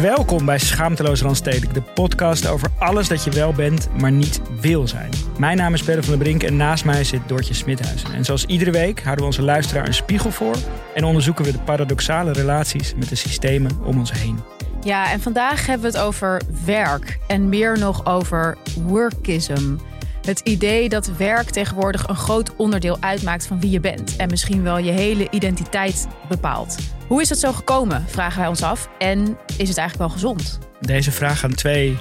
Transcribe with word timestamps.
Welkom 0.00 0.44
bij 0.44 0.58
Schaamteloos 0.58 1.22
Randstedelijk, 1.22 1.74
de 1.74 1.82
podcast 1.82 2.46
over 2.46 2.68
alles 2.78 3.08
dat 3.08 3.24
je 3.24 3.30
wel 3.30 3.52
bent, 3.52 3.88
maar 4.00 4.12
niet 4.12 4.40
wil 4.60 4.88
zijn. 4.88 5.10
Mijn 5.38 5.56
naam 5.56 5.74
is 5.74 5.82
Pelle 5.82 6.02
van 6.02 6.10
der 6.10 6.22
Brink 6.22 6.42
en 6.42 6.56
naast 6.56 6.84
mij 6.84 7.04
zit 7.04 7.20
Doortje 7.26 7.54
Smithuizen. 7.54 8.12
En 8.12 8.24
zoals 8.24 8.44
iedere 8.44 8.70
week 8.70 9.02
houden 9.02 9.24
we 9.24 9.30
onze 9.30 9.42
luisteraar 9.42 9.86
een 9.86 9.94
spiegel 9.94 10.30
voor 10.30 10.56
en 10.94 11.04
onderzoeken 11.04 11.44
we 11.44 11.52
de 11.52 11.58
paradoxale 11.58 12.32
relaties 12.32 12.94
met 12.94 13.08
de 13.08 13.14
systemen 13.14 13.70
om 13.84 13.98
ons 13.98 14.12
heen. 14.12 14.38
Ja, 14.82 15.10
en 15.10 15.20
vandaag 15.20 15.66
hebben 15.66 15.90
we 15.90 15.96
het 15.96 16.06
over 16.06 16.42
werk 16.64 17.18
en 17.26 17.48
meer 17.48 17.78
nog 17.78 18.06
over 18.06 18.56
workism. 18.82 19.76
Het 20.24 20.40
idee 20.40 20.88
dat 20.88 21.06
werk 21.06 21.50
tegenwoordig 21.50 22.08
een 22.08 22.16
groot 22.16 22.56
onderdeel 22.56 22.96
uitmaakt 23.00 23.46
van 23.46 23.60
wie 23.60 23.70
je 23.70 23.80
bent 23.80 24.16
en 24.16 24.28
misschien 24.28 24.62
wel 24.62 24.78
je 24.78 24.90
hele 24.90 25.26
identiteit 25.30 26.06
bepaalt. 26.28 26.76
Hoe 27.06 27.20
is 27.20 27.28
dat 27.28 27.38
zo 27.38 27.52
gekomen, 27.52 28.04
vragen 28.08 28.38
wij 28.38 28.48
ons 28.48 28.62
af. 28.62 28.88
En 28.98 29.38
is 29.56 29.68
het 29.68 29.78
eigenlijk 29.78 29.98
wel 29.98 30.08
gezond? 30.08 30.58
Deze 30.80 31.12
vraag 31.12 31.38
gaan 31.38 31.54
twee 31.54 31.96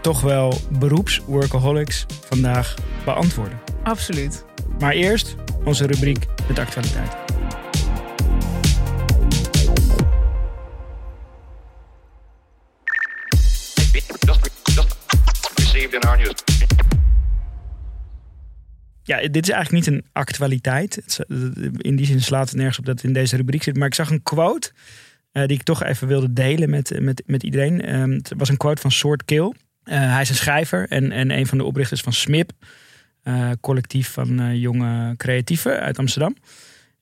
toch 0.00 0.20
wel 0.20 0.58
beroeps-workaholics 0.78 2.06
vandaag 2.28 2.74
beantwoorden. 3.04 3.58
Absoluut. 3.82 4.44
Maar 4.78 4.92
eerst 4.92 5.34
onze 5.64 5.86
rubriek 5.86 6.26
met 6.48 6.58
actualiteit. 6.58 7.16
in 15.92 16.00
our 16.08 16.16
news. 16.16 16.55
Ja, 19.06 19.28
dit 19.28 19.48
is 19.48 19.54
eigenlijk 19.54 19.86
niet 19.86 19.94
een 19.96 20.04
actualiteit. 20.12 21.02
Is- 21.06 21.20
In 21.78 21.96
die 21.96 22.06
zin 22.06 22.20
slaat 22.22 22.48
het 22.48 22.56
nergens 22.56 22.78
op 22.78 22.84
dat 22.84 22.94
het 22.96 23.04
in 23.04 23.12
deze 23.12 23.36
rubriek 23.36 23.62
zit. 23.62 23.76
Maar 23.76 23.86
ik 23.86 23.94
zag 23.94 24.10
een 24.10 24.22
quote 24.22 24.70
eh, 25.32 25.46
die 25.46 25.56
ik 25.56 25.62
toch 25.62 25.82
even 25.82 26.08
wilde 26.08 26.32
delen 26.32 26.70
met, 26.70 27.00
met, 27.00 27.22
met 27.26 27.42
iedereen. 27.42 27.82
Ehm, 27.82 28.10
het 28.10 28.32
was 28.36 28.48
een 28.48 28.56
quote 28.56 28.80
van 28.80 28.90
Soort 28.90 29.24
Kill. 29.24 29.52
Eh, 29.84 30.12
hij 30.12 30.20
is 30.22 30.28
een 30.28 30.34
schrijver 30.34 30.88
en, 30.88 31.12
en 31.12 31.30
een 31.30 31.46
van 31.46 31.58
de 31.58 31.64
oprichters 31.64 32.00
van 32.00 32.12
SMIP. 32.12 32.50
eh, 33.22 33.50
collectief 33.60 34.12
van 34.12 34.40
eh, 34.40 34.54
jonge 34.54 35.14
creatieven 35.16 35.80
uit 35.80 35.98
Amsterdam. 35.98 36.36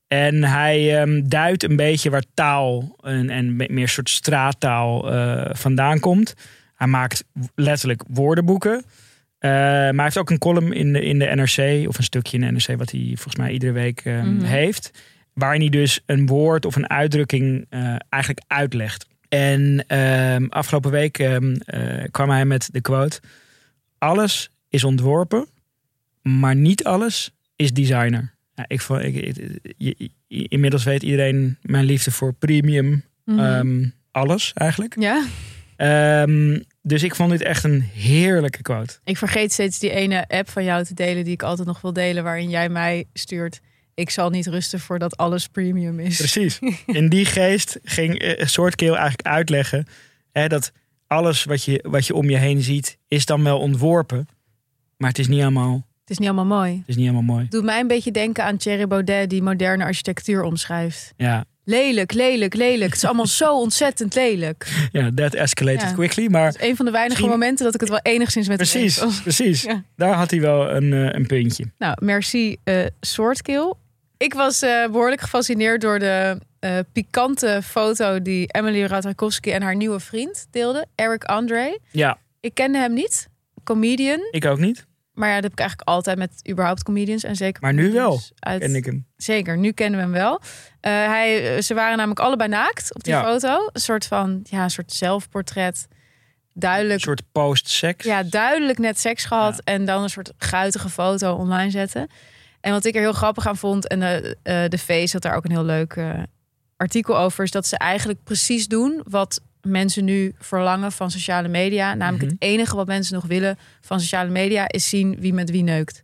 En 0.09 0.45
hij 0.45 1.01
ehm, 1.01 1.23
duidt 1.29 1.63
een 1.63 1.77
beetje 1.77 2.11
waar 2.11 2.25
taal 2.35 2.97
en, 3.03 3.31
en 3.31 3.57
me- 3.57 3.69
meer 3.71 3.89
soort 3.89 4.09
straattaal 4.11 5.13
eh, 5.13 5.55
vandaan 5.55 6.01
komt. 6.01 6.35
Hij 6.75 6.87
maakt 6.87 7.25
letterlijk 7.55 8.03
woordenboeken. 8.09 8.85
Eh, 9.45 9.51
maar 9.51 9.95
hij 9.95 10.05
heeft 10.05 10.19
ook 10.19 10.31
een 10.31 10.39
column 10.39 10.73
in 10.73 10.93
de, 10.93 11.01
in 11.05 11.19
de 11.19 11.25
NRC, 11.25 11.89
of 11.89 11.99
een 11.99 12.05
stukje 12.05 12.39
in 12.39 12.41
de 12.47 12.51
NRC, 12.53 12.79
wat 12.79 12.91
hij 12.91 13.01
volgens 13.15 13.37
mij 13.37 13.51
iedere 13.53 13.73
week 13.73 14.01
eh, 14.01 14.23
Mhm. 14.23 14.45
heeft. 14.45 14.91
Waarin 15.33 15.61
hij 15.61 15.71
dus 15.71 16.01
een 16.07 16.27
woord 16.27 16.65
of 16.65 16.77
een 16.77 16.91
uitdrukking 16.91 17.67
eh, 17.69 17.97
eigenlijk 18.09 18.43
uitlegt. 18.47 19.07
En 19.29 19.85
ehm, 19.87 20.47
afgelopen 20.49 20.91
week 20.91 21.19
ehm, 21.19 21.55
eh, 21.55 22.05
kwam 22.11 22.31
hij 22.31 22.45
met 22.45 22.69
de 22.73 22.81
quote: 22.81 23.21
Alles 23.99 24.51
is 24.69 24.85
ontworpen, 24.85 25.47
maar 26.23 26.57
niet 26.57 26.85
alles 26.85 27.31
is 27.57 27.73
designer. 27.73 28.33
Ja, 28.55 28.65
ik, 28.69 28.83
ik, 29.79 30.11
inmiddels 30.29 30.85
weet 30.85 31.03
iedereen 31.03 31.57
mijn 31.63 31.85
liefde 31.85 32.11
voor 32.11 32.33
premium. 32.33 33.05
Mhm. 33.25 33.39
ehm, 33.39 33.85
alles 34.11 34.53
eigenlijk. 34.55 34.97
ja, 35.01 35.25
Ehm, 35.77 36.59
dus 36.87 37.03
ik 37.03 37.15
vond 37.15 37.31
dit 37.31 37.43
echt 37.43 37.65
een 37.65 37.81
heerlijke 37.81 38.63
quote. 38.63 38.99
ik 39.05 39.17
vergeet 39.17 39.53
steeds 39.53 39.79
die 39.79 39.91
ene 39.91 40.29
app 40.29 40.51
van 40.51 40.65
jou 40.65 40.85
te 40.85 40.95
delen 40.95 41.25
die 41.25 41.33
ik 41.33 41.43
altijd 41.43 41.67
nog 41.67 41.81
wil 41.81 41.93
delen, 41.93 42.25
waarin 42.25 42.51
jij 42.51 42.69
mij 42.69 43.05
stuurt. 43.13 43.61
Ik 43.95 44.11
zal 44.11 44.31
niet 44.31 44.47
rusten 44.47 44.81
voordat 44.81 45.17
alles 45.17 45.49
premium 45.49 46.01
is. 46.01 46.17
Precies. 46.17 46.59
In 46.87 47.09
die 47.09 47.25
geest 47.25 47.79
ging 47.85 48.19
eh, 48.19 48.47
Soortkeel 48.47 48.93
eigenlijk 48.97 49.27
uitleggen 49.29 49.87
hè, 50.33 50.49
dat 50.49 50.73
alles 51.07 51.45
wat 51.45 51.65
je, 51.65 51.85
wat 51.89 52.07
je 52.07 52.15
om 52.15 52.31
je 52.31 52.37
heen 52.37 52.63
ziet, 52.63 52.99
is 53.09 53.27
dan 53.27 53.45
wel 53.45 53.59
ontworpen. 53.59 54.29
Maar 54.97 55.09
het 55.09 55.19
is 55.19 55.29
niet 55.29 55.41
allemaal, 55.43 55.87
Het 56.01 56.11
is 56.11 56.19
niet 56.19 56.29
allemaal 56.29 56.59
mooi. 56.59 56.77
het 56.79 56.89
is 56.89 56.97
niet 56.97 57.05
allemaal 57.09 57.35
mooi. 57.37 57.47
Doet 57.49 57.65
mij 57.65 57.81
een 57.81 57.87
beetje 57.87 58.11
denken 58.11 58.45
aan 58.45 58.57
Thierry 58.57 58.87
Baudet, 58.87 59.31
die 59.31 59.43
moderne 59.43 59.85
architectuur 59.85 60.43
omschrijft. 60.43 61.13
Ja, 61.17 61.45
Lelijk, 61.65 62.13
lelijk, 62.13 62.55
lelijk. 62.55 62.85
Het 62.93 62.95
is 63.03 63.05
allemaal 63.05 63.27
zo 63.27 63.59
ontzettend 63.61 64.15
lelijk. 64.15 64.89
ja 64.93 65.11
that 65.15 65.35
escalated 65.35 65.81
Ja. 65.89 65.93
quickly. 65.95 66.27
Maar 66.31 66.53
Dat 66.53 66.61
is 66.63 66.69
een 66.69 66.77
van 66.77 66.85
de 66.85 66.91
weinige 66.91 67.21
Misschien- 67.21 67.41
momenten 67.41 67.65
dat 67.65 67.75
ik 67.75 67.81
het 67.81 67.89
wel 67.91 68.01
enigszins 68.03 68.49
met 68.49 68.59
hem 68.61 68.69
precies, 68.69 68.97
eens 68.97 69.05
was. 69.05 69.23
precies. 69.23 69.63
Ja. 69.63 69.83
Daar 69.97 70.15
had 70.15 70.31
hij 70.31 70.41
wel 70.41 70.71
een, 70.71 70.93
eh, 70.93 71.09
een 71.13 71.27
puntje. 71.27 71.65
Nou, 71.79 71.97
merci 72.05 72.57
eh 72.65 72.85
Soortkill. 73.01 73.73
Ik 74.17 74.35
was 74.35 74.63
eh, 74.63 74.87
behoorlijk 74.91 75.21
gefascineerd 75.21 75.81
door 75.81 75.99
de 75.99 76.39
pikante 76.93 77.61
foto 77.65 78.23
die 78.23 78.47
Emily 78.53 78.85
Ratajkowski 78.85 79.51
en 79.51 79.63
haar 79.63 79.77
nieuwe 79.77 80.01
vriend 80.01 80.47
deelden, 80.51 80.89
Eric 80.95 81.25
Andre. 81.25 81.79
Ja, 81.91 82.19
Ik 82.41 82.55
kende 82.55 82.79
hem 82.79 82.93
niet, 82.93 83.29
comedian. 83.65 84.19
ik 84.31 84.45
ook 84.45 84.59
niet. 84.59 84.87
Maar 85.15 85.29
ja, 85.29 85.35
dat 85.35 85.43
heb 85.43 85.53
ik 85.53 85.59
eigenlijk 85.59 85.89
altijd 85.89 86.19
met 86.19 86.49
überhaupt 86.51 86.83
comedians 86.83 87.25
en 87.25 87.37
zeker. 87.37 87.63
Maar 87.63 87.73
nu 87.75 87.93
wel, 87.93 88.21
Uit, 88.39 88.61
Ken 88.61 88.75
ik 88.75 88.85
hem. 88.85 89.07
Zeker, 89.17 89.59
nu 89.59 89.73
kennen 89.73 89.99
we 89.99 90.05
hem 90.05 90.15
wel. 90.15 90.41
Eh, 90.81 90.93
hij, 90.93 91.63
ze 91.63 91.75
waren 91.75 91.97
namelijk 91.97 92.21
allebei 92.21 92.49
naakt 92.49 92.95
op 92.95 93.05
die 93.05 93.13
Ja. 93.13 93.23
foto. 93.23 93.71
Een 93.73 93.81
soort 93.81 94.07
van, 94.07 94.41
ja, 94.43 94.63
een 94.63 94.71
soort 94.71 94.93
zelfportret. 94.93 95.87
Een 95.91 96.61
Duidelijk, 96.61 97.01
soort 97.01 97.23
post-sex. 97.33 98.05
ja, 98.05 98.23
duidelijk 98.23 98.79
net 98.79 98.99
seks 98.99 99.25
gehad. 99.25 99.55
Ja. 99.55 99.73
En 99.73 99.85
dan 99.85 100.03
een 100.03 100.09
soort 100.11 100.33
guitige 100.39 100.89
foto 100.89 101.35
online 101.35 101.71
zetten. 101.71 102.09
En 102.61 102.73
wat 102.73 102.85
ik 102.85 102.95
er 102.95 103.01
heel 103.01 103.13
grappig 103.13 103.47
aan 103.47 103.57
vond, 103.57 103.89
en 103.89 104.01
de, 104.01 104.37
eh 104.43 104.65
de 104.69 104.79
Face 104.79 105.13
had 105.13 105.23
daar 105.23 105.37
ook 105.37 105.45
een 105.45 105.51
heel 105.51 105.65
leuk 105.65 105.93
eh, 105.93 106.23
artikel 106.77 107.19
over, 107.19 107.45
is 107.45 107.51
dat 107.51 107.67
ze 107.67 107.79
eigenlijk 107.79 108.23
precies 108.25 108.69
doen 108.69 109.01
wat 109.09 109.41
mensen 109.65 110.05
nu 110.05 110.35
verlangen 110.39 110.93
van 110.93 111.11
sociale 111.11 111.49
media. 111.49 111.95
Namelijk 111.95 112.23
Mhm. 112.25 112.33
het 112.33 112.43
enige 112.43 112.77
wat 112.77 112.87
mensen 112.87 113.15
nog 113.15 113.25
willen 113.27 113.59
van 113.81 114.01
sociale 114.01 114.31
media 114.31 114.69
is 114.69 114.89
zien 114.89 115.17
wie 115.21 115.33
met 115.33 115.51
wie 115.51 115.63
neukt. 115.63 116.03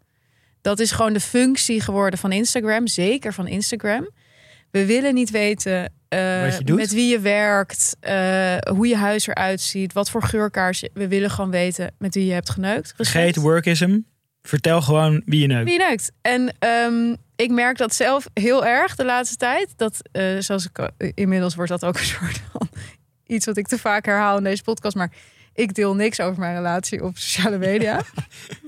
Dat 0.60 0.78
is 0.78 0.90
gewoon 0.90 1.12
de 1.12 1.20
functie 1.20 1.80
geworden 1.80 2.18
van 2.18 2.32
Instagram, 2.32 2.86
zeker 2.86 3.32
van 3.34 3.46
Instagram. 3.46 4.10
We 4.70 4.86
willen 4.86 5.14
niet 5.14 5.30
weten 5.30 5.92
eh, 6.08 6.58
met 6.64 6.92
wie 6.92 7.08
je 7.10 7.20
werkt, 7.20 7.96
eh, 8.00 8.56
hoe 8.72 8.86
je 8.86 8.96
huis 8.96 9.26
eruit 9.26 9.60
ziet, 9.60 9.92
wat 9.92 10.10
voor 10.10 10.22
geurkaars. 10.22 10.80
je- 10.80 10.90
We 10.94 11.08
willen 11.08 11.30
gewoon 11.30 11.50
weten 11.50 11.94
met 11.98 12.14
wie 12.14 12.26
je 12.26 12.32
hebt 12.32 12.50
geneukt. 12.50 12.92
Vergeet 12.96 13.36
workism. 13.36 13.98
Vertel 14.42 14.82
gewoon 14.82 15.22
wie 15.24 15.40
je 15.40 15.46
neukt. 15.46 15.64
Wie 15.64 15.78
je 15.78 15.84
neukt. 15.86 16.12
En 16.22 16.54
ehm, 16.58 17.14
ik 17.36 17.50
merk 17.50 17.76
dat 17.78 17.94
zelf 17.94 18.26
heel 18.34 18.66
erg 18.66 18.94
de 18.96 19.04
laatste 19.04 19.36
tijd. 19.36 19.72
Dat, 19.76 20.08
eh, 20.12 20.38
zoals 20.38 20.66
ik 20.72 20.90
inmiddels 21.14 21.54
wordt 21.54 21.70
dat 21.70 21.84
ook 21.84 21.98
een 21.98 22.04
soort 22.04 22.40
van 22.52 22.68
iets 23.30 23.46
wat 23.46 23.56
ik 23.56 23.66
te 23.66 23.78
vaak 23.78 24.04
herhaal 24.04 24.36
in 24.36 24.44
deze 24.44 24.62
podcast. 24.62 24.96
Maar 24.96 25.10
ik 25.54 25.74
deel 25.74 25.94
niks 25.94 26.20
over 26.20 26.38
mijn 26.40 26.54
relatie 26.54 27.04
op 27.04 27.18
sociale 27.18 27.58
media. 27.58 28.00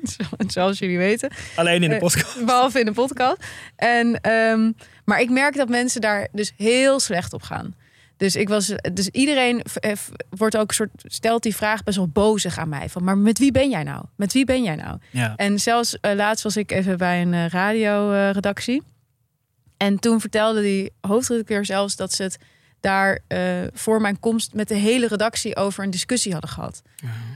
Zo- 0.04 0.24
Zoals 0.54 0.78
jullie 0.78 0.98
weten. 0.98 1.30
Alleen 1.56 1.82
in 1.82 1.88
de 1.88 1.94
Eh, 1.94 2.00
podcast. 2.00 2.44
Behalve 2.44 2.78
in 2.78 2.84
de 2.84 2.92
podcast. 2.92 3.36
En, 3.76 4.20
ehm, 4.20 4.72
maar 5.04 5.20
ik 5.20 5.30
merk 5.30 5.56
dat 5.56 5.68
mensen 5.68 6.00
daar 6.00 6.28
dus 6.32 6.52
heel 6.56 7.00
slecht 7.00 7.32
op 7.32 7.42
gaan. 7.42 7.74
Dus 8.16 8.36
ik 8.36 8.48
was, 8.48 8.72
dus 8.92 9.08
iedereen 9.08 9.62
eh, 9.80 9.92
wordt 10.30 10.56
ook 10.56 10.68
een 10.68 10.74
soort 10.74 10.90
stelt 11.04 11.42
die 11.42 11.56
vraag 11.56 11.82
best 11.84 11.96
wel 11.96 12.08
bozig 12.08 12.58
aan 12.58 12.68
mij 12.68 12.88
van, 12.88 13.04
maar 13.04 13.18
met 13.18 13.38
wie 13.38 13.52
ben 13.52 13.70
jij 13.70 13.82
nou? 13.82 14.04
Met 14.16 14.32
wie 14.32 14.44
ben 14.44 14.62
jij 14.62 14.74
nou? 14.76 14.98
Ja. 15.10 15.36
En 15.36 15.60
zelfs 15.60 16.00
eh, 16.00 16.14
laatst 16.14 16.44
was 16.44 16.56
ik 16.56 16.72
even 16.72 16.98
bij 16.98 17.22
een 17.22 17.34
eh, 17.34 17.46
radioredactie. 17.48 18.82
en 19.76 19.98
toen 19.98 20.20
vertelde 20.20 20.60
die 20.62 20.92
hoofdredacteur 21.00 21.64
zelfs 21.64 21.96
dat 21.96 22.12
ze 22.12 22.22
het 22.22 22.38
daar 22.82 23.18
eh, 23.26 23.40
voor 23.72 24.00
mijn 24.00 24.20
komst 24.20 24.54
met 24.54 24.68
de 24.68 24.74
hele 24.74 25.08
redactie 25.08 25.56
over 25.56 25.84
een 25.84 25.90
discussie 25.90 26.32
hadden 26.32 26.50
gehad. 26.50 26.82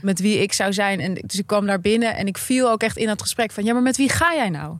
Met 0.01 0.19
wie 0.19 0.37
ik 0.41 0.53
zou 0.53 0.73
zijn. 0.73 0.99
En 0.99 1.13
dus 1.13 1.39
ik 1.39 1.47
kwam 1.47 1.65
daar 1.65 1.81
binnen 1.81 2.15
en 2.15 2.27
ik 2.27 2.37
viel 2.37 2.69
ook 2.69 2.81
echt 2.81 2.97
in 2.97 3.07
dat 3.07 3.21
gesprek 3.21 3.51
van 3.51 3.63
ja, 3.63 3.73
maar 3.73 3.81
met 3.81 3.97
wie 3.97 4.09
ga 4.09 4.33
jij 4.33 4.49
nou? 4.49 4.77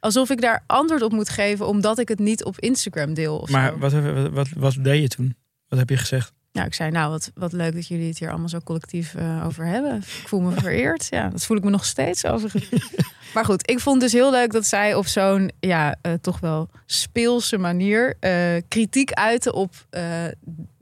Alsof 0.00 0.30
ik 0.30 0.40
daar 0.40 0.62
antwoord 0.66 1.02
op 1.02 1.12
moet 1.12 1.28
geven 1.28 1.66
omdat 1.66 1.98
ik 1.98 2.08
het 2.08 2.18
niet 2.18 2.44
op 2.44 2.58
Instagram 2.60 3.14
deel. 3.14 3.48
Maar 3.50 3.78
wat, 3.78 3.92
wat, 3.92 4.28
wat, 4.30 4.48
wat 4.56 4.76
deed 4.80 5.02
je 5.02 5.08
toen? 5.08 5.36
Wat 5.68 5.78
heb 5.78 5.88
je 5.88 5.96
gezegd? 5.96 6.32
Nou, 6.58 6.70
ik 6.70 6.76
zei, 6.76 6.90
nou, 6.90 7.10
wat, 7.10 7.30
wat 7.34 7.52
leuk 7.52 7.74
dat 7.74 7.86
jullie 7.86 8.08
het 8.08 8.18
hier 8.18 8.30
allemaal 8.30 8.48
zo 8.48 8.58
collectief 8.64 9.14
eh, 9.14 9.46
over 9.46 9.64
hebben. 9.66 9.96
Ik 9.96 10.28
voel 10.28 10.40
me 10.40 10.52
vereerd. 10.52 11.06
Ja, 11.10 11.28
dat 11.28 11.44
voel 11.44 11.56
ik 11.56 11.64
me 11.64 11.70
nog 11.70 11.84
steeds 11.84 12.24
overigens. 12.24 12.92
maar 13.34 13.44
goed, 13.44 13.70
ik 13.70 13.80
vond 13.80 14.00
dus 14.00 14.12
heel 14.12 14.30
leuk 14.30 14.52
dat 14.52 14.66
zij 14.66 14.94
op 14.94 15.06
zo'n, 15.06 15.50
ja, 15.60 15.96
eh, 16.02 16.12
toch 16.12 16.40
wel 16.40 16.68
speelse 16.86 17.58
manier 17.58 18.16
eh, 18.20 18.56
kritiek 18.68 19.12
uiten 19.12 19.54
op 19.54 19.74
eh, 19.90 20.02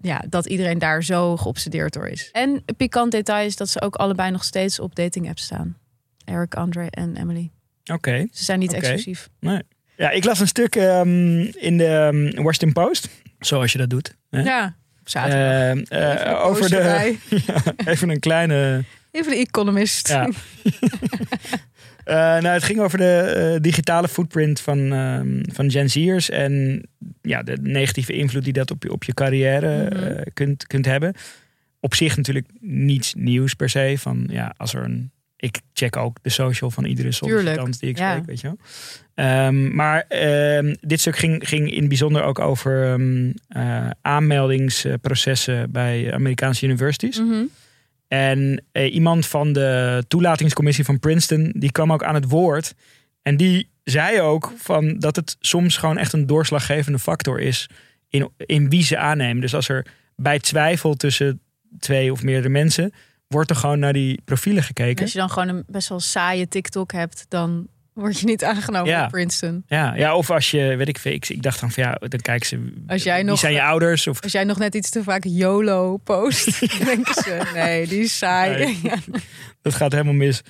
ja, 0.00 0.24
dat 0.28 0.46
iedereen 0.46 0.78
daar 0.78 1.04
zo 1.04 1.36
geobsedeerd 1.36 1.92
door 1.92 2.08
is. 2.08 2.28
En 2.32 2.62
een 2.66 2.76
pikant 2.76 3.12
detail 3.12 3.46
is 3.46 3.56
dat 3.56 3.68
ze 3.68 3.80
ook 3.80 3.94
allebei 3.94 4.30
nog 4.30 4.44
steeds 4.44 4.80
op 4.80 4.94
dating 4.94 5.28
apps 5.28 5.42
staan. 5.42 5.76
Eric, 6.24 6.54
Andre 6.54 6.86
en 6.90 7.16
Emily. 7.16 7.50
Oké. 7.92 8.26
Ze 8.32 8.44
zijn 8.44 8.58
niet 8.58 8.72
exclusief. 8.72 9.28
Ja, 9.96 10.10
ik 10.10 10.24
las 10.24 10.40
een 10.40 10.46
stuk 10.46 10.76
ehm, 10.76 11.40
in 11.40 11.76
de 11.76 11.86
ehm, 11.86 12.42
Washington 12.42 12.72
Post. 12.72 13.08
Zoals 13.38 13.72
je 13.72 13.78
dat 13.78 13.90
doet. 13.90 14.16
Hè? 14.30 14.42
Ja, 14.42 14.76
zaterdag. 15.10 15.88
Eh, 15.88 16.26
een 16.26 16.36
over 16.36 16.70
de. 16.70 17.16
even 17.92 18.08
een 18.08 18.20
kleine. 18.20 18.84
Even 19.10 19.30
de 19.30 19.38
Economist. 19.38 20.08
Ja. 20.08 20.28
Eh, 22.06 22.14
nou, 22.16 22.46
het 22.46 22.62
ging 22.62 22.80
over 22.80 22.98
de 22.98 23.18
eh, 23.20 23.60
digitale 23.60 24.08
footprint 24.08 24.60
van, 24.60 24.92
ehm, 24.92 25.42
van 25.52 25.70
Gen 25.70 25.90
Z'ers. 25.90 26.30
En 26.30 26.82
ja, 27.22 27.42
de 27.42 27.58
negatieve 27.60 28.12
invloed 28.12 28.44
die 28.44 28.52
dat 28.52 28.70
op 28.70 28.82
je, 28.82 28.92
op 28.92 29.04
je 29.04 29.14
carrière 29.14 29.84
Mhm. 29.84 30.02
eh, 30.02 30.22
kunt, 30.34 30.66
kunt 30.66 30.84
hebben. 30.84 31.14
Op 31.80 31.94
zich 31.94 32.16
natuurlijk 32.16 32.46
niets 32.60 33.14
nieuws 33.14 33.54
per 33.54 33.68
se. 33.68 33.94
Van 33.98 34.26
ja, 34.30 34.54
als 34.56 34.74
er 34.74 34.82
een. 34.82 35.10
Ik 35.36 35.60
check 35.72 35.96
ook 35.96 36.18
de 36.22 36.30
social 36.30 36.70
van 36.70 36.84
iedere 36.84 37.12
sollicitant 37.12 37.80
die 37.80 37.88
ik 37.90 37.98
ja. 37.98 38.10
spreek, 38.12 38.26
weet 38.26 38.40
je 38.40 38.46
wel. 38.46 38.58
Ehm, 39.16 39.74
maar 39.74 40.04
ehm, 40.08 40.74
dit 40.80 41.00
stuk 41.00 41.16
ging, 41.16 41.48
ging 41.48 41.72
in 41.72 41.78
het 41.78 41.88
bijzonder 41.88 42.22
ook 42.22 42.38
over 42.38 42.92
ehm, 42.92 43.32
eh, 43.48 43.90
aanmeldingsprocessen 44.00 45.70
bij 45.70 46.12
Amerikaanse 46.12 46.64
universities. 46.64 47.20
Mhm. 47.20 47.44
En 48.08 48.64
eh, 48.72 48.94
iemand 48.94 49.26
van 49.26 49.52
de 49.52 50.04
toelatingscommissie 50.08 50.84
van 50.84 50.98
Princeton, 50.98 51.52
die 51.56 51.72
kwam 51.72 51.92
ook 51.92 52.04
aan 52.04 52.14
het 52.14 52.28
woord. 52.28 52.74
En 53.22 53.36
die 53.36 53.68
zei 53.84 54.20
ook 54.20 54.52
van 54.56 54.98
dat 54.98 55.16
het 55.16 55.36
soms 55.40 55.76
gewoon 55.76 55.98
echt 55.98 56.12
een 56.12 56.26
doorslaggevende 56.26 56.98
factor 56.98 57.40
is 57.40 57.68
in, 58.08 58.30
in 58.36 58.68
wie 58.68 58.82
ze 58.82 58.98
aannemen. 58.98 59.40
Dus 59.40 59.54
als 59.54 59.68
er 59.68 59.86
bij 60.16 60.38
twijfel 60.38 60.94
tussen 60.94 61.40
twee 61.78 62.12
of 62.12 62.22
meerdere 62.22 62.48
mensen, 62.48 62.92
wordt 63.28 63.50
er 63.50 63.56
gewoon 63.56 63.78
naar 63.78 63.92
die 63.92 64.20
profielen 64.24 64.62
gekeken. 64.62 65.02
Als 65.02 65.12
je 65.12 65.18
dan 65.18 65.30
gewoon 65.30 65.48
een 65.48 65.64
best 65.66 65.88
wel 65.88 66.00
saaie 66.00 66.48
TikTok 66.48 66.92
hebt, 66.92 67.26
dan 67.28 67.68
word 67.96 68.20
je 68.20 68.26
niet 68.26 68.44
aangenomen 68.44 68.90
Ja. 68.90 69.04
op 69.04 69.10
Princeton. 69.10 69.62
Ja, 69.66 69.94
ja, 69.94 70.16
of 70.16 70.30
als 70.30 70.50
je, 70.50 70.76
weet 70.76 70.88
ik 70.88 70.98
veel, 70.98 71.12
ik, 71.12 71.28
ik 71.28 71.42
dacht 71.42 71.60
dan 71.60 71.70
van 71.70 71.82
ja, 71.82 71.92
dan 72.08 72.20
kijken 72.20 72.46
ze, 72.46 72.72
Als 72.86 73.02
jij 73.02 73.16
wie 73.16 73.24
nog- 73.24 73.38
zijn 73.38 73.52
je 73.52 73.62
ouders? 73.62 74.06
Of, 74.06 74.22
Als 74.22 74.32
jij 74.32 74.44
nog 74.44 74.58
net 74.58 74.74
iets 74.74 74.90
te 74.90 75.02
vaak 75.02 75.24
YOLO 75.24 75.96
post, 75.96 76.60
denken 76.84 77.14
ze, 77.14 77.50
nee, 77.54 77.86
die 77.86 78.00
is 78.00 78.18
saai. 78.18 78.58
Nee. 78.64 78.78
Ja. 78.90 78.96
dat 79.62 79.74
gaat 79.74 79.92
helemaal 79.92 80.12
mis. 80.14 80.42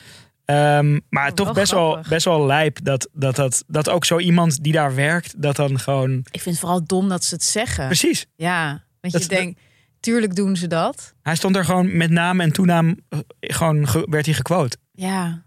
Ehm, 0.44 0.98
maar 1.08 1.28
Oh, 1.28 1.34
toch 1.34 1.46
wel 1.46 1.54
best 1.54 1.72
wel, 1.72 1.98
best 2.08 2.24
wel 2.24 2.46
lijp 2.46 2.78
dat, 2.82 3.08
dat, 3.12 3.36
dat, 3.36 3.64
dat 3.66 3.88
ook 3.88 4.04
zo 4.04 4.18
iemand 4.18 4.62
die 4.62 4.72
daar 4.72 4.94
werkt, 4.94 5.42
dat 5.42 5.56
dan 5.56 5.78
gewoon... 5.80 6.18
Ik 6.18 6.40
vind 6.40 6.44
het 6.44 6.58
vooral 6.58 6.84
dom 6.86 7.08
dat 7.08 7.24
ze 7.24 7.34
het 7.34 7.44
zeggen. 7.44 7.86
Precies. 7.86 8.26
Ja, 8.36 8.84
want 9.00 9.12
Dat- 9.12 9.22
je 9.22 9.28
denkt, 9.28 9.60
tuurlijk 10.00 10.34
doen 10.36 10.56
ze 10.56 10.66
dat. 10.66 11.14
Hij 11.22 11.34
stond 11.36 11.56
er 11.56 11.64
gewoon 11.64 11.96
met 11.96 12.10
naam 12.10 12.40
en 12.40 12.52
toenaam, 12.52 12.96
eh, 13.08 13.18
gewoon 13.40 13.88
ge- 13.88 14.06
werd 14.10 14.26
hij 14.26 14.34
gequote. 14.34 14.76
Ja. 14.92 15.44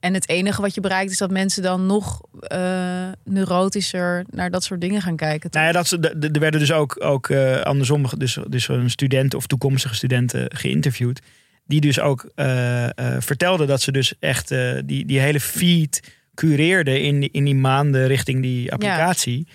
En 0.00 0.14
het 0.14 0.28
enige 0.28 0.60
wat 0.60 0.74
je 0.74 0.80
bereikt 0.80 1.10
is 1.10 1.18
dat 1.18 1.30
mensen 1.30 1.62
dan 1.62 1.86
nog 1.86 2.20
eh, 2.40 3.08
neurotischer 3.24 4.24
naar 4.30 4.50
dat 4.50 4.64
soort 4.64 4.80
dingen 4.80 5.02
gaan 5.02 5.16
kijken. 5.16 5.50
toch? 5.50 5.62
Nou 5.62 5.74
ja, 5.74 5.82
dat, 6.00 6.14
er 6.34 6.40
werden 6.40 6.60
dus 6.60 6.72
ook, 6.72 7.04
ook 7.04 7.28
eh, 7.28 7.60
andersom, 7.60 8.06
dus, 8.16 8.38
dus 8.48 8.68
een 8.68 8.90
student 8.90 9.34
of 9.34 9.46
toekomstige 9.46 9.94
studenten 9.94 10.56
geïnterviewd. 10.56 11.20
Die 11.64 11.80
dus 11.80 12.00
ook 12.00 12.30
eh, 12.34 12.86
vertelden 13.18 13.66
dat 13.66 13.82
ze 13.82 13.92
dus 13.92 14.14
echt 14.20 14.48
die, 14.84 15.06
die 15.06 15.20
hele 15.20 15.40
feed 15.40 16.16
cureerden 16.34 17.02
in, 17.02 17.20
die- 17.20 17.28
in 17.32 17.44
die 17.44 17.54
maanden 17.54 18.06
richting 18.06 18.42
die 18.42 18.72
applicatie. 18.72 19.46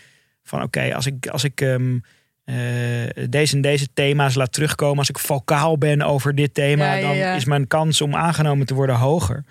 Van 0.43 0.61
oké, 0.61 0.95
als 0.95 1.05
ik, 1.05 1.27
als 1.27 1.43
ik 1.43 1.61
ehm, 1.61 1.97
eh, 2.43 2.55
deze 3.29 3.55
en 3.55 3.61
deze 3.61 3.87
thema's 3.93 4.35
laat 4.35 4.51
terugkomen, 4.53 4.97
als 4.97 5.09
ik 5.09 5.19
vocaal 5.19 5.77
ben 5.77 6.01
over 6.01 6.35
dit 6.35 6.53
thema, 6.53 6.93
ja, 6.93 7.01
dan 7.07 7.15
ja. 7.15 7.33
is 7.35 7.45
mijn 7.45 7.67
kans 7.67 8.01
om 8.01 8.15
aangenomen 8.15 8.65
te 8.65 8.73
worden 8.73 8.95
hoger. 8.95 9.43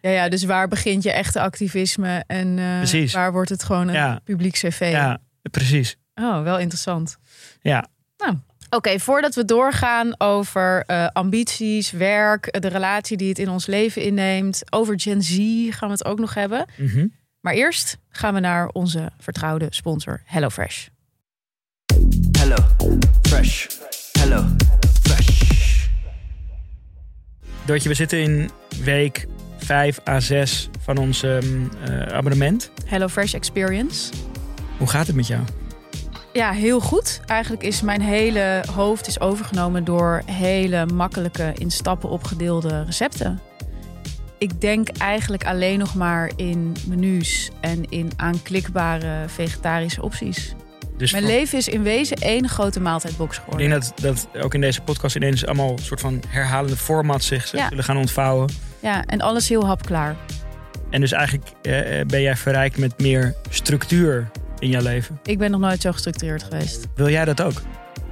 Ja, 0.00 0.10
ja, 0.10 0.28
dus 0.28 0.44
waar 0.44 0.68
begint 0.68 1.02
je 1.02 1.12
echte 1.12 1.40
activisme 1.40 2.24
en 2.26 2.58
eh, 2.58 2.76
Precies. 2.76 3.12
waar 3.12 3.32
wordt 3.32 3.50
het 3.50 3.62
gewoon 3.64 3.88
een 3.88 3.94
Ja. 3.94 4.20
publiek 4.24 4.52
cv? 4.54 4.88
Ja, 4.92 5.18
precies. 5.50 5.96
Oh, 6.14 6.42
wel 6.42 6.58
interessant. 6.58 7.18
Ja. 7.60 7.86
Nou, 8.16 8.36
oké, 8.70 8.98
voordat 8.98 9.34
we 9.34 9.44
doorgaan 9.44 10.20
over 10.20 10.82
eh, 10.86 11.06
ambities, 11.12 11.90
werk, 11.90 12.46
eh, 12.46 12.60
de 12.60 12.68
relatie 12.68 13.16
die 13.16 13.28
het 13.28 13.38
in 13.38 13.48
ons 13.48 13.66
leven 13.66 14.02
inneemt, 14.02 14.62
over 14.72 15.00
Gen 15.00 15.22
Z 15.22 15.36
gaan 15.70 15.88
we 15.88 15.94
het 15.94 16.04
ook 16.04 16.18
nog 16.18 16.34
hebben. 16.34 16.66
Mhm. 16.76 17.06
Maar 17.40 17.54
eerst 17.54 17.98
gaan 18.10 18.34
we 18.34 18.40
naar 18.40 18.68
onze 18.68 19.10
vertrouwde 19.18 19.66
sponsor 19.70 20.22
HelloFresh. 20.24 20.86
Hello, 22.38 22.56
fresh. 23.22 23.66
Hello, 24.20 24.46
fresh. 25.02 25.86
Doortje, 27.64 27.88
we 27.88 27.94
zitten 27.94 28.18
in 28.22 28.50
week 28.84 29.26
5 29.68 30.00
à 30.08 30.20
6 30.20 30.68
van 30.80 30.96
ons 30.96 31.22
ehm, 31.22 31.44
eh, 31.84 32.00
abonnement. 32.02 32.70
HelloFresh 32.86 33.34
Experience. 33.34 34.12
Hoe 34.78 34.88
gaat 34.88 35.06
het 35.06 35.16
met 35.16 35.26
jou? 35.26 35.42
Ja, 36.32 36.50
heel 36.52 36.80
goed. 36.80 37.20
Eigenlijk 37.26 37.62
is 37.62 37.80
mijn 37.80 38.00
hele 38.00 38.62
hoofd 38.74 39.06
is 39.06 39.20
overgenomen 39.20 39.84
door 39.84 40.22
hele 40.26 40.86
makkelijke 40.86 41.52
in 41.54 41.70
stappen 41.70 42.08
opgedeelde 42.08 42.84
recepten. 42.84 43.40
Ik 44.38 44.60
denk 44.60 44.88
eigenlijk 44.88 45.46
alleen 45.46 45.78
nog 45.78 45.94
maar 45.94 46.30
in 46.36 46.76
menus 46.86 47.50
en 47.60 47.84
in 47.90 48.10
aanklikbare 48.16 49.28
vegetarische 49.28 50.02
opties. 50.02 50.54
Dus 50.96 51.12
Mijn 51.12 51.24
voor- 51.24 51.32
leven 51.32 51.58
is 51.58 51.68
in 51.68 51.82
wezen 51.82 52.16
één 52.16 52.48
grote 52.48 52.80
maaltijdbox 52.80 53.36
ik 53.36 53.42
geworden. 53.42 53.68
denk 53.70 53.82
dat, 53.82 53.92
dat 54.32 54.42
ook 54.44 54.54
in 54.54 54.60
deze 54.60 54.80
podcast 54.80 55.16
ineens 55.16 55.46
allemaal 55.46 55.78
soort 55.82 56.00
van 56.00 56.22
herhalende 56.28 56.76
formats 56.76 57.26
zich 57.26 57.52
Ja. 57.52 57.68
zullen 57.68 57.84
gaan 57.84 57.96
ontvouwen. 57.96 58.48
Ja, 58.80 59.04
en 59.04 59.20
alles 59.20 59.48
heel 59.48 59.66
hapklaar. 59.66 60.16
En 60.90 61.00
dus 61.00 61.12
eigenlijk 61.12 61.48
eh, 61.62 62.06
ben 62.06 62.22
jij 62.22 62.36
verrijkt 62.36 62.78
met 62.78 62.98
meer 62.98 63.34
structuur 63.50 64.30
in 64.58 64.68
jouw 64.68 64.82
leven. 64.82 65.20
Ik 65.24 65.38
ben 65.38 65.50
nog 65.50 65.60
nooit 65.60 65.80
zo 65.80 65.92
gestructureerd 65.92 66.42
geweest. 66.42 66.86
Wil 66.94 67.08
jij 67.08 67.24
dat 67.24 67.42
ook? 67.42 67.62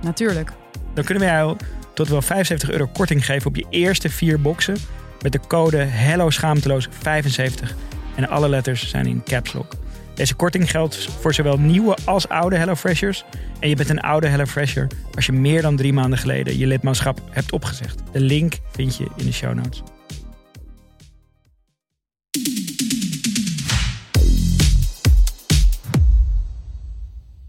Natuurlijk. 0.02 0.50
Dan 0.94 1.04
kunnen 1.04 1.22
we 1.24 1.30
jou 1.30 1.56
tot 1.94 2.08
wel 2.08 2.22
75 2.22 2.70
euro 2.70 2.86
korting 2.86 3.24
geven 3.24 3.46
op 3.46 3.56
je 3.56 3.66
eerste 3.70 4.10
vier 4.10 4.40
boxen. 4.40 4.76
Met 5.22 5.32
de 5.32 5.40
code 5.48 5.76
Hello 5.76 6.30
Schaamteloos 6.30 6.88
75. 6.90 7.74
En 8.14 8.28
alle 8.28 8.48
letters 8.48 8.88
zijn 8.88 9.06
in 9.06 9.22
caps 9.24 9.52
lock. 9.52 9.72
Deze 10.14 10.34
korting 10.34 10.70
geldt 10.70 11.08
voor 11.20 11.34
zowel 11.34 11.58
nieuwe 11.58 11.96
als 12.04 12.28
oude 12.28 12.56
HelloFreshers. 12.56 13.24
En 13.58 13.68
je 13.68 13.76
bent 13.76 13.88
een 13.88 14.00
oude 14.00 14.26
HelloFresher 14.26 14.86
als 15.14 15.26
je 15.26 15.32
meer 15.32 15.62
dan 15.62 15.76
drie 15.76 15.92
maanden 15.92 16.18
geleden 16.18 16.58
je 16.58 16.66
lidmaatschap 16.66 17.20
hebt 17.30 17.52
opgezegd. 17.52 17.98
De 18.12 18.20
link 18.20 18.58
vind 18.72 18.96
je 18.96 19.06
in 19.16 19.26
de 19.26 19.32
show 19.32 19.54
notes. 19.54 19.82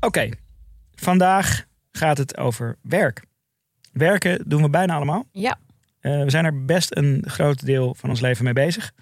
Oké, 0.07 0.29
vandaag 0.95 1.65
gaat 1.91 2.17
het 2.17 2.37
over 2.37 2.77
werk. 2.81 3.21
Werken 3.91 4.43
doen 4.45 4.61
we 4.61 4.69
bijna 4.69 4.95
allemaal. 4.95 5.25
Ja. 5.31 5.59
Eh, 5.99 6.23
we 6.23 6.29
zijn 6.29 6.45
er 6.45 6.65
best 6.65 6.95
een 6.95 7.23
groot 7.25 7.65
deel 7.65 7.95
van 7.95 8.09
ons 8.09 8.19
leven 8.19 8.43
mee 8.43 8.53
bezig. 8.53 8.93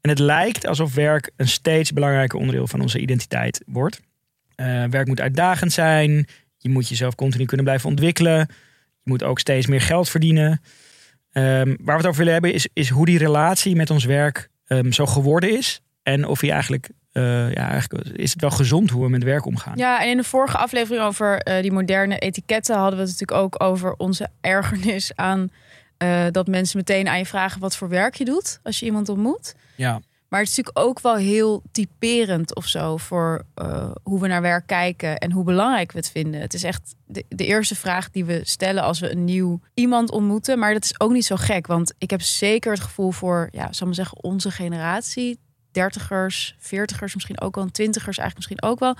En 0.00 0.10
het 0.10 0.18
lijkt 0.18 0.66
alsof 0.66 0.94
werk 0.94 1.30
een 1.36 1.48
steeds 1.48 1.92
belangrijker 1.92 2.38
onderdeel 2.38 2.66
van 2.66 2.80
onze 2.80 2.98
identiteit 2.98 3.62
wordt. 3.66 4.00
Eh, 4.54 4.84
werk 4.84 5.06
moet 5.06 5.20
uitdagend 5.20 5.72
zijn. 5.72 6.26
Je 6.56 6.68
moet 6.68 6.88
jezelf 6.88 7.14
continu 7.14 7.44
kunnen 7.44 7.66
blijven 7.66 7.88
ontwikkelen. 7.88 8.38
Je 9.02 9.10
moet 9.10 9.22
ook 9.22 9.38
steeds 9.38 9.66
meer 9.66 9.80
geld 9.80 10.08
verdienen. 10.08 10.60
Ehm, 11.32 11.76
waar 11.80 11.96
we 11.96 12.02
het 12.02 12.06
over 12.06 12.18
willen 12.18 12.32
hebben 12.32 12.52
is, 12.52 12.68
is 12.72 12.88
hoe 12.88 13.06
die 13.06 13.18
relatie 13.18 13.76
met 13.76 13.90
ons 13.90 14.04
werk 14.04 14.48
ehm, 14.66 14.90
zo 14.90 15.06
geworden 15.06 15.56
is. 15.56 15.80
En 16.02 16.26
of 16.26 16.40
je 16.40 16.50
eigenlijk, 16.50 16.88
eh, 17.12 17.52
ja, 17.52 17.68
eigenlijk 17.68 18.06
is 18.08 18.32
het 18.32 18.40
wel 18.40 18.50
gezond 18.50 18.90
hoe 18.90 19.04
we 19.04 19.10
met 19.10 19.22
werk 19.22 19.46
omgaan. 19.46 19.76
Ja, 19.76 20.02
en 20.02 20.10
in 20.10 20.16
de 20.16 20.24
vorige 20.24 20.58
aflevering 20.58 21.04
over 21.04 21.38
eh, 21.38 21.62
die 21.62 21.72
moderne 21.72 22.18
etiketten 22.18 22.76
hadden 22.76 22.98
we 22.98 23.04
het 23.04 23.10
natuurlijk 23.10 23.40
ook 23.40 23.62
over 23.62 23.94
onze 23.96 24.28
ergernis 24.40 25.12
aan 25.14 25.50
eh, 25.96 26.26
dat 26.30 26.46
mensen 26.46 26.76
meteen 26.76 27.08
aan 27.08 27.18
je 27.18 27.26
vragen 27.26 27.60
wat 27.60 27.76
voor 27.76 27.88
werk 27.88 28.14
je 28.14 28.24
doet 28.24 28.60
als 28.62 28.78
je 28.78 28.86
iemand 28.86 29.08
ontmoet. 29.08 29.54
Ja. 29.74 30.00
Maar 30.28 30.40
het 30.40 30.48
is 30.48 30.56
natuurlijk 30.56 30.86
ook 30.86 31.00
wel 31.00 31.16
heel 31.16 31.62
typerend 31.72 32.54
of 32.54 32.66
zo 32.66 32.96
voor 32.96 33.44
hoe 34.02 34.20
we 34.20 34.28
naar 34.28 34.42
werk 34.42 34.66
kijken 34.66 35.18
en 35.18 35.32
hoe 35.32 35.44
belangrijk 35.44 35.92
we 35.92 35.98
het 35.98 36.10
vinden. 36.10 36.40
Het 36.40 36.54
is 36.54 36.62
echt 36.62 36.94
de, 37.06 37.24
de 37.28 37.46
eerste 37.46 37.76
vraag 37.76 38.10
die 38.10 38.24
we 38.24 38.40
stellen 38.42 38.82
als 38.82 39.00
we 39.00 39.10
een 39.10 39.24
nieuw 39.24 39.60
iemand 39.74 40.10
ontmoeten. 40.10 40.58
Maar 40.58 40.72
dat 40.72 40.84
is 40.84 41.00
ook 41.00 41.12
niet 41.12 41.24
zo 41.24 41.36
gek, 41.36 41.66
want 41.66 41.94
ik 41.98 42.10
heb 42.10 42.20
zeker 42.20 42.72
het 42.72 42.80
gevoel 42.80 43.10
voor, 43.10 43.48
ja, 43.50 43.62
zal 43.62 43.70
ik 43.70 43.84
maar 43.84 43.94
zeggen, 43.94 44.22
onze 44.22 44.50
generatie, 44.50 45.38
dertigers, 45.78 46.54
veertigers 46.58 47.14
misschien 47.14 47.40
ook 47.40 47.54
wel, 47.54 47.64
en 47.64 47.72
twintigers 47.72 48.18
eigenlijk 48.18 48.48
misschien 48.48 48.70
ook 48.72 48.78
wel, 48.78 48.96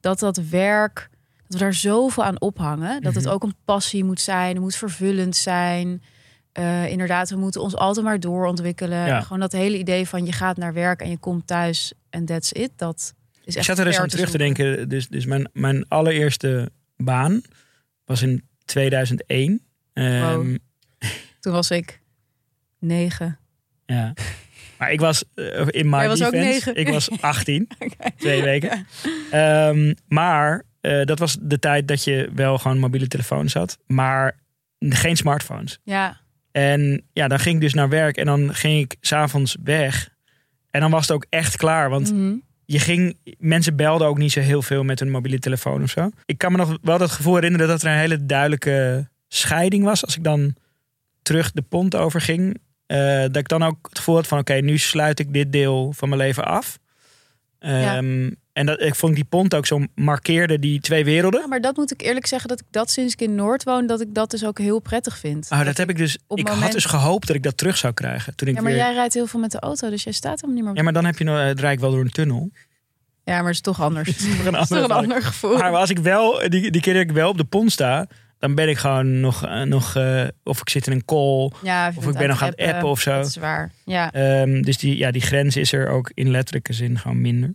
dat 0.00 0.18
dat 0.18 0.36
werk, 0.36 1.08
dat 1.46 1.52
we 1.52 1.58
daar 1.58 1.74
zoveel 1.74 2.24
aan 2.24 2.40
ophangen. 2.40 3.02
Dat 3.02 3.14
het 3.14 3.24
Mhm. 3.24 3.32
ook 3.32 3.42
een 3.42 3.54
passie 3.64 4.04
moet 4.04 4.20
zijn, 4.20 4.48
het 4.52 4.60
moet 4.60 4.74
vervullend 4.76 5.36
zijn. 5.36 6.02
Eh, 6.52 6.86
inderdaad, 6.90 7.30
we 7.30 7.36
moeten 7.36 7.60
ons 7.62 7.76
altijd 7.76 8.04
maar 8.06 8.20
doorontwikkelen. 8.20 9.06
Ja. 9.06 9.20
Gewoon 9.20 9.40
dat 9.40 9.52
hele 9.52 9.78
idee 9.78 10.08
van 10.08 10.24
je 10.26 10.32
gaat 10.32 10.56
naar 10.56 10.72
werk 10.72 11.00
en 11.00 11.10
je 11.10 11.18
komt 11.18 11.46
thuis 11.46 11.92
en 12.10 12.24
that's 12.24 12.52
it. 12.52 12.70
Dat 12.76 13.14
is 13.44 13.52
Ik 13.52 13.56
echt 13.56 13.66
zat 13.66 13.78
er 13.78 13.86
eens 13.86 13.98
aan 13.98 14.08
terug 14.08 14.30
te 14.30 14.38
denken. 14.38 14.88
Dus, 14.88 15.08
dus 15.08 15.24
mijn, 15.26 15.50
mijn 15.52 15.88
allereerste 15.88 16.70
baan 16.96 17.42
was 18.04 18.22
in 18.22 18.42
2001. 18.64 19.62
Ehm. 19.92 20.56
Toen 21.40 21.52
was 21.52 21.70
ik 21.70 22.00
negen. 22.78 23.38
Ja. 23.86 24.12
Maar 24.78 24.92
ik 24.92 25.00
was 25.00 25.24
eh, 25.34 25.44
in 25.70 25.88
Jij 25.88 26.08
was 26.08 26.18
defense. 26.18 26.72
Ik 26.72 26.88
was 26.88 27.10
18, 27.20 27.68
twee 28.16 28.42
weken. 28.42 28.86
Ehm, 29.30 29.94
maar 30.08 30.62
eh, 30.80 31.04
dat 31.04 31.18
was 31.18 31.36
de 31.40 31.58
tijd 31.58 31.88
dat 31.88 32.04
je 32.04 32.30
wel 32.34 32.58
gewoon 32.58 32.78
mobiele 32.78 33.06
telefoons 33.08 33.54
had, 33.54 33.78
maar 33.86 34.36
geen 34.78 35.16
smartphones. 35.16 35.78
Ja, 35.82 36.20
En 36.52 37.02
ja, 37.12 37.28
dan 37.28 37.38
ging 37.40 37.54
ik 37.54 37.60
dus 37.60 37.74
naar 37.74 37.88
werk 37.88 38.16
en 38.16 38.26
dan 38.26 38.54
ging 38.54 38.80
ik 38.80 38.96
s'avonds 39.00 39.56
weg. 39.64 40.08
En 40.70 40.80
dan 40.80 40.90
was 40.90 41.02
het 41.06 41.10
ook 41.16 41.26
echt 41.28 41.56
klaar, 41.56 41.90
want 41.90 42.12
Mhm. 42.12 42.34
je 42.64 42.78
ging, 42.78 43.16
mensen 43.38 43.76
belden 43.76 44.06
ook 44.06 44.18
niet 44.18 44.32
zo 44.32 44.40
heel 44.40 44.62
veel 44.62 44.84
met 44.84 44.98
hun 45.00 45.10
mobiele 45.10 45.38
telefoon 45.38 45.82
of 45.82 45.90
zo. 45.90 46.10
Ik 46.26 46.38
kan 46.38 46.52
me 46.52 46.58
nog 46.58 46.78
wel 46.82 46.98
dat 46.98 47.10
gevoel 47.10 47.34
herinneren 47.34 47.68
dat 47.68 47.82
er 47.82 47.90
een 47.90 47.98
hele 47.98 48.26
duidelijke 48.26 49.08
scheiding 49.28 49.84
was. 49.84 50.04
Als 50.04 50.16
ik 50.16 50.24
dan 50.24 50.54
terug 51.22 51.52
de 51.52 51.62
pont 51.62 51.96
over 51.96 52.20
eh, 52.88 53.20
dat 53.20 53.36
ik 53.36 53.48
dan 53.48 53.62
ook 53.62 53.76
het 53.88 53.98
gevoel 53.98 54.14
had 54.14 54.26
van 54.26 54.38
oké, 54.38 54.54
nu 54.54 54.78
sluit 54.78 55.18
ik 55.18 55.32
dit 55.32 55.52
deel 55.52 55.92
van 55.96 56.08
mijn 56.08 56.20
leven 56.20 56.44
af. 56.44 56.78
Ehm, 57.58 58.30
En 58.52 58.66
dat, 58.66 58.80
ik 58.82 58.94
vond 58.94 59.14
die 59.14 59.24
pont 59.24 59.54
ook 59.54 59.66
zo 59.66 59.80
markeerde 59.94 60.58
die 60.58 60.80
twee 60.80 61.04
werelden. 61.04 61.40
Ja, 61.40 61.46
maar 61.46 61.60
dat 61.60 61.76
moet 61.76 61.92
ik 61.92 62.02
eerlijk 62.02 62.26
zeggen 62.26 62.48
dat 62.48 62.60
ik 62.60 62.66
dat 62.70 62.90
sinds 62.90 63.12
ik 63.12 63.20
in 63.20 63.34
Noord 63.34 63.64
woon, 63.64 63.86
dat 63.86 64.00
ik 64.00 64.14
dat 64.14 64.30
dus 64.30 64.44
ook 64.44 64.58
heel 64.58 64.78
prettig 64.80 65.18
vind. 65.18 65.48
Oh, 65.52 65.64
dat 65.64 65.76
heb 65.76 65.90
ik 65.90 65.96
dus. 65.96 66.18
op 66.26 66.38
Ik 66.38 66.48
had 66.48 66.72
dus 66.72 66.84
gehoopt 66.84 67.26
dat 67.26 67.36
ik 67.36 67.42
dat 67.42 67.56
terug 67.56 67.76
zou 67.76 67.92
krijgen. 67.94 68.34
Toen 68.34 68.48
ik 68.48 68.54
Ja, 68.54 68.60
maar 68.62 68.72
weer, 68.72 68.80
jij 68.80 68.92
rijdt 68.92 69.14
heel 69.14 69.26
veel 69.26 69.40
met 69.40 69.50
de 69.50 69.58
auto, 69.60 69.90
dus 69.90 70.02
jij 70.02 70.12
staat 70.12 70.40
helemaal 70.40 70.54
niet 70.54 70.62
meer. 70.62 70.70
op- 70.70 70.76
ja, 70.76 70.82
maar 70.82 70.92
dan 70.92 71.04
heb 71.04 71.18
je 71.18 71.24
nog, 71.24 71.38
eh, 71.38 71.44
het 71.44 71.60
rijk 71.60 71.80
wel 71.80 71.90
door 71.90 72.00
een 72.00 72.10
tunnel. 72.10 72.50
Ja, 73.24 73.34
maar 73.36 73.44
het 73.44 73.54
is 73.54 73.60
toch 73.60 73.80
anders. 73.88 74.08
het 74.08 74.18
is 74.18 74.24
een 74.46 74.52
toch 74.52 74.70
een 74.70 74.90
ander 74.90 75.22
gevoel. 75.22 75.56
Maar 75.58 75.74
als 75.74 75.90
ik 75.90 75.98
wel, 75.98 76.48
die, 76.48 76.70
die 76.70 76.80
keer 76.80 76.92
dat 76.94 77.02
ik 77.02 77.12
wel 77.12 77.28
op 77.28 77.36
de 77.36 77.44
pont 77.44 77.72
sta, 77.72 78.06
dan 78.38 78.54
ben 78.54 78.68
ik 78.68 78.76
gewoon 78.78 79.20
nog, 79.20 79.44
eh, 79.46 79.62
nog 79.62 79.96
eh, 79.96 80.24
of 80.44 80.60
ik 80.60 80.68
zit 80.68 80.86
in 80.86 80.92
een 80.92 81.04
call, 81.04 81.50
ja, 81.62 81.92
of 81.96 82.06
ik 82.06 82.16
ben 82.18 82.28
nog 82.28 82.42
aan 82.42 82.48
het 82.56 82.60
appen 82.60 82.88
of 82.88 83.00
zo. 83.00 83.16
Dat 83.16 83.26
is 83.26 83.36
waar. 83.36 83.72
Ja. 83.84 84.12
Ehm, 84.12 84.62
dus 84.62 84.78
die, 84.78 84.96
ja, 84.96 85.10
die 85.10 85.22
grens 85.22 85.56
is 85.56 85.72
er 85.72 85.88
ook 85.88 86.10
in 86.14 86.30
letterlijke 86.30 86.72
zin 86.72 86.98
gewoon 86.98 87.20
minder. 87.20 87.54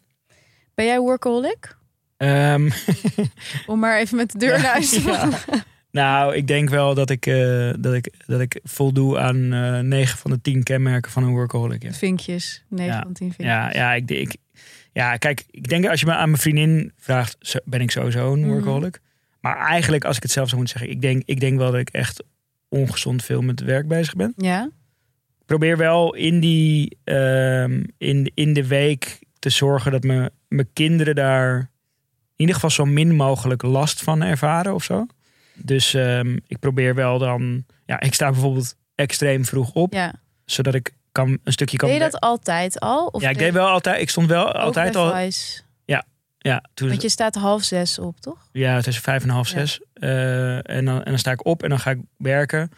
Ben 0.75 0.85
jij 0.85 0.99
workaholic? 0.99 1.75
Ehm, 2.17 2.69
Om 3.67 3.79
maar 3.79 3.99
even 3.99 4.17
met 4.17 4.31
de 4.31 4.37
deur 4.37 4.61
naar 4.61 4.71
huis 4.71 4.89
te 4.89 5.01
Ja. 5.05 5.13
vallen. 5.19 5.63
nou, 5.91 6.35
ik 6.35 6.47
denk 6.47 6.69
wel 6.69 6.93
dat 6.93 7.09
ik, 7.09 7.25
eh, 7.25 7.73
dat 7.79 7.93
ik, 7.93 8.13
dat 8.25 8.39
ik 8.41 8.59
voldoe 8.63 9.19
aan 9.19 9.53
eh 9.53 9.79
9 9.79 10.17
van 10.17 10.31
de 10.31 10.41
10 10.41 10.63
kenmerken 10.63 11.11
van 11.11 11.23
een 11.23 11.31
workaholic. 11.31 11.83
Ja, 11.83 11.91
Vinkjes. 11.93 12.63
9 12.69 12.93
Ja. 12.93 13.01
van 13.01 13.13
10 13.13 13.27
vinkjes. 13.33 13.45
ja, 13.47 13.71
ja, 13.73 13.93
ik, 13.93 14.11
ik, 14.11 14.35
ja, 14.91 15.17
kijk, 15.17 15.43
ik 15.51 15.67
denk 15.69 15.85
als 15.87 15.99
je 15.99 16.05
me 16.05 16.13
aan 16.13 16.29
mijn 16.29 16.41
vriendin 16.41 16.91
vraagt, 16.97 17.61
ben 17.65 17.81
ik 17.81 17.91
sowieso 17.91 18.33
een 18.33 18.39
Mhm. 18.39 18.49
workaholic. 18.49 18.99
Maar 19.43 19.57
eigenlijk, 19.57 20.05
als 20.05 20.15
ik 20.15 20.23
het 20.23 20.31
zelf 20.31 20.47
zou 20.47 20.61
moeten 20.61 20.79
zeggen, 20.79 20.97
ik 20.97 21.01
denk, 21.01 21.23
ik 21.25 21.39
denk 21.39 21.57
wel 21.57 21.71
dat 21.71 21.79
ik 21.79 21.89
echt 21.89 22.23
ongezond 22.69 23.23
veel 23.23 23.41
met 23.41 23.61
werk 23.61 23.87
bezig 23.87 24.15
ben. 24.15 24.33
Ja? 24.37 24.69
Ik 25.39 25.45
probeer 25.45 25.77
wel 25.77 26.15
in, 26.15 26.39
die, 26.39 26.97
ehm, 27.03 27.83
in, 27.97 28.31
in 28.33 28.53
de 28.53 28.67
week 28.67 29.19
te 29.39 29.49
zorgen 29.49 29.91
dat 29.91 30.03
me, 30.03 30.31
mijn 30.47 30.73
kinderen 30.73 31.15
daar 31.15 31.57
in 31.57 32.35
ieder 32.35 32.55
geval 32.55 32.69
zo 32.69 32.85
min 32.85 33.15
mogelijk 33.15 33.61
last 33.61 34.03
van 34.03 34.21
ervaren 34.21 34.73
of 34.73 34.83
zo. 34.83 35.05
Dus 35.53 35.93
ehm, 35.93 36.37
ik 36.47 36.59
probeer 36.59 36.95
wel 36.95 37.19
dan, 37.19 37.65
ja, 37.85 37.99
ik 37.99 38.13
sta 38.13 38.31
bijvoorbeeld 38.31 38.75
extreem 38.95 39.45
vroeg 39.45 39.73
op, 39.73 39.93
ja. 39.93 40.13
zodat 40.45 40.73
ik 40.73 40.93
kan, 41.11 41.39
een 41.43 41.53
stukje 41.53 41.77
kan. 41.77 41.89
Deed 41.89 41.97
je 41.97 42.03
dat 42.03 42.19
altijd 42.19 42.79
al? 42.79 43.07
Of 43.07 43.21
ja, 43.21 43.29
ik 43.29 43.37
deed 43.37 43.53
wel 43.53 43.67
altijd, 43.67 44.01
ik 44.01 44.09
stond 44.09 44.27
wel 44.27 44.51
altijd 44.51 44.95
al. 44.95 45.15
Vice? 45.15 45.62
Ja, 46.43 46.63
toen, 46.73 46.89
Want 46.89 47.01
je 47.01 47.09
staat 47.09 47.35
half 47.35 47.63
zes 47.63 47.99
op, 47.99 48.19
toch? 48.19 48.49
ja, 48.51 48.81
tussen 48.81 49.03
vijf 49.03 49.23
en 49.23 49.29
half 49.29 49.49
Ja. 49.49 49.59
zes. 49.59 49.81
Eh, 49.93 50.69
en, 50.69 50.85
dan, 50.85 50.97
en 51.03 51.09
dan 51.11 51.17
sta 51.19 51.31
ik 51.31 51.45
op 51.45 51.63
en 51.63 51.69
dan 51.69 51.79
ga 51.79 51.91
ik 51.91 51.99
werken. 52.17 52.69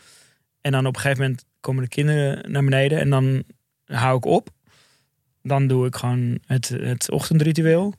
En 0.61 0.71
dan 0.71 0.85
op 0.85 0.95
een 0.95 1.01
gegeven 1.01 1.23
moment 1.23 1.45
komen 1.59 1.83
de 1.83 1.89
kinderen 1.89 2.51
naar 2.51 2.63
beneden 2.63 2.99
en 2.99 3.09
dan 3.09 3.43
hou 3.85 4.17
ik 4.17 4.25
op. 4.25 4.49
Dan 5.41 5.67
doe 5.67 5.85
ik 5.87 5.95
gewoon 5.95 6.39
het, 6.45 6.67
het 6.69 7.11
ochtendritueel. 7.11 7.93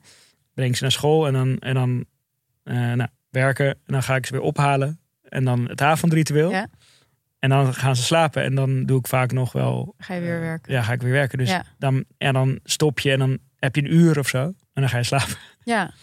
Breng 0.53 0.77
ze 0.77 0.83
naar 0.83 0.91
school 0.91 1.27
en 1.27 1.33
dan, 1.33 1.57
en 1.59 1.73
dan 1.73 2.05
eh, 2.63 2.75
nou, 2.75 3.09
werken. 3.29 3.67
En 3.67 3.77
dan 3.85 4.03
ga 4.03 4.15
ik 4.15 4.25
ze 4.25 4.31
weer 4.33 4.41
ophalen. 4.41 4.99
En 5.21 5.43
dan 5.43 5.67
het 5.69 5.81
avondritueel. 5.81 6.49
Ja. 6.51 6.67
En 7.39 7.49
dan 7.49 7.73
gaan 7.73 7.95
ze 7.95 8.03
slapen. 8.03 8.43
En 8.43 8.55
dan 8.55 8.85
doe 8.85 8.99
ik 8.99 9.07
vaak 9.07 9.31
nog 9.31 9.51
wel... 9.51 9.95
Ga 9.97 10.13
je 10.13 10.21
weer 10.21 10.35
eh, 10.35 10.39
werken? 10.39 10.73
Ja, 10.73 10.81
ga 10.81 10.93
ik 10.93 11.01
weer 11.01 11.11
werken. 11.11 11.37
Dus 11.37 11.49
Ja. 11.49 11.63
dan, 11.77 12.03
en 12.17 12.33
dan 12.33 12.59
stop 12.63 12.99
je 12.99 13.11
en 13.11 13.19
dan 13.19 13.37
heb 13.55 13.75
je 13.75 13.81
een 13.81 13.93
uur 13.93 14.19
of 14.19 14.27
zo. 14.27 14.53
En 14.77 14.83
dan 14.83 14.89
ga 14.89 14.97
je 14.97 15.03
slapen. 15.03 15.35
Ja. 15.63 15.91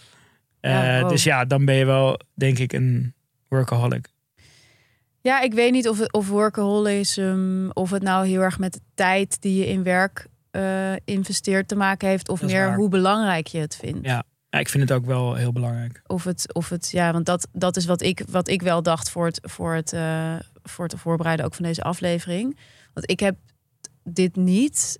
Eh, 0.59 0.99
wow. 0.99 1.09
Dus 1.09 1.23
ja, 1.23 1.45
dan 1.45 1.65
ben 1.65 1.75
je 1.75 1.85
wel, 1.85 2.19
denk 2.33 2.57
ik, 2.57 2.73
een 2.73 3.13
workaholic. 3.47 4.07
Ja, 5.21 5.41
ik 5.41 5.53
weet 5.53 5.71
niet 5.71 5.89
of, 5.89 5.99
of 5.99 6.27
workaholism, 6.27 7.69
of 7.73 7.89
het 7.89 8.03
nou 8.03 8.27
heel 8.27 8.41
erg 8.41 8.59
met 8.59 8.73
de 8.73 8.79
tijd 8.93 9.41
die 9.41 9.57
je 9.57 9.67
in 9.67 9.83
werk 9.83 10.27
eh, 10.51 10.93
investeert 11.03 11.67
te 11.67 11.75
maken 11.75 12.07
heeft, 12.07 12.29
of 12.29 12.41
meer 12.41 12.65
waar. 12.65 12.75
hoe 12.75 12.89
belangrijk 12.89 13.47
je 13.47 13.57
het 13.57 13.75
vindt. 13.75 14.05
Ja. 14.05 14.23
Ja, 14.49 14.59
ik 14.59 14.69
vind 14.69 14.89
het 14.89 14.97
ook 14.97 15.05
wel 15.05 15.35
heel 15.35 15.51
belangrijk. 15.51 16.01
Of 16.07 16.23
het, 16.23 16.53
of 16.53 16.69
het, 16.69 16.91
ja, 16.91 17.11
want 17.11 17.25
dat, 17.25 17.47
dat 17.51 17.77
is 17.77 17.85
wat 17.85 18.01
ik, 18.01 18.23
wat 18.29 18.47
ik 18.47 18.61
wel 18.61 18.83
dacht 18.83 19.09
voor 19.09 19.25
het, 19.25 19.39
voor, 19.41 19.73
het, 19.73 19.93
eh, 19.93 20.35
voor 20.63 20.85
het 20.85 20.99
voorbereiden 20.99 21.45
ook 21.45 21.53
van 21.53 21.65
deze 21.65 21.83
aflevering. 21.83 22.57
Want 22.93 23.11
ik 23.11 23.19
heb 23.19 23.35
dit 24.03 24.35
niet. 24.35 24.99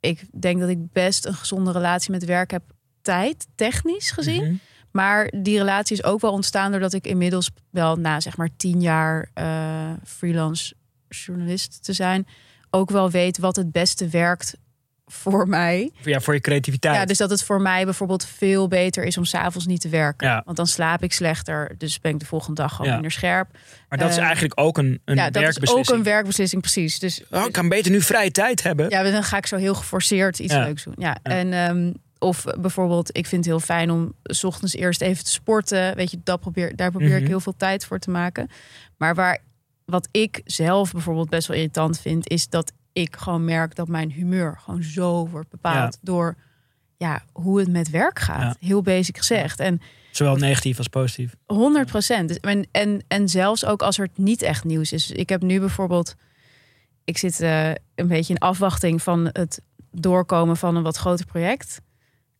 Ik 0.00 0.24
denk 0.40 0.60
dat 0.60 0.68
ik 0.68 0.92
best 0.92 1.26
een 1.26 1.34
gezonde 1.34 1.72
relatie 1.72 2.10
met 2.10 2.24
werk 2.24 2.50
heb, 2.50 2.62
tijd, 3.02 3.46
technisch 3.54 4.10
gezien. 4.10 4.42
Mhm. 4.44 4.54
Maar 4.90 5.32
die 5.36 5.58
relatie 5.58 5.96
is 5.96 6.04
ook 6.04 6.20
wel 6.20 6.32
ontstaan 6.32 6.70
doordat 6.70 6.92
ik 6.92 7.06
inmiddels 7.06 7.50
wel 7.70 7.96
na 7.96 8.20
zeg 8.20 8.36
maar 8.36 8.48
tien 8.56 8.80
jaar 8.80 9.30
eh, 9.34 9.90
freelance 10.04 10.74
journalist 11.08 11.84
te 11.84 11.92
zijn, 11.92 12.26
ook 12.70 12.90
wel 12.90 13.10
weet 13.10 13.38
wat 13.38 13.56
het 13.56 13.72
beste 13.72 14.08
werkt 14.08 14.56
voor 15.06 15.48
mij. 15.48 15.90
Ja, 16.02 16.20
voor 16.20 16.34
je 16.34 16.40
creativiteit. 16.40 16.94
Ja, 16.96 17.04
dus 17.04 17.18
dat 17.18 17.30
het 17.30 17.42
voor 17.44 17.60
mij 17.60 17.84
bijvoorbeeld 17.84 18.24
veel 18.24 18.68
beter 18.68 19.04
is 19.04 19.16
om 19.18 19.24
s'avonds 19.24 19.66
niet 19.66 19.80
te 19.80 19.88
werken. 19.88 20.28
Ja. 20.28 20.42
Want 20.44 20.56
dan 20.56 20.66
slaap 20.66 21.02
ik 21.02 21.12
slechter, 21.12 21.74
dus 21.78 22.00
ben 22.00 22.12
ik 22.12 22.18
de 22.18 22.26
volgende 22.26 22.60
dag 22.60 22.70
gewoon 22.70 22.86
Ja. 22.86 22.92
minder 22.92 23.10
scherp. 23.12 23.48
maar 23.88 23.98
dat 23.98 24.10
is 24.10 24.16
eh, 24.16 24.22
eigenlijk 24.24 24.60
ook 24.60 24.78
een, 24.78 25.00
een 25.04 25.14
ja, 25.16 25.24
dat 25.24 25.34
is 25.36 25.40
werkbeslissing. 25.42 25.88
ook 25.88 25.94
een 25.96 26.02
werkbeslissing, 26.02 26.60
precies. 26.62 26.98
Dus 26.98 27.22
Oh, 27.30 27.46
ik 27.46 27.52
kan 27.52 27.68
beter 27.68 27.90
nu 27.90 28.00
vrije 28.00 28.30
tijd 28.30 28.62
hebben. 28.62 28.90
ja, 28.90 29.02
dan 29.02 29.22
ga 29.24 29.36
ik 29.36 29.46
zo 29.46 29.56
heel 29.56 29.74
geforceerd 29.74 30.38
iets 30.38 30.52
Ja. 30.52 30.64
leuks 30.64 30.84
doen. 30.84 30.94
Ja. 30.98 31.16
Ja. 31.22 31.30
En 31.30 31.52
ehm, 31.52 31.92
of 32.22 32.44
bijvoorbeeld, 32.60 33.16
ik 33.16 33.26
vind 33.26 33.44
het 33.44 33.54
heel 33.54 33.64
fijn 33.64 33.90
om 33.90 34.12
's 34.22 34.44
ochtends 34.44 34.74
eerst 34.74 35.00
even 35.00 35.24
te 35.24 35.30
sporten. 35.30 35.96
Weet 35.96 36.10
je, 36.10 36.20
dat 36.24 36.40
probeer, 36.40 36.76
daar 36.76 36.90
probeer 36.90 37.08
Mhm. 37.08 37.20
ik 37.22 37.26
heel 37.26 37.40
veel 37.40 37.56
tijd 37.56 37.84
voor 37.86 37.98
te 37.98 38.10
maken. 38.10 38.48
Maar 38.96 39.14
waar 39.14 39.38
wat 39.84 40.08
ik 40.10 40.40
zelf 40.44 40.92
bijvoorbeeld 40.92 41.28
best 41.30 41.48
wel 41.48 41.56
irritant 41.56 42.00
vind, 42.00 42.28
is 42.28 42.48
dat 42.48 42.72
ik 42.92 43.16
gewoon 43.16 43.44
merk 43.44 43.74
dat 43.74 43.88
mijn 43.88 44.10
humeur 44.10 44.58
gewoon 44.64 44.82
zo 44.82 45.28
wordt 45.28 45.50
bepaald 45.50 45.98
door 46.00 46.36
ja, 46.96 47.22
hoe 47.32 47.58
het 47.58 47.68
met 47.70 47.90
werk 47.90 48.18
gaat. 48.18 48.56
Heel 48.60 48.82
basic 48.82 49.18
gezegd. 49.18 49.60
En 49.60 49.80
Zowel 50.10 50.36
negatief 50.36 50.78
als 50.78 50.88
positief. 50.88 51.34
100 51.46 51.86
procent. 51.88 52.40
En, 52.40 52.66
en, 52.70 53.04
en 53.08 53.28
zelfs 53.28 53.64
ook 53.64 53.82
als 53.82 53.98
er 53.98 54.08
niet 54.14 54.42
echt 54.42 54.64
nieuws 54.64 54.92
is. 54.92 55.10
Ik 55.10 55.28
heb 55.28 55.42
nu 55.42 55.60
bijvoorbeeld. 55.60 56.14
Ik 57.04 57.18
zit 57.18 57.40
eh, 57.40 57.68
een 57.94 58.08
beetje 58.08 58.32
in 58.34 58.38
afwachting 58.40 59.02
van 59.02 59.28
het 59.32 59.60
doorkomen 59.90 60.56
van 60.56 60.76
een 60.76 60.82
wat 60.82 60.96
groter 60.96 61.26
project. 61.26 61.80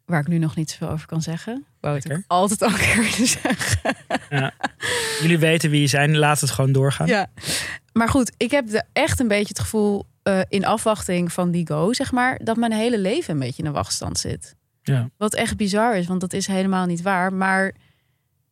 Waar 0.05 0.21
ik 0.21 0.27
nu 0.29 0.39
nog 0.39 0.57
niet 0.57 0.71
zoveel 0.71 0.89
over 0.89 1.07
kan 1.07 1.23
zeggen. 1.23 1.55
Ik 1.57 1.63
wou 1.81 1.95
Lekker. 1.95 2.17
ook 2.17 2.25
altijd 2.27 2.63
al 2.63 2.69
een 2.69 2.77
keer 2.77 2.97
willen 3.11 3.27
zeggen. 3.27 3.95
Jullie 5.21 5.39
weten 5.39 5.71
wie 5.71 5.81
je 5.81 5.87
zijn, 5.87 6.17
laat 6.19 6.41
het 6.41 6.51
gewoon 6.51 6.73
doorgaan. 6.73 7.07
Ja. 7.07 7.27
Maar 7.93 8.09
goed, 8.09 8.33
ik 8.37 8.51
heb 8.51 8.69
de, 8.69 8.85
echt 8.93 9.21
een 9.21 9.29
beetje 9.29 9.49
het 9.49 9.59
gevoel. 9.61 10.07
eh, 10.23 10.41
in 10.49 10.65
afwachting 10.65 11.33
van 11.33 11.51
die 11.51 11.67
go, 11.67 11.93
zeg 11.93 12.13
maar. 12.13 12.41
dat 12.45 12.57
mijn 12.57 12.73
hele 12.73 12.99
leven 12.99 13.35
een 13.35 13.41
beetje 13.41 13.63
in 13.63 13.69
een 13.69 13.75
wachtstand 13.75 14.19
zit. 14.19 14.55
Ja. 14.83 15.11
Wat 15.17 15.35
echt 15.35 15.57
bizar 15.57 15.97
is, 15.97 16.07
want 16.07 16.21
dat 16.21 16.33
is 16.33 16.47
helemaal 16.47 16.87
niet 16.87 17.03
waar. 17.03 17.33
Maar 17.33 17.75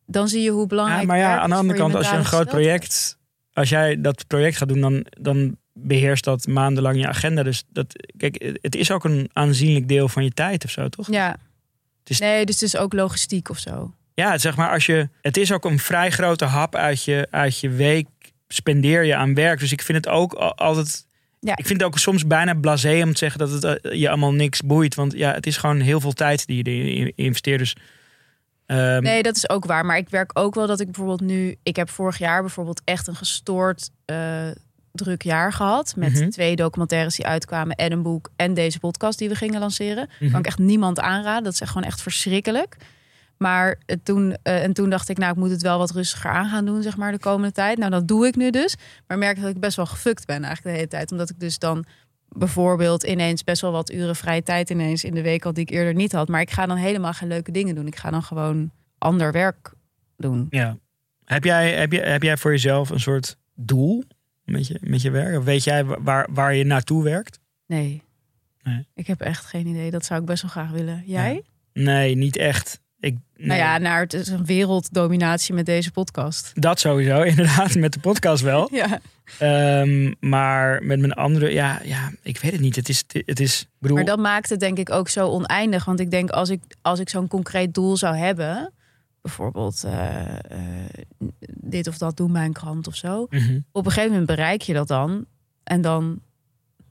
dan 0.05 0.27
zie 0.27 0.41
je 0.41 0.49
hoe 0.49 0.67
belangrijk. 0.67 1.01
Ja, 1.01 1.07
maar 1.07 1.17
ja, 1.17 1.39
aan 1.39 1.49
de 1.49 1.55
andere 1.55 1.79
kant, 1.79 1.95
als 1.95 2.09
je 2.09 2.15
een 2.15 2.25
groot 2.25 2.47
project, 2.47 3.17
als 3.53 3.69
jij 3.69 4.01
dat 4.01 4.27
project 4.27 4.57
gaat 4.57 4.67
doen, 4.67 4.81
dan, 4.81 5.05
dan 5.09 5.57
beheerst 5.73 6.23
dat 6.23 6.47
maandenlang 6.47 6.97
je 6.97 7.07
agenda. 7.07 7.43
Dus 7.43 7.63
dat, 7.69 8.07
kijk, 8.17 8.57
het 8.61 8.75
is 8.75 8.91
ook 8.91 9.03
een 9.03 9.29
aanzienlijk 9.33 9.87
deel 9.87 10.07
van 10.09 10.23
je 10.23 10.31
tijd 10.31 10.63
of 10.65 10.71
zo, 10.71 10.87
toch? 10.89 11.11
Ja. 11.11 11.29
Het 11.99 12.09
is- 12.09 12.19
Nee, 12.19 12.45
dus 12.45 12.55
het 12.55 12.63
is 12.63 12.77
ook 12.77 12.93
logistiek 12.93 13.49
of 13.49 13.57
zo. 13.57 13.93
Ja, 14.13 14.37
zeg 14.37 14.55
maar, 14.55 14.69
als 14.71 14.85
je, 14.85 15.09
het 15.21 15.37
is 15.37 15.51
ook 15.51 15.65
een 15.65 15.79
vrij 15.79 16.09
grote 16.11 16.45
hap 16.45 16.75
uit 16.75 17.03
je, 17.03 17.27
uit 17.29 17.59
je 17.59 17.69
week 17.69 18.07
spendeer 18.47 19.03
je 19.03 19.15
aan 19.15 19.33
werk. 19.33 19.59
Dus 19.59 19.71
ik 19.71 19.81
vind 19.81 19.97
het 20.05 20.13
ook 20.13 20.33
al- 20.33 20.55
altijd 20.57 21.05
Ja. 21.39 21.55
Ik 21.57 21.65
vind 21.65 21.79
het 21.81 21.89
ook 21.89 21.97
soms 21.97 22.27
bijna 22.27 22.53
blasé 22.53 23.01
om 23.03 23.11
te 23.11 23.17
zeggen 23.17 23.39
dat 23.39 23.51
het 23.51 23.63
eh, 23.81 23.99
je 23.99 24.07
allemaal 24.09 24.33
niks 24.33 24.61
boeit. 24.61 24.95
Want 24.95 25.13
ja, 25.13 25.33
het 25.33 25.47
is 25.47 25.57
gewoon 25.57 25.79
heel 25.79 25.99
veel 25.99 26.11
tijd 26.13 26.45
die 26.45 26.57
je 26.57 26.63
erin 26.71 27.13
investeert. 27.15 27.59
Dus 27.59 27.75
ehm, 28.65 29.01
Nee, 29.03 29.23
dat 29.23 29.35
is 29.35 29.49
ook 29.49 29.65
waar. 29.65 29.85
Maar 29.85 29.97
ik 29.97 30.09
werk 30.09 30.31
ook 30.39 30.55
wel 30.55 30.67
dat 30.67 30.79
ik 30.79 30.85
bijvoorbeeld 30.85 31.21
nu... 31.21 31.55
Ik 31.63 31.75
heb 31.75 31.89
vorig 31.89 32.17
jaar 32.17 32.41
bijvoorbeeld 32.41 32.81
echt 32.83 33.07
een 33.07 33.15
gestoord 33.15 33.89
eh, 34.05 34.47
druk 34.91 35.21
jaar 35.23 35.53
gehad. 35.53 35.93
Met 35.95 36.13
Mhm. 36.13 36.29
twee 36.29 36.55
documentaires 36.55 37.15
die 37.15 37.25
uitkwamen. 37.25 37.75
En 37.75 37.91
een 37.91 38.01
boek 38.01 38.29
en 38.35 38.53
deze 38.53 38.79
podcast 38.79 39.19
die 39.19 39.29
we 39.29 39.35
gingen 39.35 39.59
lanceren. 39.59 40.09
mhm. 40.19 40.31
Kan 40.31 40.39
ik 40.39 40.45
echt 40.45 40.57
niemand 40.59 40.99
aanraden. 40.99 41.43
Dat 41.43 41.53
is 41.53 41.61
echt 41.61 41.71
gewoon 41.71 41.87
echt 41.87 42.01
verschrikkelijk. 42.01 42.75
Maar 43.37 43.77
toen, 44.03 44.37
eh, 44.43 44.63
en 44.63 44.73
toen 44.73 44.89
dacht 44.89 45.09
ik, 45.09 45.17
nou, 45.17 45.31
ik 45.31 45.37
moet 45.37 45.49
het 45.49 45.61
wel 45.61 45.77
wat 45.77 45.91
rustiger 45.91 46.29
aan 46.31 46.49
gaan 46.49 46.65
doen, 46.65 46.81
zeg 46.81 46.97
maar, 46.97 47.11
de 47.11 47.19
komende 47.19 47.51
tijd. 47.51 47.77
Nou, 47.77 47.91
dat 47.91 48.07
doe 48.07 48.27
ik 48.27 48.35
nu 48.35 48.49
dus. 48.49 48.75
Maar 49.07 49.17
merk 49.17 49.41
dat 49.41 49.49
ik 49.49 49.59
best 49.59 49.75
wel 49.75 49.85
gefukt 49.85 50.25
ben 50.25 50.43
eigenlijk 50.43 50.63
de 50.63 50.71
hele 50.71 50.87
tijd. 50.87 51.11
Omdat 51.11 51.29
ik 51.29 51.39
dus 51.39 51.59
dan 51.59 51.85
bijvoorbeeld 52.35 53.03
ineens 53.03 53.43
best 53.43 53.61
wel 53.61 53.71
wat 53.71 53.91
uren 53.91 54.15
vrije 54.15 54.43
tijd 54.43 54.69
ineens 54.69 55.03
in 55.03 55.13
de 55.13 55.21
week 55.21 55.43
had 55.43 55.55
die 55.55 55.63
ik 55.63 55.69
eerder 55.69 55.93
niet 55.93 56.11
had. 56.11 56.27
Maar 56.27 56.41
ik 56.41 56.51
ga 56.51 56.65
dan 56.65 56.77
helemaal 56.77 57.13
geen 57.13 57.27
leuke 57.27 57.51
dingen 57.51 57.75
doen. 57.75 57.87
Ik 57.87 57.95
ga 57.95 58.09
dan 58.09 58.23
gewoon 58.23 58.71
ander 58.97 59.31
werk 59.31 59.71
doen. 60.17 60.47
Ja. 60.49 60.77
Heb 61.25 61.43
jij, 61.43 61.73
heb, 61.73 61.91
je, 61.91 61.99
heb 61.99 62.23
jij 62.23 62.37
voor 62.37 62.51
jezelf 62.51 62.89
een 62.89 62.99
soort 62.99 63.37
doel 63.55 64.03
met 64.51 64.67
je, 64.67 64.77
met 64.81 65.01
je 65.01 65.11
werk? 65.11 65.43
Weet 65.43 65.63
jij 65.63 65.85
wa- 65.85 66.01
waar, 66.01 66.27
waar 66.31 66.55
je 66.55 66.63
naartoe 66.63 67.03
werkt? 67.03 67.39
Nee. 67.67 68.01
Nee. 68.63 68.85
Ik 68.95 69.07
heb 69.07 69.21
echt 69.21 69.45
geen 69.45 69.67
idee. 69.67 69.91
Dat 69.91 70.05
zou 70.05 70.19
ik 70.19 70.25
best 70.25 70.41
wel 70.41 70.51
graag 70.51 70.69
willen. 70.71 71.03
Jij? 71.05 71.33
Ja. 71.33 71.41
Nee, 71.83 72.15
niet 72.15 72.37
echt. 72.37 72.79
Ik, 72.99 73.15
nee. 73.35 73.47
Nou 73.47 73.59
ja, 73.59 73.77
naar 73.77 73.99
het 74.01 74.13
is 74.13 74.27
een 74.27 74.45
werelddominatie 74.45 75.53
met 75.53 75.65
deze 75.65 75.91
podcast. 75.91 76.51
Dat 76.53 76.79
sowieso, 76.79 77.21
inderdaad, 77.31 77.75
met 77.75 77.93
de 77.93 77.99
podcast 77.99 78.43
wel. 78.43 78.69
Ja. 78.71 78.99
Ehm, 79.39 80.13
maar 80.19 80.83
met 80.83 80.99
mijn 80.99 81.13
andere, 81.13 81.53
ja, 81.53 81.81
ja, 81.83 82.11
ik 82.21 82.37
weet 82.39 82.51
het 82.51 82.61
niet. 82.61 82.75
Het 82.75 82.89
is, 82.89 83.03
het 83.25 83.39
is, 83.39 83.67
bedoel, 83.79 83.95
Maar 83.97 84.05
dat 84.05 84.19
maakt 84.19 84.49
het 84.49 84.59
denk 84.59 84.77
ik 84.77 84.89
ook 84.89 85.09
zo 85.09 85.27
oneindig. 85.27 85.85
Want 85.85 85.99
ik 85.99 86.11
denk 86.11 86.29
als 86.29 86.49
ik, 86.49 86.61
als 86.81 86.99
ik 86.99 87.09
zo'n 87.09 87.27
concreet 87.27 87.73
doel 87.73 87.97
zou 87.97 88.15
hebben, 88.15 88.73
bijvoorbeeld 89.21 89.83
eh, 89.83 90.27
eh, 90.27 90.89
dit 91.47 91.87
of 91.87 91.97
dat 91.97 92.17
doen 92.17 92.31
bij 92.31 92.45
een 92.45 92.53
krant 92.53 92.87
of 92.87 92.95
zo. 92.95 93.27
Mhm. 93.29 93.59
Op 93.71 93.85
een 93.85 93.91
gegeven 93.91 94.11
moment 94.11 94.27
bereik 94.35 94.61
je 94.61 94.73
dat 94.73 94.87
dan 94.87 95.25
en 95.63 95.81
dan 95.81 96.21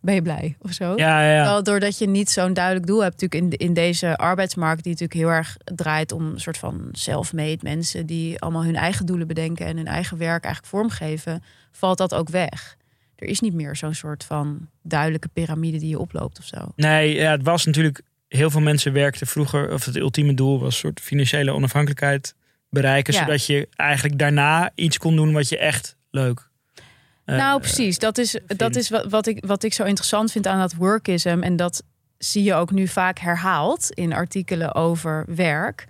ben 0.00 0.14
je 0.14 0.22
blij 0.22 0.56
of 0.60 0.72
zo. 0.72 0.96
ja, 0.96 1.32
ja, 1.32 1.60
doordat 1.60 1.99
je 1.99 2.08
niet 2.08 2.30
zo'n 2.30 2.52
duidelijk 2.52 2.87
doel 2.87 3.02
hebt, 3.02 3.20
natuurlijk 3.20 3.52
in, 3.52 3.66
in 3.66 3.75
deze 3.75 4.16
arbeidsmarkt, 4.16 4.82
die 4.82 4.92
natuurlijk 4.92 5.20
heel 5.20 5.37
erg 5.37 5.56
draait 5.64 6.12
om 6.12 6.26
een 6.26 6.40
soort 6.40 6.58
van 6.58 6.88
self-made 6.92 7.58
mensen 7.62 8.06
die 8.06 8.40
allemaal 8.40 8.64
hun 8.64 8.76
eigen 8.76 9.06
doelen 9.06 9.26
bedenken 9.26 9.66
en 9.66 9.76
hun 9.76 9.87
eigen 9.87 10.18
werk 10.18 10.44
eigenlijk 10.44 10.75
vormgeven, 10.75 11.42
valt 11.70 11.99
dat 11.99 12.14
ook 12.14 12.28
weg. 12.28 12.76
Er 13.16 13.26
is 13.28 13.40
niet 13.40 13.54
meer 13.54 13.76
zo'n 13.76 13.94
soort 13.94 14.25
van 14.25 14.68
duidelijke 14.82 15.28
piramide 15.28 15.78
die 15.78 15.88
je 15.88 15.99
oploopt 15.99 16.38
of 16.38 16.44
zo. 16.44 16.72
Nee, 16.76 17.14
ja, 17.14 17.30
het 17.30 17.42
was 17.42 17.64
natuurlijk. 17.66 18.02
Heel 18.30 18.50
veel 18.50 18.60
mensen 18.60 18.92
werkten 18.92 19.26
vroeger, 19.26 19.72
of 19.72 19.84
het 19.84 19.96
ultieme 19.96 20.34
doel 20.34 20.60
was 20.60 20.68
een 20.68 20.80
soort 20.80 21.00
financiële 21.00 21.52
onafhankelijkheid 21.52 22.34
bereiken. 22.68 23.14
Ja. 23.14 23.20
Zodat 23.20 23.46
je 23.46 23.68
eigenlijk 23.76 24.18
daarna 24.18 24.70
iets 24.75 24.99
kon 24.99 25.16
doen 25.16 25.32
wat 25.32 25.49
je 25.49 25.58
echt 25.58 25.96
leuk. 26.10 26.49
eh, 27.25 27.37
nou, 27.37 27.60
precies. 27.60 27.99
Dat 27.99 28.18
is, 28.18 28.32
dat 28.32 28.56
vindt. 28.58 28.76
is 28.76 28.88
wat, 28.88 29.06
wat, 29.10 29.26
ik, 29.26 29.44
wat 29.46 29.62
ik 29.62 29.72
zo 29.72 29.84
interessant 29.84 30.32
vind 30.32 30.46
aan 30.46 30.58
dat 30.58 30.75
workism. 30.75 31.38
En 31.42 31.56
dat 31.56 31.82
zie 32.18 32.42
je 32.42 32.54
ook 32.54 32.70
nu 32.70 32.88
vaak 32.88 33.18
herhaald 33.18 33.90
in 33.90 34.12
artikelen 34.12 34.75
over 34.75 35.25
werk. 35.34 35.87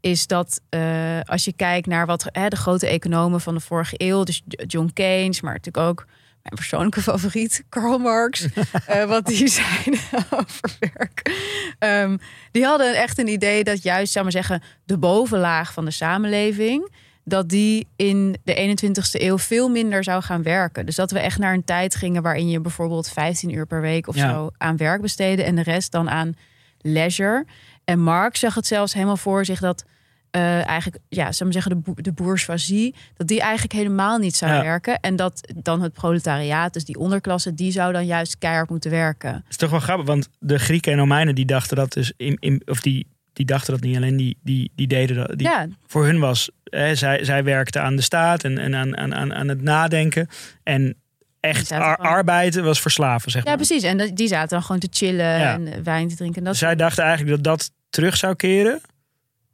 Is 0.00 0.26
dat 0.26 0.60
eh, 0.68 1.20
als 1.24 1.44
je 1.44 1.52
kijkt 1.52 1.86
naar 1.86 2.06
wat 2.06 2.26
hè, 2.32 2.48
de 2.48 2.56
grote 2.56 2.86
economen 2.86 3.40
van 3.40 3.54
de 3.54 3.60
vorige 3.60 3.94
eeuw, 3.96 4.24
dus 4.24 4.42
John 4.46 4.90
Keynes, 4.92 5.40
maar 5.40 5.52
natuurlijk 5.54 5.86
ook 5.86 6.06
mijn 6.48 6.68
persoonlijke 6.68 7.02
favoriet, 7.02 7.64
Karl 7.68 7.98
Marx, 7.98 8.46
eh, 8.86 9.04
wat 9.04 9.26
die 9.26 9.48
zeiden 9.48 10.00
over 10.40 10.76
werk. 10.80 11.30
Ehm, 11.78 12.16
die 12.52 12.64
hadden 12.64 12.96
echt 12.96 13.18
een 13.18 13.28
idee 13.28 13.64
dat 13.64 13.82
juist, 13.82 14.12
zou 14.12 14.24
maar 14.24 14.32
zeggen, 14.32 14.62
de 14.84 14.98
bovenlaag 14.98 15.72
van 15.72 15.84
de 15.84 15.90
samenleving, 15.90 16.92
dat 17.24 17.48
die 17.48 17.86
in 17.96 18.36
de 18.44 18.76
21ste 18.76 19.20
eeuw 19.22 19.38
veel 19.38 19.68
minder 19.68 20.04
zou 20.04 20.22
gaan 20.22 20.42
werken. 20.42 20.86
Dus 20.86 20.94
dat 20.96 21.10
we 21.10 21.18
echt 21.18 21.38
naar 21.38 21.54
een 21.54 21.64
tijd 21.64 21.94
gingen 21.94 22.22
waarin 22.22 22.48
je 22.50 22.60
bijvoorbeeld 22.60 23.08
15 23.10 23.54
uur 23.54 23.66
per 23.66 23.80
week 23.80 24.06
of 24.08 24.16
Ja. 24.16 24.30
zo 24.30 24.50
aan 24.58 24.76
werk 24.76 25.00
besteedde 25.00 25.42
en 25.42 25.54
de 25.54 25.62
rest 25.62 25.92
dan 25.92 26.10
aan 26.10 26.34
leisure. 26.80 27.46
En 27.84 28.00
Marx 28.00 28.40
zag 28.40 28.54
het 28.54 28.66
zelfs 28.66 28.92
helemaal 28.94 29.16
voor 29.16 29.44
zich 29.44 29.60
dat 29.60 29.84
eh, 30.30 30.66
eigenlijk, 30.66 31.02
ja, 31.08 31.32
zou 31.32 31.50
maar 31.50 31.62
zeggen, 31.62 31.82
de, 31.84 32.02
de 32.02 32.12
bourgeoisie, 32.12 32.94
dat 33.16 33.26
die 33.26 33.40
eigenlijk 33.40 33.72
helemaal 33.72 34.18
niet 34.18 34.36
zou 34.36 34.52
Ja. 34.52 34.62
werken. 34.62 35.00
En 35.00 35.16
dat 35.16 35.52
dan 35.56 35.82
het 35.82 35.92
proletariaat, 35.92 36.72
dus 36.72 36.84
die 36.84 36.98
onderklasse, 36.98 37.54
die 37.54 37.70
zou 37.72 37.92
dan 37.92 38.06
juist 38.06 38.38
keihard 38.38 38.70
moeten 38.70 38.90
werken. 38.90 39.32
Het 39.34 39.44
is 39.48 39.56
toch 39.56 39.70
wel 39.70 39.80
grappig, 39.80 40.06
want 40.06 40.28
de 40.38 40.58
Grieken 40.58 40.92
en 40.92 40.98
Romeinen 40.98 41.34
die 41.34 41.46
dachten 41.46 41.76
dat 41.76 41.92
dus 41.92 42.12
in, 42.16 42.36
in 42.40 42.62
of 42.66 42.80
die, 42.80 43.06
die 43.32 43.46
dachten 43.46 43.72
dat 43.72 43.82
niet 43.82 43.96
alleen, 43.96 44.16
die, 44.16 44.36
die, 44.42 44.72
die 44.74 44.86
deden 44.86 45.16
dat. 45.16 45.38
Die, 45.38 45.46
ja, 45.46 45.66
Voor 45.86 46.04
hun 46.04 46.18
was, 46.18 46.50
hè, 46.64 46.94
zij, 46.94 47.24
zij 47.24 47.44
werkten 47.44 47.82
aan 47.82 47.96
de 47.96 48.02
staat 48.02 48.44
en, 48.44 48.58
en 48.58 48.74
aan, 48.74 48.96
aan, 48.96 49.14
aan, 49.14 49.34
aan 49.34 49.48
het 49.48 49.62
nadenken. 49.62 50.28
En 50.62 50.94
echt 51.40 51.72
ar- 51.72 51.96
arbeid 51.96 52.54
was 52.60 52.80
verslaven, 52.80 53.30
zeg 53.30 53.42
ja, 53.42 53.48
maar. 53.48 53.56
precies. 53.56 53.82
En 53.82 54.14
die 54.14 54.28
zaten 54.28 54.48
dan 54.48 54.62
gewoon 54.62 54.80
te 54.80 54.88
chillen 54.90 55.38
Ja. 55.38 55.52
en 55.54 55.82
wijn 55.84 56.08
te 56.08 56.16
drinken. 56.16 56.38
En 56.38 56.44
dat, 56.44 56.56
Zij 56.56 56.74
dachten 56.76 57.04
eigenlijk 57.04 57.42
dat 57.42 57.44
dat 57.58 57.70
terug 57.90 58.16
zou 58.16 58.34
keren. 58.34 58.80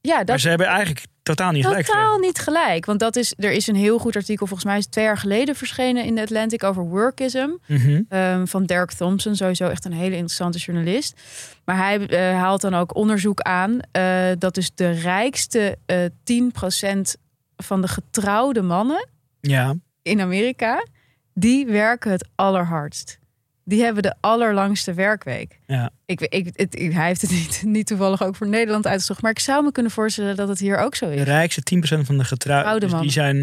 Ja, 0.06 0.14
maar 0.14 0.24
dat 0.24 0.40
ze 0.40 0.48
hebben 0.48 0.66
eigenlijk 0.66 1.06
totaal 1.22 1.52
niet 1.52 1.64
gelijk. 1.64 1.86
Totaal 1.86 2.18
niet 2.18 2.38
gelijk. 2.38 2.84
Want 2.84 3.00
dat 3.00 3.16
is, 3.16 3.34
er 3.36 3.52
is 3.52 3.66
een 3.66 3.76
heel 3.76 3.98
goed 3.98 4.16
artikel, 4.16 4.46
volgens 4.46 4.68
mij 4.68 4.78
is 4.78 4.84
het 4.84 4.92
twee 4.92 5.04
jaar 5.04 5.18
geleden 5.18 5.54
verschenen 5.54 6.04
in 6.04 6.14
de 6.14 6.20
Atlantic 6.20 6.64
over 6.64 6.82
workism. 6.82 7.48
Mhm. 7.66 8.02
ehm, 8.08 8.46
van 8.46 8.64
Derek 8.64 8.92
Thompson, 8.92 9.36
sowieso 9.36 9.68
echt 9.68 9.84
een 9.84 9.92
hele 9.92 10.14
interessante 10.14 10.58
journalist. 10.58 11.20
Maar 11.64 11.76
hij 11.76 12.06
eh, 12.06 12.38
haalt 12.40 12.60
dan 12.60 12.74
ook 12.74 12.94
onderzoek 12.94 13.40
aan 13.40 13.78
eh, 13.92 14.30
dat 14.38 14.54
dus 14.54 14.70
de 14.74 14.90
rijkste 14.90 15.78
eh 15.86 16.04
10% 16.24 17.16
van 17.56 17.80
de 17.80 17.88
getrouwde 17.88 18.62
mannen 18.62 19.08
Ja, 19.40 19.74
in 20.02 20.20
Amerika, 20.20 20.86
die 21.34 21.66
werken 21.66 22.10
het 22.10 22.28
allerhardst. 22.34 23.18
Die 23.64 23.82
hebben 23.82 24.02
de 24.02 24.14
allerlangste 24.20 24.94
werkweek. 24.94 25.58
ja. 25.66 25.90
Ik, 26.06 26.20
ik, 26.20 26.50
het, 26.54 26.74
ik- 26.78 26.92
hij 26.92 27.06
heeft 27.06 27.20
het 27.20 27.30
niet, 27.40 27.62
niet 27.66 27.86
toevallig 27.86 28.22
ook 28.22 28.36
voor 28.36 28.48
Nederland 28.48 28.86
uitgezocht. 28.86 29.22
Maar 29.22 29.30
ik 29.30 29.38
zou 29.38 29.64
me 29.64 29.72
kunnen 29.72 29.92
voorstellen 29.92 30.36
dat 30.36 30.48
het 30.48 30.58
hier 30.58 30.78
ook 30.78 30.94
zo 30.94 31.08
De 31.08 31.14
is. 31.14 31.22
rijkste 31.22 31.62
10% 31.76 32.00
van 32.00 32.18
de 32.18 32.24
getrouwden. 32.24 32.70
Oude 32.70 32.86
Dus 32.86 33.00
die 33.00 33.10
zijn, 33.10 33.36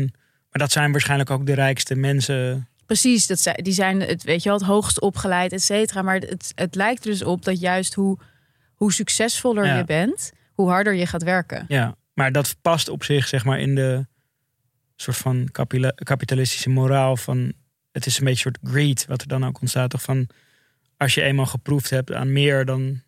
maar 0.49 0.61
dat 0.61 0.71
zijn 0.71 0.91
waarschijnlijk 0.91 1.29
ook 1.29 1.45
de 1.45 1.53
rijkste 1.53 1.95
mensen. 1.95 2.67
Precies, 2.85 3.27
dat 3.27 3.39
zijn, 3.39 3.55
die 3.63 3.73
zijn 3.73 3.99
het, 4.01 4.23
weet 4.23 4.43
je 4.43 4.49
wel, 4.49 4.57
het 4.57 4.67
hoogst 4.67 5.01
opgeleid, 5.01 5.51
et 5.51 5.61
cetera. 5.63 6.01
Maar 6.01 6.15
het, 6.15 6.51
het 6.55 6.75
lijkt 6.75 7.05
er 7.05 7.11
dus 7.11 7.23
op 7.23 7.43
dat 7.45 7.59
juist 7.59 7.93
hoe, 7.93 8.17
hoe 8.75 8.93
succesvoller 8.93 9.65
Ja. 9.65 9.77
je 9.77 9.83
bent, 9.83 10.31
hoe 10.53 10.69
harder 10.69 10.93
je 10.93 11.05
gaat 11.05 11.23
werken. 11.23 11.65
Ja, 11.67 11.95
maar 12.13 12.31
dat 12.31 12.55
past 12.61 12.89
op 12.89 13.03
zich, 13.03 13.27
zeg 13.27 13.45
maar, 13.45 13.59
in 13.59 13.75
de 13.75 14.05
soort 14.95 15.17
van 15.17 15.49
kapitalistische 16.03 16.69
moraal 16.69 17.17
van. 17.17 17.53
Het 17.91 18.05
is 18.05 18.17
een 18.17 18.23
beetje 18.25 18.45
een 18.45 18.55
soort 18.55 18.73
greed, 18.73 19.05
wat 19.05 19.21
er 19.21 19.27
dan 19.27 19.45
ook 19.45 19.61
ontstaat. 19.61 19.89
Toch 19.89 20.01
van 20.01 20.27
als 20.97 21.13
je 21.13 21.21
eenmaal 21.21 21.45
geproefd 21.45 21.89
hebt 21.89 22.13
aan 22.13 22.33
meer, 22.33 22.65
dan 22.65 23.01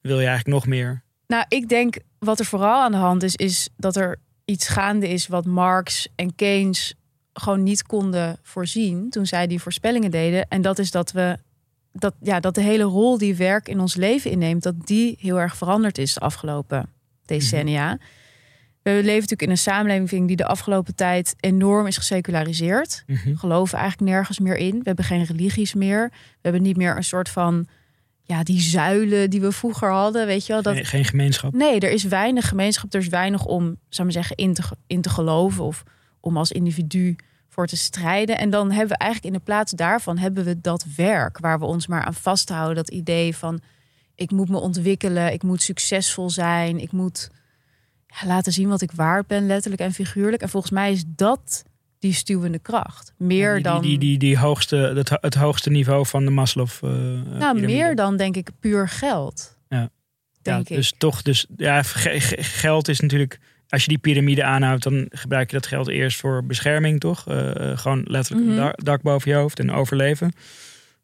wil 0.00 0.20
je 0.20 0.26
eigenlijk 0.26 0.56
nog 0.56 0.66
meer. 0.66 1.02
Nou, 1.26 1.44
ik 1.48 1.68
denk 1.68 1.96
wat 2.18 2.38
er 2.38 2.44
vooral 2.44 2.82
aan 2.82 2.92
de 2.92 2.98
hand 2.98 3.22
is, 3.22 3.36
is 3.36 3.68
dat 3.76 3.96
er 3.96 4.18
iets 4.44 4.68
gaande 4.68 5.08
is 5.08 5.26
wat 5.26 5.44
Marx 5.44 6.08
en 6.14 6.34
Keynes 6.34 6.94
gewoon 7.32 7.62
niet 7.62 7.82
konden 7.82 8.38
voorzien 8.42 9.10
toen 9.10 9.26
zij 9.26 9.46
die 9.46 9.60
voorspellingen 9.60 10.10
deden. 10.10 10.48
En 10.48 10.62
dat 10.62 10.78
is 10.78 10.90
dat 10.90 11.12
we 11.12 11.38
dat, 11.92 12.14
ja, 12.22 12.40
dat 12.40 12.54
de 12.54 12.62
hele 12.62 12.82
rol 12.82 13.18
die 13.18 13.34
werk 13.34 13.68
in 13.68 13.80
ons 13.80 13.94
leven 13.94 14.30
inneemt, 14.30 14.62
dat 14.62 14.86
die 14.86 15.16
heel 15.20 15.40
erg 15.40 15.56
veranderd 15.56 15.98
is 15.98 16.14
de 16.14 16.20
afgelopen 16.20 16.88
decennia. 17.24 17.96
We 17.96 18.04
leven 18.94 19.12
natuurlijk 19.12 19.42
in 19.42 19.50
een 19.50 19.58
samenleving 19.58 20.26
die 20.26 20.36
de 20.36 20.46
afgelopen 20.46 20.94
tijd 20.94 21.34
enorm 21.40 21.86
is 21.86 21.96
geseculariseerd. 21.96 23.04
Mhm. 23.06 23.28
We 23.28 23.36
geloven 23.36 23.78
eigenlijk 23.78 24.10
nergens 24.10 24.38
meer 24.38 24.56
in. 24.56 24.72
We 24.72 24.82
hebben 24.84 25.04
geen 25.04 25.24
religies 25.24 25.74
meer. 25.74 26.08
We 26.12 26.38
hebben 26.40 26.62
niet 26.62 26.76
meer 26.76 26.96
een 26.96 27.04
soort 27.04 27.28
van 27.28 27.66
ja, 28.22 28.42
die 28.42 28.60
zuilen 28.60 29.30
die 29.30 29.40
we 29.40 29.52
vroeger 29.52 29.90
hadden, 29.90 30.26
weet 30.26 30.46
je 30.46 30.52
wel. 30.52 30.62
Dat, 30.62 30.74
Geen, 30.74 30.84
geen 30.84 31.04
gemeenschap. 31.04 31.52
Nee, 31.52 31.80
er 31.80 31.90
is 31.90 32.04
weinig 32.04 32.48
gemeenschap. 32.48 32.94
Er 32.94 33.00
is 33.00 33.08
weinig 33.08 33.44
om, 33.44 33.76
zou 33.88 34.08
ik 34.08 34.14
zeggen, 34.14 34.36
in 34.36 34.54
te, 34.54 34.62
in 34.86 35.00
te 35.00 35.08
geloven 35.08 35.64
of 35.64 35.82
om 36.20 36.36
als 36.36 36.52
individu 36.52 37.16
voor 37.48 37.66
te 37.66 37.76
strijden. 37.76 38.38
En 38.38 38.50
dan 38.50 38.70
hebben 38.70 38.88
we 38.88 38.96
eigenlijk 38.96 39.34
in 39.34 39.40
de 39.40 39.44
plaats 39.44 39.72
daarvan 39.72 40.18
hebben 40.18 40.44
we 40.44 40.60
dat 40.60 40.84
werk 40.96 41.38
waar 41.38 41.58
we 41.58 41.64
ons 41.64 41.86
maar 41.86 42.04
aan 42.04 42.14
vasthouden. 42.14 42.76
Dat 42.76 42.90
idee 42.90 43.36
van 43.36 43.60
ik 44.14 44.30
moet 44.30 44.48
me 44.48 44.58
ontwikkelen, 44.58 45.32
ik 45.32 45.42
moet 45.42 45.62
succesvol 45.62 46.30
zijn, 46.30 46.80
ik 46.80 46.92
moet 46.92 47.30
ja, 48.20 48.26
laten 48.26 48.52
zien 48.52 48.68
wat 48.68 48.82
ik 48.82 48.92
waard 48.92 49.26
ben, 49.26 49.46
letterlijk 49.46 49.82
en 49.82 49.92
figuurlijk. 49.92 50.42
En 50.42 50.48
volgens 50.48 50.72
mij 50.72 50.92
is 50.92 51.04
dat 51.06 51.62
die 51.98 52.12
stuwende 52.12 52.58
kracht. 52.58 53.12
Meer 53.16 53.54
die, 53.54 53.62
dan. 53.62 53.82
Die, 53.82 53.98
die, 53.98 54.18
die, 54.18 54.38
hoogste, 54.38 54.76
het, 54.76 55.10
het 55.20 55.34
hoogste 55.34 55.70
niveau 55.70 56.06
van 56.06 56.24
de 56.24 56.30
Maslow. 56.30 56.68
eh, 56.82 56.90
nou, 57.38 57.60
meer 57.60 57.94
dan 57.94 58.16
denk 58.16 58.36
ik 58.36 58.50
puur 58.60 58.88
geld. 58.88 59.56
Ja. 59.68 59.90
Denk 60.42 60.68
ja, 60.68 60.74
ik. 60.74 60.80
Dus 60.80 60.92
toch, 60.98 61.22
dus 61.22 61.46
ja, 61.56 61.82
ge- 61.82 62.20
ge- 62.20 62.42
geld 62.42 62.88
is 62.88 63.00
natuurlijk. 63.00 63.38
Als 63.68 63.82
je 63.82 63.88
die 63.88 63.98
piramide 63.98 64.44
aanhoudt, 64.44 64.82
dan 64.82 65.06
gebruik 65.10 65.50
je 65.50 65.56
dat 65.56 65.66
geld 65.66 65.88
eerst 65.88 66.20
voor 66.20 66.44
bescherming, 66.44 67.00
toch? 67.00 67.28
Eh, 67.28 67.70
eh, 67.70 67.78
gewoon 67.78 68.04
letterlijk 68.08 68.46
Mhm. 68.46 68.56
een 68.56 68.64
dak, 68.64 68.84
dak 68.84 69.02
boven 69.02 69.30
je 69.30 69.36
hoofd 69.36 69.58
en 69.58 69.70
overleven. 69.72 70.32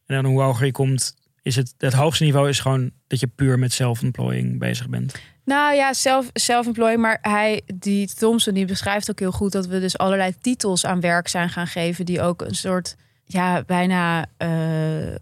En 0.07 0.23
dan 0.23 0.25
hoe 0.25 0.43
hoger 0.43 0.67
je 0.67 0.73
komt, 0.73 1.15
is 1.47 1.57
het, 1.57 1.75
het 1.79 1.93
hoogste 1.93 2.25
niveau 2.25 2.49
is 2.49 2.61
gewoon 2.61 2.91
dat 3.07 3.21
je 3.21 3.27
puur 3.27 3.59
met 3.59 3.73
self-employing 3.73 4.59
bezig 4.59 4.89
bent. 4.89 5.15
Nou 5.45 5.75
ja, 5.75 5.95
zelf, 5.95 6.31
self-employed. 6.33 6.99
Maar 6.99 7.19
hij, 7.21 7.63
die 7.75 8.09
Thompson, 8.15 8.55
die 8.55 8.65
beschrijft 8.65 9.11
ook 9.11 9.19
heel 9.19 9.33
goed 9.33 9.53
dat 9.53 9.67
we 9.67 9.81
dus 9.81 9.99
allerlei 9.99 10.35
titels 10.41 10.87
aan 10.87 11.01
werk 11.01 11.29
zijn 11.29 11.49
gaan 11.49 11.67
geven. 11.67 12.05
Die 12.05 12.21
ook 12.21 12.43
een 12.43 12.55
soort, 12.55 12.97
ja, 13.25 13.63
bijna 13.63 14.27
eh, 14.37 15.15
eh, 15.15 15.19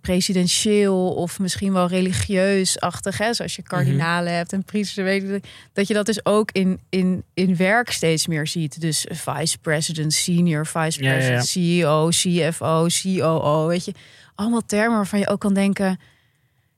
presidentieel 0.00 1.14
of 1.14 1.38
misschien 1.38 1.72
wel 1.72 1.88
religieus-achtig. 1.88 3.18
Hè? 3.18 3.34
Zoals 3.34 3.56
je 3.56 3.62
kardinalen 3.62 4.32
hebt 4.32 4.52
en 4.52 4.64
priesters. 4.64 5.06
Weet 5.06 5.22
je, 5.22 5.40
dat 5.72 5.88
je 5.88 5.94
dat 5.94 6.06
dus 6.06 6.24
ook 6.24 6.50
in, 6.52 6.80
in, 6.88 7.24
in 7.34 7.56
werk 7.56 7.90
steeds 7.90 8.26
meer 8.26 8.46
ziet. 8.46 8.80
Dus 8.80 9.06
vice 9.10 9.58
president, 9.58 10.12
senior 10.12 10.66
vice 10.66 11.02
Ja, 11.02 11.12
ja, 11.12 11.18
ja. 11.18 11.26
president, 11.26 11.46
CEO, 11.46 12.08
CFO, 12.08 12.86
COO. 13.02 13.66
Weet 13.66 13.84
je, 13.84 13.92
allemaal 14.38 14.66
termen 14.66 14.96
waarvan 14.96 15.18
je 15.18 15.28
ook 15.28 15.40
kan 15.40 15.54
denken 15.54 15.98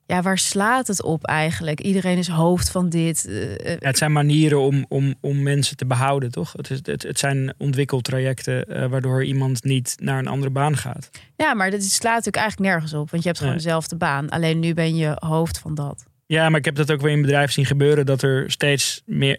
ja, 0.07 0.23
waar 0.23 0.39
slaat 0.39 0.87
het 0.87 1.03
op 1.03 1.25
eigenlijk? 1.25 1.81
Iedereen 1.81 2.19
is 2.19 2.29
hoofd 2.29 2.71
van 2.71 2.89
dit. 2.89 3.27
eh, 3.27 3.53
eh, 3.53 3.79
Ja, 3.81 3.87
het 3.89 3.99
zijn 3.99 4.13
manieren 4.13 4.61
om, 4.61 4.85
om, 4.89 5.15
om 5.21 5.43
mensen 5.43 5.77
te 5.77 5.87
behouden, 5.87 6.31
toch? 6.31 6.53
Het, 6.53 6.71
is, 6.71 6.79
het, 6.83 7.03
het 7.03 7.19
zijn 7.19 7.55
ontwikkeltrajecten 7.59 8.65
eh, 8.67 8.87
waardoor 8.87 9.25
iemand 9.25 9.65
niet 9.65 9.97
naar 10.01 10.19
een 10.19 10.27
andere 10.27 10.51
baan 10.53 10.77
gaat. 10.77 11.11
ja, 11.37 11.55
maar 11.55 11.71
dit 11.71 11.85
slaat 11.85 12.15
natuurlijk 12.15 12.37
eigenlijk 12.37 12.71
nergens 12.73 12.93
op. 12.95 13.11
Want 13.11 13.23
je 13.23 13.29
hebt 13.29 13.41
gewoon 13.41 13.55
Nee. 13.55 13.63
dezelfde 13.65 13.97
baan. 13.97 14.29
Alleen 14.29 14.59
nu 14.61 14.75
ben 14.75 14.97
je 14.97 15.17
hoofd 15.19 15.59
van 15.59 15.75
dat. 15.75 16.05
Ja, 16.27 16.49
maar 16.49 16.59
ik 16.59 16.65
heb 16.65 16.75
dat 16.75 16.91
ook 16.91 17.01
weer 17.01 17.13
in 17.13 17.21
bedrijven 17.23 17.53
zien 17.53 17.67
gebeuren, 17.67 18.07
dat 18.07 18.23
er 18.23 18.51
steeds 18.51 19.03
meer 19.07 19.39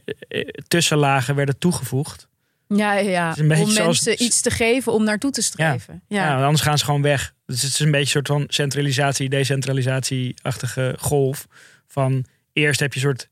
tussenlagen 0.68 1.36
werden 1.36 1.58
toegevoegd. 1.58 2.28
Ja, 2.76 2.94
ja, 2.94 3.36
om 3.40 3.52
zoals- 3.56 3.76
mensen 3.76 4.24
iets 4.24 4.42
te 4.42 4.52
geven 4.52 4.94
om 4.94 5.04
naartoe 5.04 5.32
te 5.32 5.42
streven. 5.42 6.02
Ja, 6.08 6.24
Ja. 6.24 6.44
anders 6.46 6.62
gaan 6.64 6.78
ze 6.78 6.86
gewoon 6.86 7.02
weg. 7.02 7.34
Dus 7.46 7.62
het 7.62 7.74
is 7.74 7.80
een 7.80 7.86
beetje 7.92 8.00
een 8.02 8.08
soort 8.26 8.28
van 8.28 8.44
centralisatie, 8.48 9.30
decentralisatie-achtige 9.30 10.96
golf. 11.00 11.48
Van 11.88 12.26
eerst 12.54 12.80
heb 12.80 12.94
je 12.94 13.00
soort 13.00 13.30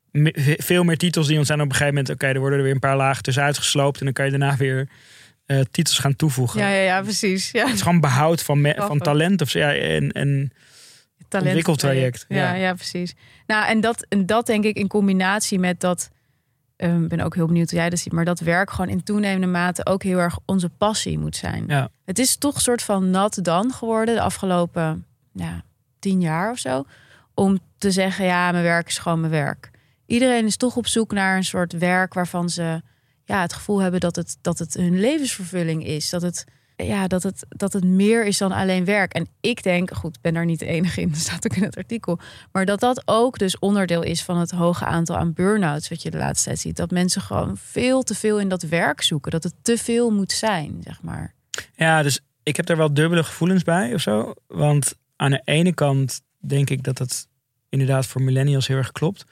veel 0.57 0.83
meer 0.83 0.97
titels 0.97 1.27
die 1.27 1.37
ontstaan 1.37 1.59
op 1.61 1.65
een 1.65 1.71
gegeven 1.71 1.93
moment. 1.93 2.13
Oké, 2.13 2.27
er 2.27 2.39
worden 2.39 2.57
er 2.57 2.63
weer 2.63 2.73
een 2.73 2.79
paar 2.79 2.97
lagen 2.97 3.23
tussenuit 3.23 3.57
gesloopt. 3.57 3.99
En 3.99 4.05
dan 4.05 4.13
kan 4.13 4.25
je 4.25 4.31
daarna 4.31 4.55
weer 4.57 4.89
eh, 5.45 5.59
titels 5.71 5.97
gaan 5.99 6.15
toevoegen. 6.15 6.59
ja, 6.59 6.69
ja, 6.69 6.81
ja, 6.81 7.01
precies. 7.01 7.51
Ja. 7.51 7.65
Het 7.65 7.75
is 7.75 7.81
gewoon 7.81 7.99
behoud 7.99 8.43
van, 8.43 8.61
me- 8.61 8.73
van 8.77 8.99
talent 8.99 9.41
of 9.41 9.49
zo. 9.49 9.59
Ja, 9.59 9.73
en, 9.75 10.11
en 10.11 10.51
Talent- 11.27 11.47
Ontwikkeltraject, 11.47 12.25
Ja, 12.27 12.37
ja. 12.37 12.53
ja. 12.53 12.73
precies. 12.73 13.13
Nou, 13.47 13.67
en 13.67 13.81
dat, 13.81 14.05
en 14.09 14.25
dat 14.25 14.45
denk 14.45 14.63
ik 14.63 14.75
in 14.77 14.87
combinatie 14.87 15.59
met 15.59 15.79
dat. 15.79 16.09
Ik 16.79 17.07
ben 17.07 17.19
ook 17.19 17.35
heel 17.35 17.45
benieuwd 17.45 17.69
hoe 17.69 17.79
jij 17.79 17.89
dat 17.89 17.99
ziet. 17.99 18.13
Maar 18.13 18.25
dat 18.25 18.39
werk 18.39 18.69
gewoon 18.69 18.89
in 18.89 19.03
toenemende 19.03 19.47
mate 19.47 19.85
ook 19.85 20.03
heel 20.03 20.17
erg 20.17 20.39
onze 20.45 20.69
passie 20.69 21.19
moet 21.19 21.35
zijn. 21.35 21.63
Ja. 21.67 21.89
Het 22.05 22.19
is 22.19 22.35
toch 22.35 22.55
een 22.55 22.61
soort 22.61 22.81
van 22.81 23.09
nat 23.09 23.39
dan 23.41 23.73
geworden 23.73 24.15
de 24.15 24.21
afgelopen 24.21 25.05
ja, 25.33 25.63
tien 25.99 26.21
jaar 26.21 26.51
of 26.51 26.57
zo. 26.57 26.83
Om 27.33 27.59
te 27.77 27.91
zeggen, 27.91 28.25
ja, 28.25 28.51
mijn 28.51 28.63
werk 28.63 28.87
is 28.87 28.97
gewoon 28.97 29.19
mijn 29.19 29.31
werk. 29.31 29.71
Iedereen 30.05 30.45
is 30.45 30.57
toch 30.57 30.75
op 30.75 30.87
zoek 30.87 31.11
naar 31.11 31.37
een 31.37 31.43
soort 31.43 31.73
werk 31.73 32.13
waarvan 32.13 32.49
ze 32.49 32.81
ja, 33.23 33.41
het 33.41 33.53
gevoel 33.53 33.79
hebben 33.79 33.99
dat 33.99 34.15
het, 34.15 34.37
dat 34.41 34.59
het 34.59 34.73
hun 34.73 34.99
levensvervulling 34.99 35.85
is. 35.85 36.09
Dat 36.09 36.21
het, 36.21 36.45
ja, 36.83 37.07
dat, 37.07 37.23
het, 37.23 37.45
dat 37.49 37.73
het 37.73 37.83
meer 37.83 38.25
is 38.25 38.37
dan 38.37 38.51
alleen 38.51 38.85
werk. 38.85 39.13
En 39.13 39.27
ik 39.41 39.63
denk, 39.63 39.93
goed, 39.93 40.15
ik 40.15 40.21
ben 40.21 40.33
daar 40.33 40.45
niet 40.45 40.59
de 40.59 40.65
enige 40.65 41.01
in, 41.01 41.09
dat 41.09 41.17
staat 41.27 41.45
ook 41.45 41.57
in 41.57 41.63
het 41.63 41.77
artikel. 41.77 42.19
Maar 42.51 42.65
dat 42.65 42.79
dat 42.79 43.01
ook 43.05 43.37
dus 43.37 43.59
onderdeel 43.59 44.03
is 44.03 44.23
van 44.23 44.37
het 44.37 44.51
hoge 44.51 44.85
aantal 44.85 45.17
aan 45.17 45.33
burn-outs 45.33 45.89
wat 45.89 46.01
je 46.01 46.11
de 46.11 46.17
laatste 46.17 46.45
tijd 46.45 46.59
ziet. 46.59 46.75
Dat 46.75 46.91
mensen 46.91 47.21
gewoon 47.21 47.57
veel 47.57 48.03
te 48.03 48.15
veel 48.15 48.39
in 48.39 48.49
dat 48.49 48.63
werk 48.63 49.01
zoeken. 49.01 49.31
Dat 49.31 49.43
het 49.43 49.53
te 49.61 49.77
veel 49.77 50.11
moet 50.11 50.31
zijn, 50.31 50.81
zeg 50.83 51.01
maar. 51.01 51.33
Ja, 51.75 52.03
dus 52.03 52.19
ik 52.43 52.55
heb 52.55 52.65
daar 52.65 52.77
wel 52.77 52.93
dubbele 52.93 53.23
gevoelens 53.23 53.63
bij 53.63 53.93
of 53.93 54.01
zo. 54.01 54.33
Want 54.47 54.95
aan 55.15 55.31
de 55.31 55.41
ene 55.43 55.73
kant 55.73 56.21
denk 56.37 56.69
ik 56.69 56.83
dat 56.83 56.97
het 56.97 57.27
inderdaad 57.69 58.05
voor 58.05 58.21
millennials 58.21 58.67
heel 58.67 58.77
erg 58.77 58.91
klopt. 58.91 59.25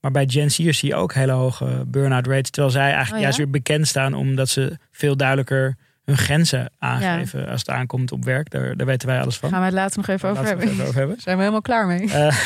Maar 0.00 0.10
bij 0.10 0.28
Gen 0.28 0.50
Z'ers 0.50 0.78
zie 0.78 0.88
je 0.88 0.94
ook 0.94 1.14
hele 1.14 1.32
hoge 1.32 1.84
burn-out 1.86 2.26
rates. 2.26 2.50
Terwijl 2.50 2.72
zij 2.72 2.92
eigenlijk 2.92 3.10
Oh 3.10 3.16
ja? 3.16 3.22
juist 3.22 3.38
weer 3.38 3.50
bekend 3.50 3.88
staan 3.88 4.14
omdat 4.14 4.48
ze 4.48 4.78
veel 4.90 5.16
duidelijker 5.16 5.76
hun 6.04 6.18
grenzen 6.18 6.72
aangeven 6.78 7.48
als 7.48 7.60
het 7.60 7.68
aankomt 7.68 8.12
op 8.12 8.24
werk. 8.24 8.50
Daar, 8.50 8.76
daar 8.76 8.86
weten 8.86 9.08
wij 9.08 9.20
alles 9.20 9.36
van. 9.36 9.50
Gaan 9.50 9.58
we 9.58 9.64
het 9.64 9.74
later 9.74 9.96
nog 9.96 10.08
even 10.08 10.28
over 10.28 10.44
hebben. 10.44 10.68
even 10.68 10.84
over 10.84 10.98
hebben. 10.98 11.20
Zijn 11.20 11.36
we 11.36 11.42
helemaal 11.42 11.62
klaar 11.62 11.86
mee? 11.86 12.10
Eh, 12.10 12.36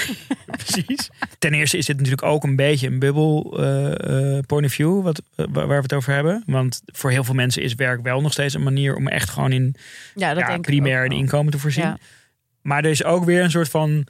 precies. 0.64 1.10
Ten 1.38 1.54
eerste 1.54 1.76
is 1.76 1.86
dit 1.86 1.96
natuurlijk 1.96 2.22
ook 2.22 2.44
een 2.44 2.56
beetje 2.56 2.86
een 2.86 2.98
bubbel 2.98 3.58
eh, 3.58 4.36
eh, 4.36 4.44
point 4.46 4.66
of 4.66 4.72
view 4.72 5.02
wat, 5.02 5.22
waar 5.34 5.68
we 5.68 5.74
het 5.74 5.92
over 5.92 6.12
hebben. 6.12 6.42
Want 6.46 6.82
voor 6.86 7.10
heel 7.10 7.24
veel 7.24 7.34
mensen 7.34 7.62
is 7.62 7.74
werk 7.74 8.02
wel 8.02 8.20
nog 8.20 8.32
steeds 8.32 8.54
een 8.54 8.62
manier 8.62 8.96
om 8.96 9.08
echt 9.08 9.30
gewoon 9.30 9.52
in 9.52 9.74
Ja, 10.14 10.34
dat 10.34 10.48
ja, 10.48 10.58
primair 10.58 11.04
inkomen 11.04 11.52
te 11.52 11.58
voorzien. 11.58 11.98
Maar 12.62 12.84
er 12.84 12.90
is 12.90 13.04
ook 13.04 13.24
weer 13.24 13.42
een 13.42 13.50
soort 13.50 13.68
van 13.68 14.06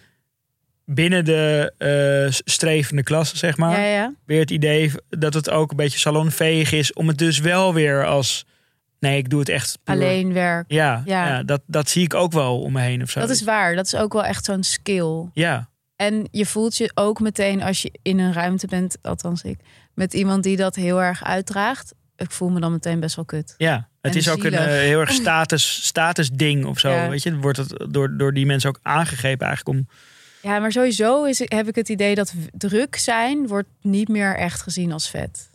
binnen 0.85 1.25
de 1.25 1.73
strevende 2.45 3.03
klasse, 3.03 3.37
zeg 3.37 3.57
maar. 3.57 3.81
Ja, 3.81 3.87
ja. 3.87 4.15
Weer 4.25 4.41
het 4.41 4.51
idee 4.51 4.93
dat 5.09 5.35
het 5.35 5.51
ook 5.51 5.71
een 5.71 5.77
beetje 5.77 5.99
salonveeg 5.99 6.73
is 6.73 6.93
om 6.93 7.09
het 7.09 7.19
dus 7.19 7.39
wel 7.39 7.75
weer 7.75 8.05
als 8.05 8.47
nee, 9.11 9.19
ik 9.19 9.31
doe 9.31 9.41
het 9.41 9.49
echt 9.49 9.79
puur- 9.85 9.95
Alleen 9.95 10.33
werk. 10.33 10.65
Ja, 10.69 11.03
Ja. 11.05 11.27
ja. 11.29 11.43
dat, 11.43 11.61
dat 11.67 11.89
zie 11.89 12.03
ik 12.05 12.15
ook 12.15 12.33
wel 12.33 12.61
om 12.61 12.73
me 12.73 12.81
heen 12.81 13.03
of 13.03 13.11
zo. 13.11 13.21
Dat 13.21 13.31
is 13.31 13.43
waar. 13.43 13.75
Dat 13.75 13.87
is 13.87 13.95
ook 13.97 14.13
wel 14.13 14.25
echt 14.25 14.45
zo'n 14.45 14.63
skill. 14.63 15.29
Ja, 15.33 15.69
En 15.97 16.29
je 16.31 16.47
voelt 16.47 16.77
je 16.77 16.91
ook 16.95 17.21
meteen 17.21 17.63
als 17.63 17.83
je 17.83 17.93
in 18.03 18.19
een 18.19 18.33
ruimte 18.33 18.67
bent, 18.67 18.97
althans 19.03 19.43
ik, 19.43 19.59
met 19.95 20.15
iemand 20.15 20.43
die 20.43 20.57
dat 20.57 20.75
heel 20.75 21.03
erg 21.03 21.25
uitdraagt. 21.25 21.95
Ik 22.17 22.31
voel 22.31 22.49
me 22.51 22.61
dan 22.61 22.73
meteen 22.73 23.01
best 23.01 23.17
wel 23.17 23.25
kut. 23.25 23.55
ja. 23.59 23.89
Het 24.01 24.13
En 24.13 24.19
is 24.19 24.29
ook 24.29 24.45
een 24.45 24.53
eh, 24.53 24.65
heel 24.65 25.01
erg 25.01 25.13
status, 25.23 25.85
status 25.87 26.31
ding 26.31 26.65
of 26.65 26.79
zo. 26.79 26.91
Ja. 26.91 27.09
Weet 27.09 27.23
je, 27.23 27.37
wordt 27.37 27.59
het 27.59 27.85
door, 27.89 28.17
door 28.17 28.33
die 28.33 28.47
mensen 28.47 28.69
ook 28.69 28.79
aangegeven 28.83 29.47
eigenlijk 29.47 29.79
om. 29.79 29.89
Ja, 30.43 30.59
maar 30.59 30.73
sowieso 30.73 31.25
is, 31.25 31.39
heb 31.45 31.69
ik 31.69 31.75
het 31.75 31.89
idee 31.89 32.15
dat 32.15 32.35
druk 32.53 32.97
zijn 32.97 33.47
wordt 33.47 33.69
niet 33.81 34.09
meer 34.09 34.37
echt 34.37 34.63
gezien 34.63 34.93
als 34.93 35.11
vet. 35.11 35.51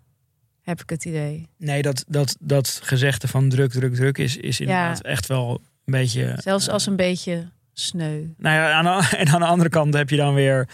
Heb 0.69 0.82
ik 0.82 0.89
het 0.89 1.05
idee. 1.05 1.47
Nee, 1.58 1.82
dat, 1.82 2.05
dat, 2.08 2.36
dat 2.39 2.79
gezegde 2.84 3.27
van 3.27 3.49
druk, 3.49 3.71
druk, 3.71 3.95
druk 3.95 4.17
is, 4.17 4.38
is 4.38 4.60
inderdaad 4.60 5.01
echt 5.01 5.27
wel 5.27 5.62
een 5.86 5.93
beetje. 5.93 6.36
Zelfs 6.38 6.67
eh, 6.67 6.73
als 6.73 6.86
een 6.86 6.95
beetje 6.95 7.47
sneu. 7.73 8.23
Nou 8.38 8.55
ja, 8.55 8.71
aan 8.71 8.84
de, 8.84 9.08
en 9.17 9.27
aan 9.27 9.39
de 9.39 9.45
andere 9.45 9.69
kant 9.69 9.93
heb 9.93 10.10
je 10.10 10.15
dan 10.15 10.34
weer 10.34 10.67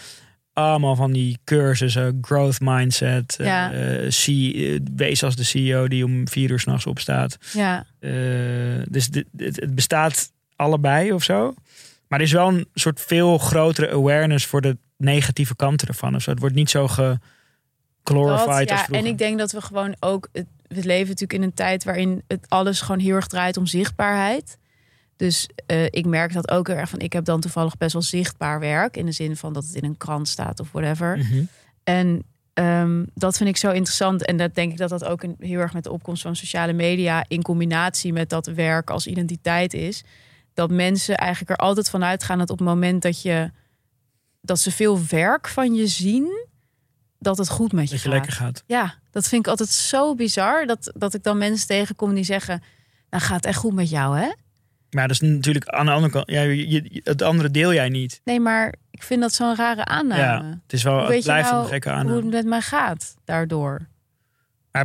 allemaal 0.52 0.96
van 0.96 1.12
die 1.12 1.38
cursussen, 1.44 2.18
growth 2.20 2.60
mindset, 2.60 3.36
eh, 3.38 3.46
Ja. 3.46 3.70
C, 4.08 4.26
eh, 4.26 4.78
wees 4.96 5.22
als 5.22 5.36
de 5.36 5.44
CEO 5.44 5.88
die 5.88 6.04
om 6.04 6.28
vier 6.28 6.50
uur 6.50 6.60
s'nachts 6.60 6.86
opstaat. 6.86 7.38
Ja, 7.52 7.86
dus 8.88 9.08
dit, 9.08 9.26
het, 9.36 9.60
het 9.60 9.74
bestaat 9.74 10.32
allebei 10.56 11.12
of 11.12 11.22
zo. 11.22 11.54
Maar 12.08 12.18
er 12.18 12.24
is 12.24 12.32
wel 12.32 12.48
een 12.48 12.68
soort 12.74 13.00
veel 13.00 13.38
grotere 13.38 13.90
awareness 13.90 14.46
voor 14.46 14.60
de 14.60 14.76
negatieve 14.96 15.56
kanten 15.56 15.88
ervan. 15.88 16.14
Of 16.14 16.22
zo. 16.22 16.30
Het 16.30 16.40
wordt 16.40 16.54
niet 16.54 16.70
zo 16.70 16.86
geglorified 18.08 18.68
dat, 18.68 18.86
ja. 18.90 18.98
En 18.98 19.06
ik 19.06 19.18
denk 19.18 19.38
dat 19.38 19.52
we 19.52 19.60
gewoon 19.60 19.96
ook. 20.00 20.28
Het, 20.32 20.46
we 20.68 20.84
leven 20.84 21.06
natuurlijk 21.06 21.32
in 21.32 21.42
een 21.42 21.54
tijd 21.54 21.84
waarin 21.84 22.22
het 22.26 22.46
alles 22.48 22.80
gewoon 22.80 23.00
heel 23.00 23.14
erg 23.14 23.26
draait 23.26 23.56
om 23.56 23.66
zichtbaarheid. 23.66 24.58
Dus 25.16 25.48
eh, 25.66 25.84
ik 25.84 26.06
merk 26.06 26.32
dat 26.32 26.50
ook 26.50 26.66
heel 26.66 26.76
erg 26.76 26.88
van. 26.88 26.98
Ik 26.98 27.12
heb 27.12 27.24
dan 27.24 27.40
toevallig 27.40 27.76
best 27.76 27.92
wel 27.92 28.02
zichtbaar 28.02 28.60
werk. 28.60 28.96
In 28.96 29.06
de 29.06 29.12
zin 29.12 29.36
van 29.36 29.52
dat 29.52 29.64
het 29.64 29.74
in 29.74 29.84
een 29.84 29.96
krant 29.96 30.28
staat 30.28 30.60
of 30.60 30.72
whatever. 30.72 31.18
Mhm. 31.18 31.44
En 31.84 32.22
ehm, 32.52 33.04
dat 33.14 33.36
vind 33.36 33.48
ik 33.48 33.56
zo 33.56 33.70
interessant. 33.70 34.24
En 34.24 34.36
dat 34.36 34.54
denk 34.54 34.72
ik 34.72 34.78
dat 34.78 34.88
dat 34.88 35.04
ook 35.04 35.22
een, 35.22 35.36
heel 35.38 35.60
erg 35.60 35.72
met 35.72 35.84
de 35.84 35.92
opkomst 35.92 36.22
van 36.22 36.36
sociale 36.36 36.72
media. 36.72 37.24
in 37.28 37.42
combinatie 37.42 38.12
met 38.12 38.28
dat 38.28 38.46
werk 38.46 38.90
als 38.90 39.06
identiteit 39.06 39.74
is. 39.74 40.04
Dat 40.54 40.70
mensen 40.70 41.16
eigenlijk 41.16 41.50
er 41.50 41.66
altijd 41.66 41.90
van 41.90 42.04
uitgaan 42.04 42.38
dat 42.38 42.50
op 42.50 42.58
het 42.58 42.68
moment 42.68 43.02
dat 43.02 43.22
je. 43.22 43.50
dat 44.40 44.58
ze 44.58 44.70
veel 44.70 45.00
werk 45.08 45.48
van 45.48 45.74
je 45.74 45.86
zien. 45.86 46.46
Dat 47.26 47.38
het 47.38 47.48
goed 47.48 47.72
met 47.72 47.84
je 47.84 47.90
Dat 47.94 48.02
je 48.02 48.08
gaat. 48.08 48.18
lekker 48.18 48.32
gaat. 48.32 48.62
Ja, 48.66 48.94
dat 49.10 49.28
vind 49.28 49.44
ik 49.44 49.50
altijd 49.50 49.68
zo 49.68 50.14
bizar. 50.14 50.66
Dat, 50.66 50.92
dat 50.94 51.14
ik 51.14 51.22
dan 51.22 51.38
mensen 51.38 51.66
tegenkom 51.66 52.14
die 52.14 52.24
zeggen. 52.24 52.62
Nou 53.10 53.22
gaat 53.22 53.44
echt 53.44 53.58
goed 53.58 53.72
met 53.74 53.90
jou, 53.90 54.18
hè? 54.18 54.28
Maar 54.90 55.08
dat 55.08 55.20
is 55.22 55.28
natuurlijk 55.30 55.66
aan 55.68 55.86
de 55.86 55.92
andere 55.92 56.12
kant. 56.12 56.30
Ja, 56.30 56.40
je, 56.40 56.70
je- 56.70 57.00
het 57.04 57.22
andere 57.22 57.50
deel 57.50 57.72
jij 57.72 57.88
niet. 57.88 58.20
Nee, 58.24 58.40
maar 58.40 58.74
ik 58.90 59.02
vind 59.02 59.20
dat 59.20 59.32
zo'n 59.32 59.56
rare 59.56 59.84
aanname. 59.84 60.20
Ja, 60.22 60.58
het 60.62 60.72
is 60.72 60.82
wel. 60.82 61.04
Hoe 61.04 61.12
Het 61.12 61.22
blijft 61.24 61.50
nou 61.50 61.62
een 61.62 61.68
gekke 61.68 61.88
Hoe 61.88 61.98
aanname. 61.98 62.16
het 62.22 62.30
met 62.30 62.46
mij 62.46 62.60
gaat 62.60 63.14
daardoor. 63.24 63.86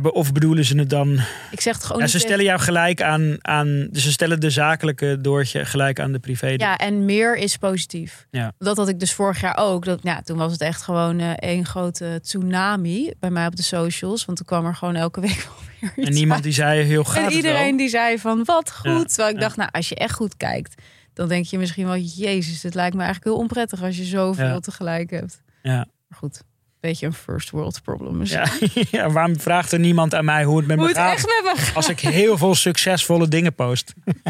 Maar 0.00 0.10
of 0.10 0.32
bedoelen 0.32 0.64
ze 0.64 0.78
het 0.78 0.90
dan? 0.90 1.18
Ik 1.50 1.60
zeg 1.60 1.74
het 1.74 1.84
gewoon 1.84 2.02
Ja, 2.02 2.06
ze 2.08 2.18
stellen 2.18 2.44
jou 2.44 2.60
gelijk 2.60 3.02
aan, 3.02 3.36
aan. 3.40 3.88
Dus 3.90 4.02
ze 4.02 4.12
stellen 4.12 4.40
de 4.40 4.50
zakelijke 4.50 5.18
doortje 5.20 5.64
gelijk 5.64 6.00
aan 6.00 6.12
de 6.12 6.18
privé. 6.18 6.46
Ja, 6.46 6.76
en 6.76 7.04
meer 7.04 7.36
is 7.36 7.56
positief. 7.56 8.26
Ja. 8.30 8.52
Dat 8.58 8.76
had 8.76 8.88
ik 8.88 9.00
dus 9.00 9.12
vorig 9.12 9.40
jaar 9.40 9.56
ook. 9.56 9.84
Dat, 9.84 9.98
ja, 10.02 10.20
toen 10.22 10.36
was 10.36 10.52
het 10.52 10.60
echt 10.60 10.82
gewoon 10.82 11.20
eh 11.20 11.30
één 11.36 11.64
grote 11.66 12.18
tsunami 12.22 13.12
bij 13.20 13.30
mij 13.30 13.46
op 13.46 13.56
de 13.56 13.62
socials. 13.62 14.24
Want 14.24 14.38
toen 14.38 14.46
kwam 14.46 14.66
er 14.66 14.74
gewoon 14.74 14.94
elke 14.96 15.20
week 15.20 15.46
wel 15.48 15.54
weer 15.80 15.92
iets 15.96 16.06
En 16.08 16.12
niemand 16.14 16.34
uit. 16.34 16.42
die 16.42 16.52
zei 16.52 16.82
heel 16.82 17.04
En 17.14 17.24
het 17.24 17.32
iedereen 17.32 17.68
wel. 17.68 17.76
die 17.76 17.88
zei 17.88 18.18
van 18.18 18.44
wat 18.44 18.72
goed. 18.72 18.90
Ja, 18.90 19.04
Terwijl 19.04 19.34
ik 19.34 19.40
dacht, 19.40 19.56
nou, 19.56 19.68
als 19.72 19.88
je 19.88 19.94
echt 19.94 20.14
goed 20.14 20.36
kijkt, 20.36 20.82
dan 21.14 21.28
denk 21.28 21.44
je 21.44 21.58
misschien 21.58 21.86
wel, 21.86 21.96
jezus, 21.98 22.62
het 22.62 22.74
lijkt 22.74 22.94
me 22.96 23.02
eigenlijk 23.02 23.30
heel 23.32 23.42
onprettig 23.42 23.82
als 23.82 23.96
je 23.96 24.04
zoveel 24.04 24.60
tegelijk 24.60 25.10
hebt. 25.10 25.40
Ja. 25.62 25.86
Maar 26.08 26.18
goed, 26.18 26.42
beetje 26.90 27.06
een 27.06 27.12
first 27.12 27.50
world 27.50 27.82
problem. 27.82 28.16
misschien. 28.16 28.70
Ja, 28.74 28.82
ja, 28.98 29.10
waarom 29.10 29.40
vraagt 29.40 29.72
er 29.72 29.78
niemand 29.78 30.14
aan 30.14 30.24
mij 30.24 30.44
hoe 30.44 30.56
het 30.58 30.66
met 30.66 30.76
Hoe 30.76 30.86
me 30.86 30.92
het 30.92 31.00
gaat? 31.02 31.12
echt 31.12 31.26
met 31.42 31.52
me 31.54 31.60
gaat. 31.60 31.74
Als 31.76 31.88
ik 31.88 32.00
heel 32.00 32.38
veel 32.38 32.54
succesvolle 32.54 33.28
dingen 33.28 33.54
post. 33.54 33.92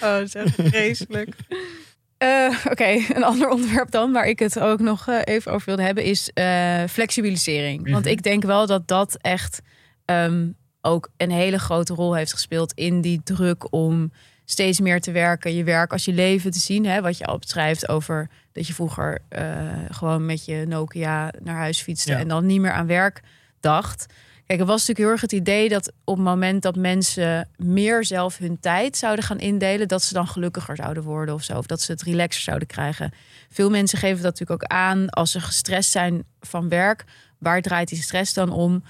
dat 0.00 0.22
is 0.22 0.34
echt 0.34 0.54
vreselijk. 0.54 1.34
Eh, 2.18 2.48
Oké, 2.70 2.98
een 3.14 3.24
ander 3.24 3.48
onderwerp 3.48 3.90
dan, 3.90 4.12
waar 4.12 4.26
ik 4.26 4.38
het 4.38 4.58
ook 4.58 4.80
nog 4.80 5.08
eh, 5.08 5.18
even 5.24 5.52
over 5.52 5.66
wilde 5.66 5.82
hebben, 5.82 6.04
is 6.04 6.30
eh, 6.34 6.82
flexibilisering. 6.88 7.90
Want 7.90 8.04
Mhm. 8.04 8.12
ik 8.12 8.22
denk 8.22 8.42
wel 8.44 8.66
dat 8.66 8.88
dat 8.88 9.16
echt 9.20 9.60
ehm, 10.04 10.48
ook 10.80 11.08
een 11.16 11.30
hele 11.30 11.58
grote 11.58 11.94
rol 11.94 12.14
heeft 12.16 12.32
gespeeld 12.32 12.72
in 12.72 13.00
die 13.00 13.20
druk 13.24 13.72
om 13.72 14.12
steeds 14.44 14.80
meer 14.80 15.00
te 15.00 15.12
werken, 15.12 15.54
je 15.54 15.64
werk 15.64 15.92
als 15.92 16.04
je 16.04 16.12
leven 16.12 16.50
te 16.50 16.58
zien. 16.58 16.86
Hè? 16.86 17.00
Wat 17.00 17.18
je 17.18 17.24
al 17.24 17.38
beschrijft 17.38 17.88
over 17.88 18.28
dat 18.54 18.66
je 18.66 18.74
vroeger 18.74 19.18
eh, 19.28 19.68
gewoon 19.90 20.26
met 20.26 20.44
je 20.44 20.64
Nokia 20.66 21.32
naar 21.42 21.56
huis 21.56 21.82
fietste 21.82 22.12
Ja. 22.12 22.18
en 22.18 22.28
dan 22.28 22.46
niet 22.46 22.60
meer 22.60 22.72
aan 22.72 22.86
werk 22.86 23.22
dacht. 23.60 24.06
Kijk, 24.46 24.60
er 24.60 24.66
was 24.66 24.86
natuurlijk 24.86 24.98
heel 24.98 25.10
erg 25.10 25.20
het 25.20 25.32
idee 25.32 25.68
dat 25.68 25.92
op 26.04 26.16
het 26.16 26.24
moment 26.24 26.62
dat 26.62 26.76
mensen 26.76 27.48
meer 27.56 28.04
zelf 28.04 28.38
hun 28.38 28.60
tijd 28.60 28.96
zouden 28.96 29.24
gaan 29.24 29.38
indelen, 29.38 29.88
dat 29.88 30.02
ze 30.02 30.14
dan 30.14 30.26
gelukkiger 30.28 30.76
zouden 30.76 31.02
worden 31.02 31.34
of 31.34 31.42
zo. 31.42 31.58
Of 31.58 31.66
dat 31.66 31.80
ze 31.80 31.92
het 31.92 32.02
relaxer 32.02 32.42
zouden 32.42 32.68
krijgen. 32.68 33.12
Veel 33.50 33.70
mensen 33.70 33.98
geven 33.98 34.22
dat 34.22 34.32
natuurlijk 34.38 34.62
ook 34.62 34.70
aan 34.70 35.10
als 35.10 35.30
ze 35.30 35.40
gestrest 35.40 35.90
zijn 35.90 36.24
van 36.40 36.68
werk. 36.68 37.04
Waar 37.38 37.62
draait 37.62 37.88
die 37.88 38.02
stress 38.02 38.34
dan 38.34 38.52
om? 38.52 38.84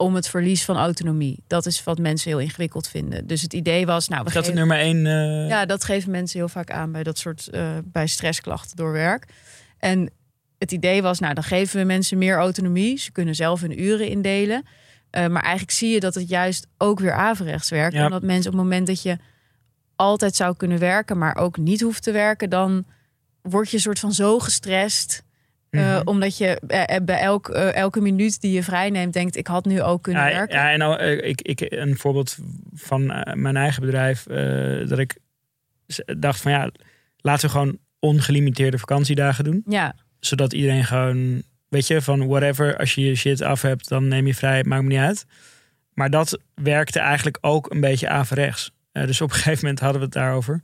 Om 0.00 0.14
het 0.14 0.28
verlies 0.28 0.64
van 0.64 0.76
autonomie. 0.76 1.42
Dat 1.46 1.66
is 1.66 1.84
wat 1.84 1.98
mensen 1.98 2.30
heel 2.30 2.38
ingewikkeld 2.40 2.88
vinden. 2.88 3.26
Dus 3.26 3.42
het 3.42 3.52
idee 3.52 3.86
was, 3.86 4.08
nou, 4.08 4.24
we 4.24 4.32
Dat 4.32 4.42
geven- 4.42 4.58
nummer 4.58 4.78
één. 4.78 5.06
eh, 5.06 5.48
ja, 5.48 5.66
dat 5.66 5.84
geven 5.84 6.10
mensen 6.10 6.38
heel 6.38 6.48
vaak 6.48 6.70
aan 6.70 6.92
bij 6.92 7.02
dat 7.02 7.18
soort 7.18 7.48
eh, 7.48 7.70
bij 7.84 8.06
stressklachten 8.06 8.76
door 8.76 8.92
werk. 8.92 9.26
En 9.78 10.10
het 10.58 10.72
idee 10.72 11.02
was, 11.02 11.18
nou, 11.18 11.34
dan 11.34 11.42
geven 11.44 11.78
we 11.80 11.84
mensen 11.86 12.18
meer 12.18 12.36
autonomie. 12.36 12.98
Ze 12.98 13.12
kunnen 13.12 13.34
zelf 13.34 13.60
hun 13.60 13.80
uren 13.82 14.08
indelen. 14.08 14.62
Eh, 15.10 15.26
maar 15.26 15.42
eigenlijk 15.42 15.72
zie 15.72 15.90
je 15.90 16.00
dat 16.00 16.14
het 16.14 16.28
juist 16.28 16.66
ook 16.78 17.00
weer 17.00 17.12
averechts 17.12 17.70
werkt. 17.70 17.94
Ja. 17.94 18.04
Omdat 18.04 18.22
mensen 18.22 18.52
op 18.52 18.56
het 18.58 18.62
moment 18.66 18.86
dat 18.86 19.02
je 19.02 19.16
altijd 19.96 20.36
zou 20.36 20.56
kunnen 20.56 20.78
werken, 20.78 21.18
maar 21.18 21.36
ook 21.36 21.56
niet 21.56 21.80
hoeft 21.80 22.02
te 22.02 22.12
werken, 22.12 22.50
dan 22.50 22.84
word 23.42 23.68
je 23.70 23.76
een 23.76 23.82
soort 23.82 23.98
van 23.98 24.12
zo 24.12 24.38
gestrest. 24.38 25.22
Eh, 25.70 25.80
Mhm. 25.96 26.00
Omdat 26.08 26.38
je 26.38 26.60
eh, 26.66 26.96
bij 27.04 27.20
elk, 27.20 27.48
eh, 27.48 27.74
elke 27.74 28.00
minuut 28.00 28.40
die 28.40 28.52
je 28.52 28.62
vrij 28.62 28.90
neemt, 28.90 29.12
denkt: 29.12 29.36
ik 29.36 29.46
had 29.46 29.64
nu 29.64 29.82
ook 29.82 30.02
kunnen 30.02 30.22
Ja, 30.24 30.32
werken. 30.32 30.56
ja, 30.58 30.72
en 30.72 30.78
nou, 30.78 30.98
eh, 30.98 31.28
ik, 31.28 31.40
ik, 31.42 31.60
een 31.72 31.96
voorbeeld 31.98 32.36
van 32.74 33.10
eh, 33.10 33.34
mijn 33.34 33.56
eigen 33.56 33.80
bedrijf. 33.82 34.26
eh, 34.26 34.88
dat 34.88 34.98
ik 34.98 35.16
dacht 36.18 36.40
van 36.40 36.52
ja, 36.52 36.70
laten 37.16 37.44
we 37.46 37.52
gewoon 37.52 37.78
ongelimiteerde 37.98 38.78
vakantiedagen 38.78 39.44
doen. 39.44 39.62
ja. 39.66 39.94
Zodat 40.20 40.52
iedereen 40.52 40.84
gewoon, 40.84 41.42
weet 41.68 41.86
je, 41.86 42.02
van 42.02 42.26
whatever. 42.26 42.76
Als 42.76 42.94
je 42.94 43.00
je 43.04 43.14
shit 43.14 43.42
af 43.42 43.62
hebt, 43.62 43.88
dan 43.88 44.08
neem 44.08 44.26
je 44.26 44.34
vrij. 44.34 44.64
Maakt 44.64 44.82
me 44.82 44.88
niet 44.88 44.98
uit. 44.98 45.24
Maar 45.94 46.10
dat 46.10 46.38
werkte 46.54 46.98
eigenlijk 46.98 47.38
ook 47.40 47.70
een 47.72 47.80
beetje 47.80 48.08
averechts. 48.08 48.70
Eh, 48.92 49.06
dus 49.06 49.20
op 49.20 49.28
een 49.30 49.34
gegeven 49.36 49.58
moment 49.60 49.80
hadden 49.80 49.98
we 49.98 50.04
het 50.04 50.14
daarover. 50.14 50.60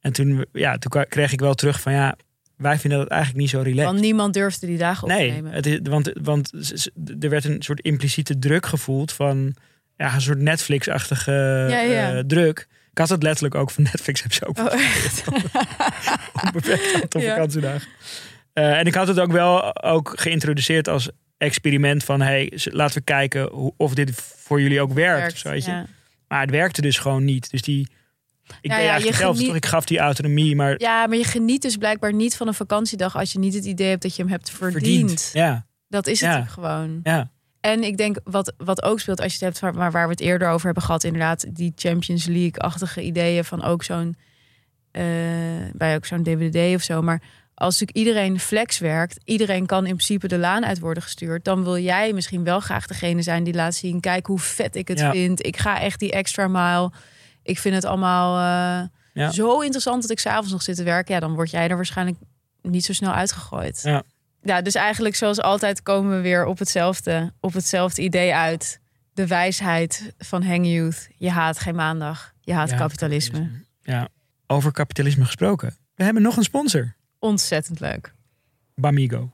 En 0.00 0.12
toen, 0.12 0.44
ja, 0.52 0.78
toen 0.78 1.04
kreeg 1.08 1.32
ik 1.32 1.40
wel 1.40 1.54
terug 1.54 1.80
van 1.80 1.92
ja, 1.92 2.16
wij 2.64 2.78
vinden 2.78 2.98
dat 2.98 3.08
eigenlijk 3.08 3.40
niet 3.40 3.50
zo 3.50 3.58
relaxed. 3.60 3.84
Want 3.84 4.00
niemand 4.00 4.34
durfde 4.34 4.66
die 4.66 4.78
dagen 4.78 5.02
op 5.04 5.08
te 5.10 5.14
Nee, 5.16 5.42
het 5.44 5.66
is, 5.66 5.78
want, 5.82 6.10
want 6.22 6.52
er 7.20 7.28
werd 7.28 7.44
een 7.44 7.62
soort 7.62 7.80
impliciete 7.80 8.38
druk 8.38 8.66
gevoeld 8.66 9.12
van 9.12 9.54
ja, 9.96 10.14
een 10.14 10.20
soort 10.20 10.38
Netflix-achtige 10.38 11.30
Ja, 11.70 11.80
ja. 11.80 12.14
eh, 12.14 12.18
druk. 12.26 12.68
Ik 12.90 12.98
had 12.98 13.08
het 13.08 13.22
letterlijk 13.22 13.54
ook 13.54 13.70
van 13.70 13.82
Netflix, 13.82 14.22
heb 14.22 14.32
ze 14.32 14.46
ook 14.46 14.58
Oh, 14.58 14.72
echt? 14.72 15.24
een 16.42 16.52
beperkt 16.52 16.94
aantal 17.02 17.20
Ja. 17.22 17.28
vakantiedagen. 17.30 17.88
Eh, 18.52 18.78
en 18.78 18.86
ik 18.86 18.94
had 18.94 19.08
het 19.08 19.20
ook 19.20 19.32
wel 19.32 19.82
ook 19.82 20.12
geïntroduceerd 20.16 20.88
als 20.88 21.08
experiment 21.38 22.04
van 22.04 22.20
hey, 22.20 22.52
laten 22.64 22.98
we 22.98 23.04
kijken 23.04 23.52
of 23.76 23.94
dit 23.94 24.10
voor 24.36 24.60
jullie 24.60 24.80
ook 24.80 24.92
werkt. 24.92 25.20
Werkt, 25.20 25.42
weet 25.42 25.64
je. 25.64 25.82
Maar 26.28 26.40
het 26.40 26.50
werkte 26.50 26.80
dus 26.82 26.98
gewoon 26.98 27.24
niet. 27.24 27.50
Dus 27.50 27.62
die, 27.62 27.88
ik 28.60 28.70
Ja, 28.70 28.76
deed 28.76 28.84
ja, 28.84 28.90
eigenlijk 28.90 29.22
geniet- 29.22 29.46
toch? 29.46 29.56
Ik 29.56 29.66
gaf 29.66 29.84
die 29.84 29.98
autonomie, 29.98 30.56
maar 30.56 30.74
Ja, 30.80 31.06
maar 31.06 31.16
je 31.16 31.24
geniet 31.24 31.62
dus 31.62 31.76
blijkbaar 31.76 32.12
niet 32.14 32.36
van 32.36 32.46
een 32.48 32.54
vakantiedag 32.54 33.16
als 33.16 33.32
je 33.32 33.38
niet 33.38 33.54
het 33.54 33.64
idee 33.64 33.88
hebt 33.88 34.02
dat 34.02 34.16
je 34.16 34.22
hem 34.22 34.30
hebt 34.30 34.50
verdiend. 34.50 34.80
verdiend. 34.82 35.30
Ja, 35.32 35.66
Dat 35.88 36.06
is 36.06 36.20
Ja. 36.20 36.40
het 36.40 36.48
gewoon. 36.50 37.00
ja. 37.02 37.32
En 37.60 37.82
ik 37.82 37.96
denk 37.96 38.16
wat, 38.24 38.52
wat 38.56 38.82
ook 38.82 39.00
speelt 39.00 39.20
als 39.20 39.36
je 39.38 39.44
het 39.44 39.60
hebt, 39.60 39.76
maar 39.76 39.90
waar 39.90 40.04
we 40.04 40.10
het 40.10 40.20
eerder 40.20 40.48
over 40.48 40.64
hebben 40.64 40.82
gehad, 40.82 41.04
inderdaad, 41.04 41.44
die 41.56 41.72
Champions 41.76 42.24
League-achtige 42.26 43.02
ideeën 43.02 43.44
van 43.44 43.62
ook 43.62 43.82
zo'n 43.82 44.16
eh, 44.90 45.02
bij 45.72 45.94
ook 45.96 46.06
zo'n 46.06 46.22
DVD 46.22 46.74
of 46.74 46.82
zo. 46.82 47.02
Maar 47.02 47.22
als 47.54 47.80
natuurlijk 47.80 47.96
iedereen 48.06 48.40
flex 48.40 48.78
werkt, 48.78 49.20
iedereen 49.24 49.66
kan 49.66 49.86
in 49.86 49.96
principe 49.96 50.28
de 50.28 50.38
laan 50.38 50.64
uit 50.64 50.78
worden 50.78 51.02
gestuurd, 51.02 51.44
dan 51.44 51.64
wil 51.64 51.78
jij 51.78 52.12
misschien 52.12 52.44
wel 52.44 52.60
graag 52.60 52.86
degene 52.86 53.22
zijn 53.22 53.44
die 53.44 53.54
laat 53.54 53.74
zien, 53.74 54.00
kijk 54.00 54.26
hoe 54.26 54.38
vet 54.38 54.76
ik 54.76 54.88
het 54.88 54.98
Ja. 54.98 55.10
vind. 55.10 55.46
Ik 55.46 55.56
ga 55.56 55.80
echt 55.80 55.98
die 56.00 56.12
extra 56.12 56.48
mile. 56.48 56.90
Ik 57.44 57.58
vind 57.58 57.74
het 57.74 57.84
allemaal 57.84 58.36
eh, 58.36 58.88
Ja. 59.12 59.30
zo 59.30 59.60
interessant 59.60 60.02
dat 60.02 60.10
ik 60.10 60.18
s'avonds 60.18 60.52
nog 60.52 60.62
zit 60.62 60.76
te 60.76 60.82
werken. 60.82 61.14
Ja, 61.14 61.20
dan 61.20 61.34
word 61.34 61.50
jij 61.50 61.68
er 61.68 61.76
waarschijnlijk 61.76 62.18
niet 62.62 62.84
zo 62.84 62.92
snel 62.92 63.12
uitgegooid. 63.12 63.80
Ja. 63.82 64.02
Ja, 64.42 64.62
dus 64.62 64.74
eigenlijk 64.74 65.14
zoals 65.14 65.40
altijd 65.40 65.82
komen 65.82 66.16
we 66.16 66.20
weer 66.22 66.44
op 66.46 66.58
hetzelfde, 66.58 67.32
op 67.40 67.52
hetzelfde 67.52 68.02
idee 68.02 68.34
uit. 68.34 68.80
De 69.12 69.26
wijsheid 69.26 70.12
van 70.18 70.42
Hang 70.42 70.66
Youth. 70.66 71.08
Je 71.16 71.30
haat 71.30 71.58
geen 71.58 71.74
maandag. 71.74 72.32
Je 72.40 72.52
haat 72.52 72.70
Ja, 72.70 72.76
kapitalisme. 72.76 73.50
Ja, 73.82 74.08
over 74.46 74.72
kapitalisme 74.72 75.24
gesproken. 75.24 75.76
We 75.94 76.04
hebben 76.04 76.22
nog 76.22 76.36
een 76.36 76.42
sponsor. 76.42 76.94
Ontzettend 77.18 77.80
leuk. 77.80 78.14
Bamigo. 78.74 79.30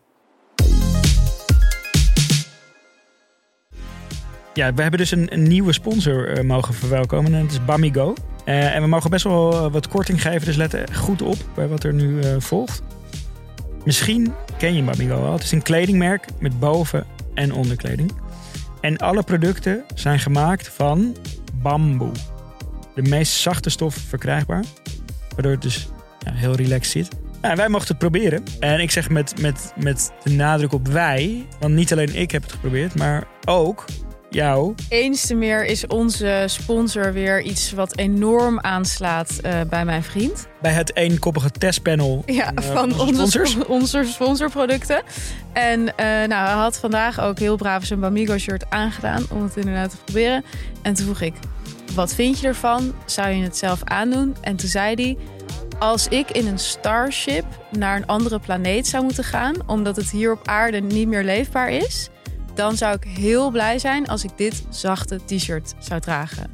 Ja, 4.54 4.74
we 4.74 4.82
hebben 4.82 5.00
dus 5.00 5.10
een, 5.10 5.32
een 5.32 5.42
nieuwe 5.42 5.72
sponsor 5.72 6.28
eh, 6.28 6.44
mogen 6.44 6.74
verwelkomen. 6.74 7.34
En 7.34 7.42
dat 7.42 7.50
is 7.50 7.64
Bamigo. 7.64 8.14
Eh, 8.44 8.74
en 8.74 8.82
we 8.82 8.88
mogen 8.88 9.10
best 9.10 9.24
wel 9.24 9.52
eh, 9.52 9.72
wat 9.72 9.88
korting 9.88 10.22
geven. 10.22 10.46
Dus 10.46 10.56
let 10.56 10.76
goed 10.94 11.22
op 11.22 11.36
bij 11.54 11.68
wat 11.68 11.84
er 11.84 11.94
nu 11.94 12.20
volgt. 12.38 12.82
Misschien 13.84 14.32
ken 14.58 14.74
je 14.74 14.82
Bamigo 14.82 15.24
al. 15.24 15.32
Het 15.32 15.42
is 15.42 15.52
een 15.52 15.62
kledingmerk 15.62 16.26
met 16.38 16.58
boven- 16.58 17.06
en 17.34 17.52
onderkleding. 17.52 18.12
En 18.80 18.96
alle 18.98 19.22
producten 19.22 19.84
zijn 19.94 20.18
gemaakt 20.18 20.68
van 20.68 21.16
bamboe. 21.62 22.12
De 22.94 23.02
meest 23.02 23.32
zachte 23.32 23.70
stof 23.70 23.94
verkrijgbaar. 23.94 24.64
Waardoor 25.34 25.52
het 25.52 25.62
dus 25.62 25.88
ja, 26.24 26.32
heel 26.32 26.54
relaxed 26.54 26.92
zit. 26.92 27.08
Ja, 27.42 27.56
wij 27.56 27.68
mochten 27.68 27.88
het 27.88 27.98
proberen. 27.98 28.42
En 28.60 28.80
ik 28.80 28.90
zeg 28.90 29.10
met, 29.10 29.40
met, 29.40 29.72
met 29.76 30.12
de 30.22 30.30
nadruk 30.30 30.72
op 30.72 30.88
wij. 30.88 31.46
Want 31.60 31.74
niet 31.74 31.92
alleen 31.92 32.14
ik 32.14 32.30
heb 32.30 32.42
het 32.42 32.52
geprobeerd, 32.52 32.94
maar 32.94 33.26
ook 33.44 33.84
jou. 34.30 34.74
Eens 34.88 35.26
te 35.26 35.34
meer 35.34 35.64
is 35.64 35.86
onze 35.86 36.44
sponsor 36.46 37.12
weer 37.12 37.42
iets 37.42 37.72
wat 37.72 37.96
enorm 37.96 38.60
aanslaat 38.60 39.38
eh, 39.42 39.60
bij 39.68 39.84
mijn 39.84 40.02
vriend. 40.02 40.46
Bij 40.60 40.72
het 40.72 40.96
eenkoppige 40.96 41.50
testpanel 41.50 42.22
Ja, 42.26 42.52
eh, 42.54 42.64
van 42.64 43.00
onze 43.00 43.44
sponsors. 43.44 44.12
sponsorproducten. 44.12 45.02
En 45.52 45.96
eh, 45.96 46.06
nou, 46.06 46.46
hij 46.46 46.54
had 46.54 46.78
vandaag 46.78 47.20
ook 47.20 47.38
heel 47.38 47.56
braaf 47.56 47.84
zijn 47.84 48.00
Bamigo 48.00 48.38
shirt 48.38 48.70
aangedaan 48.70 49.26
om 49.30 49.42
het 49.42 49.56
inderdaad 49.56 49.90
te 49.90 49.96
proberen. 50.04 50.44
En 50.82 50.94
toen 50.94 51.04
vroeg 51.04 51.20
ik, 51.20 51.34
wat 51.94 52.14
vind 52.14 52.40
je 52.40 52.46
ervan? 52.46 52.94
Zou 53.04 53.28
je 53.28 53.42
het 53.42 53.56
zelf 53.56 53.84
aandoen? 53.84 54.36
En 54.40 54.56
toen 54.56 54.68
zei 54.68 54.94
hij, 54.94 55.16
als 55.78 56.08
ik 56.08 56.30
in 56.30 56.46
een 56.46 56.58
starship 56.58 57.44
naar 57.70 57.96
een 57.96 58.06
andere 58.06 58.38
planeet 58.38 58.86
zou 58.86 59.04
moeten 59.04 59.24
gaan, 59.24 59.54
omdat 59.66 59.96
het 59.96 60.10
hier 60.10 60.32
op 60.32 60.48
aarde 60.48 60.80
niet 60.80 61.08
meer 61.08 61.24
leefbaar 61.24 61.70
is, 61.70 62.08
dan 62.60 62.76
zou 62.76 62.94
ik 62.94 63.04
heel 63.04 63.50
blij 63.50 63.78
zijn 63.78 64.06
als 64.06 64.24
ik 64.24 64.30
dit 64.36 64.64
zachte 64.68 65.20
t-shirt 65.26 65.74
zou 65.78 66.00
dragen. 66.00 66.50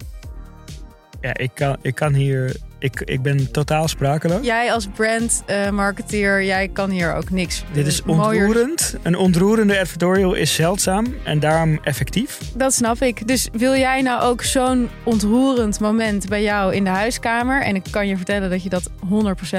Ja, 1.21 1.37
ik 1.37 1.51
kan, 1.55 1.77
ik 1.83 1.95
kan 1.95 2.14
hier... 2.14 2.57
Ik, 2.79 3.01
ik 3.01 3.23
ben 3.23 3.51
totaal 3.51 3.88
sprakeloos. 3.88 4.45
Jij 4.45 4.73
als 4.73 4.87
brandmarketeer, 4.87 6.45
jij 6.45 6.69
kan 6.69 6.90
hier 6.90 7.14
ook 7.14 7.31
niks. 7.31 7.64
Dit 7.73 7.87
is 7.87 8.01
eh, 8.01 8.07
mooier 8.07 8.47
ontroerend. 8.47 8.97
Een 9.03 9.16
ontroerende 9.16 9.79
editorial 9.79 10.35
is 10.35 10.55
zeldzaam 10.55 11.14
en 11.25 11.40
daarom 11.40 11.79
effectief. 11.83 12.38
Dat 12.55 12.75
snap 12.75 13.03
ik. 13.03 13.29
Dus 13.29 13.49
wil 13.53 13.75
jij 13.75 14.03
nou 14.03 14.23
ook 14.23 14.42
zo'n 14.42 14.88
ontroerend 15.05 15.81
moment 15.81 16.29
bij 16.29 16.42
jou 16.42 16.75
in 16.75 16.85
de 16.85 16.90
huiskamer? 16.90 17.62
En 17.62 17.75
ik 17.75 17.85
kan 17.90 18.09
je 18.09 18.16
vertellen 18.16 18.51
dat 18.51 18.62
je 18.62 18.69
dat 18.69 18.90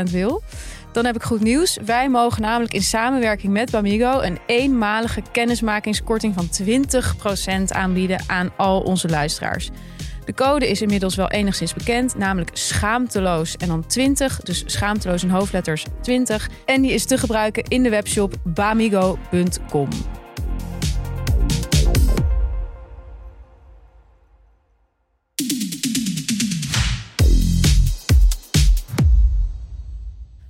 100% 0.10 0.12
wil. 0.12 0.44
Dan 0.98 1.06
heb 1.06 1.16
ik 1.16 1.24
goed 1.24 1.42
nieuws. 1.42 1.78
Wij 1.86 2.10
mogen 2.10 2.42
namelijk 2.42 2.74
in 2.74 2.82
samenwerking 2.82 3.54
met 3.54 3.72
Bamigo 3.72 4.22
een 4.22 4.40
eenmalige 4.46 5.22
kennismakingskorting 5.32 6.34
van 6.34 6.50
20% 7.64 7.66
aanbieden 7.68 8.20
aan 8.28 8.52
al 8.56 8.82
onze 8.82 9.10
luisteraars. 9.10 9.70
De 10.26 10.34
code 10.34 10.70
is 10.70 10.82
inmiddels 10.82 11.16
wel 11.16 11.30
enigszins 11.30 11.74
bekend, 11.74 12.16
namelijk 12.16 12.50
schaamteloos 12.54 13.58
en 13.58 13.68
dan 13.68 13.86
20. 13.86 14.40
Dus 14.42 14.64
schaamteloos 14.66 15.24
in 15.24 15.30
hoofdletters 15.30 15.86
20. 16.02 16.50
En 16.66 16.82
die 16.82 16.92
is 16.92 17.06
te 17.06 17.18
gebruiken 17.18 17.64
in 17.64 17.84
de 17.84 17.90
webshop 17.90 18.36
bamigo.com. 18.44 19.90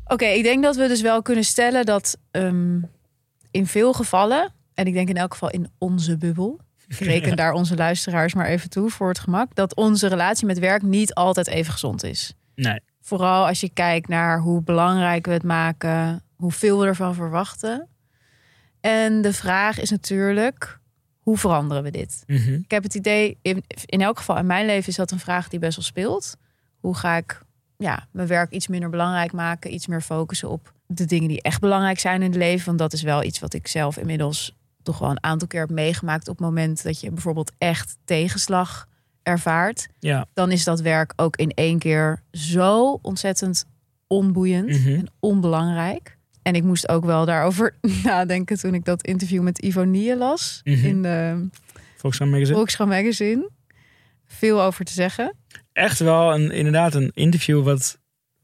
Oké, 0.08 0.26
ik 0.26 0.44
denk 0.44 0.64
dat 0.64 0.76
we 0.76 0.88
dus 0.88 1.02
wel 1.02 1.22
kunnen 1.22 1.44
stellen 1.44 1.86
dat 1.86 2.18
ehm, 2.32 2.80
in 3.52 3.68
veel 3.68 3.94
gevallen, 3.94 4.54
en 4.74 4.86
ik 4.86 4.94
denk 4.94 5.10
in 5.10 5.18
elk 5.18 5.32
geval 5.32 5.50
in 5.50 5.72
onze 5.78 6.18
bubbel, 6.18 6.60
ik 6.88 6.98
reken 6.98 7.36
daar 7.36 7.54
onze 7.54 7.76
luisteraars 7.76 8.34
maar 8.34 8.46
even 8.46 8.70
toe 8.70 8.90
voor 8.90 9.08
het 9.08 9.20
gemak, 9.20 9.56
dat 9.56 9.76
onze 9.76 10.08
relatie 10.08 10.46
met 10.46 10.60
werk 10.60 10.82
niet 10.82 11.14
altijd 11.14 11.48
even 11.48 11.74
gezond 11.74 12.04
is. 12.04 12.34
Nee. 12.56 12.80
Vooral 13.02 13.48
als 13.48 13.60
je 13.60 13.70
kijkt 13.70 14.08
naar 14.08 14.40
hoe 14.40 14.64
belangrijk 14.64 15.26
we 15.26 15.32
het 15.32 15.44
maken, 15.44 16.24
hoeveel 16.36 16.80
we 16.80 16.86
ervan 16.86 17.16
verwachten. 17.16 17.88
En 18.82 19.22
de 19.22 19.34
vraag 19.34 19.80
is 19.80 19.90
natuurlijk, 19.90 20.80
hoe 21.20 21.38
veranderen 21.38 21.84
we 21.84 21.92
dit? 21.92 22.24
Mhm. 22.28 22.54
Ik 22.54 22.72
heb 22.72 22.84
het 22.84 22.96
idee, 22.96 23.38
in, 23.42 23.64
in 23.86 24.02
elk 24.02 24.18
geval 24.18 24.38
in 24.38 24.46
mijn 24.46 24.66
leven 24.66 24.90
is 24.90 24.96
dat 24.96 25.12
een 25.12 25.20
vraag 25.20 25.50
die 25.50 25.60
best 25.60 25.76
wel 25.76 25.86
speelt. 25.86 26.38
Hoe 26.80 26.96
ga 26.96 27.16
ik 27.16 27.42
ja, 27.78 28.08
mijn 28.12 28.28
werk 28.28 28.52
iets 28.52 28.68
minder 28.68 28.90
belangrijk 28.90 29.32
maken, 29.32 29.74
iets 29.74 29.88
meer 29.88 30.02
focussen 30.02 30.50
op 30.50 30.74
de 30.88 31.06
dingen 31.06 31.28
die 31.28 31.42
echt 31.42 31.60
belangrijk 31.62 32.00
zijn 32.00 32.22
in 32.22 32.30
het 32.30 32.40
leven? 32.40 32.66
Want 32.66 32.78
dat 32.78 32.94
is 32.94 33.02
wel 33.02 33.24
iets 33.24 33.40
wat 33.40 33.54
ik 33.54 33.68
zelf 33.68 33.98
inmiddels 33.98 34.56
toch 34.84 35.00
wel 35.00 35.10
een 35.10 35.24
aantal 35.24 35.48
keer 35.48 35.60
heb 35.60 35.70
meegemaakt 35.70 36.28
op 36.28 36.38
het 36.38 36.46
moment 36.46 36.84
dat 36.84 37.00
je 37.00 37.12
bijvoorbeeld 37.12 37.52
echt 37.58 37.98
tegenslag 38.06 38.88
ervaart. 39.24 39.88
Ja. 40.00 40.26
Dan 40.34 40.52
is 40.52 40.64
dat 40.64 40.82
werk 40.82 41.14
ook 41.16 41.36
in 41.36 41.50
één 41.52 41.80
keer 41.80 42.22
zo 42.32 43.00
ontzettend 43.02 43.66
onboeiend 44.08 44.68
Mhm. 44.70 44.88
en 44.94 45.12
onbelangrijk. 45.20 46.18
En 46.42 46.56
ik 46.56 46.64
moest 46.64 46.90
ook 46.90 47.06
wel 47.06 47.26
daarover 47.26 47.76
nadenken 48.04 48.58
toen 48.58 48.74
ik 48.74 48.86
dat 48.86 49.02
interview 49.06 49.42
met 49.42 49.58
Ivonie 49.60 50.16
las 50.16 50.62
Mhm. 50.64 50.86
in 50.86 51.02
de 51.02 51.48
Volkskrant 51.98 52.32
Magazine. 52.32 52.56
Volkskrant 52.58 52.90
Magazine. 52.90 53.50
Veel 54.26 54.62
over 54.62 54.86
te 54.86 54.92
zeggen. 54.94 55.36
Echt 55.78 56.00
wel 56.00 56.34
een, 56.34 56.52
inderdaad 56.52 56.94
een 56.94 57.12
interview 57.14 57.64
wat, 57.64 57.98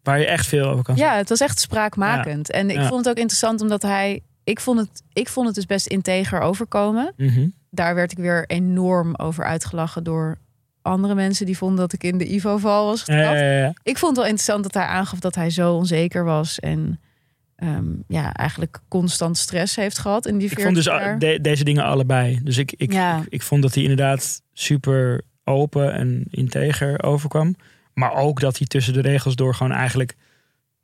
waar 0.04 0.20
je 0.20 0.26
echt 0.26 0.48
veel 0.48 0.66
over 0.70 0.84
kan 0.84 0.96
zeggen. 0.98 1.14
Ja, 1.14 1.20
het 1.22 1.30
was 1.30 1.40
echt 1.40 1.60
spraakmakend. 1.60 2.52
En 2.52 2.70
ik 2.70 2.76
Ja. 2.76 2.88
vond 2.88 3.00
het 3.06 3.10
ook 3.10 3.22
interessant 3.22 3.62
omdat 3.62 3.82
hij... 3.82 4.22
Ik 4.44 4.60
vond, 4.60 4.80
het, 4.80 5.02
ik 5.14 5.30
vond 5.30 5.46
het 5.46 5.56
dus 5.56 5.66
best 5.66 5.88
integer 5.88 6.40
overkomen. 6.40 7.14
Mhm. 7.18 7.48
Daar 7.70 7.96
werd 7.96 8.12
ik 8.12 8.18
weer 8.18 8.46
enorm 8.48 9.16
over 9.16 9.44
uitgelachen 9.46 10.04
door 10.04 10.38
andere 10.82 11.16
mensen... 11.16 11.46
die 11.46 11.58
vonden 11.58 11.78
dat 11.80 11.94
ik 11.94 12.04
in 12.04 12.18
de 12.18 12.34
Ivo-val 12.34 12.86
was 12.86 13.00
getrapt. 13.04 13.40
ja. 13.40 13.74
Ik 13.84 13.98
vond 13.98 14.12
het 14.12 14.16
wel 14.16 14.26
interessant 14.26 14.64
dat 14.64 14.74
hij 14.74 14.84
aangaf 14.86 15.20
dat 15.20 15.36
hij 15.36 15.50
zo 15.50 15.74
onzeker 15.74 16.24
was... 16.24 16.60
en 16.60 17.00
ehm, 17.56 17.86
ja, 18.08 18.34
eigenlijk 18.34 18.80
constant 18.88 19.38
stress 19.38 19.76
heeft 19.76 19.98
gehad 20.00 20.26
in 20.26 20.38
die 20.38 20.50
Ik 20.52 20.60
vond 20.62 20.76
dus 20.76 20.84
40 20.86 21.04
a- 21.04 21.08
jaar. 21.10 21.20
de- 21.20 21.42
deze 21.42 21.64
dingen 21.64 21.84
allebei. 21.84 22.40
Dus 22.44 22.58
ik, 22.58 22.72
ik, 22.78 22.94
Ja. 22.94 23.18
ik, 23.18 23.26
ik 23.30 23.42
vond 23.42 23.62
dat 23.62 23.74
hij 23.74 23.84
inderdaad 23.84 24.42
super 24.54 25.22
open 25.44 25.94
en 25.94 26.24
integer 26.30 27.04
overkwam. 27.04 27.56
Maar 27.94 28.14
ook 28.14 28.40
dat 28.40 28.58
hij 28.58 28.68
tussen 28.68 28.94
de 28.94 29.02
regels 29.02 29.36
door 29.36 29.56
gewoon 29.56 29.72
eigenlijk... 29.72 30.16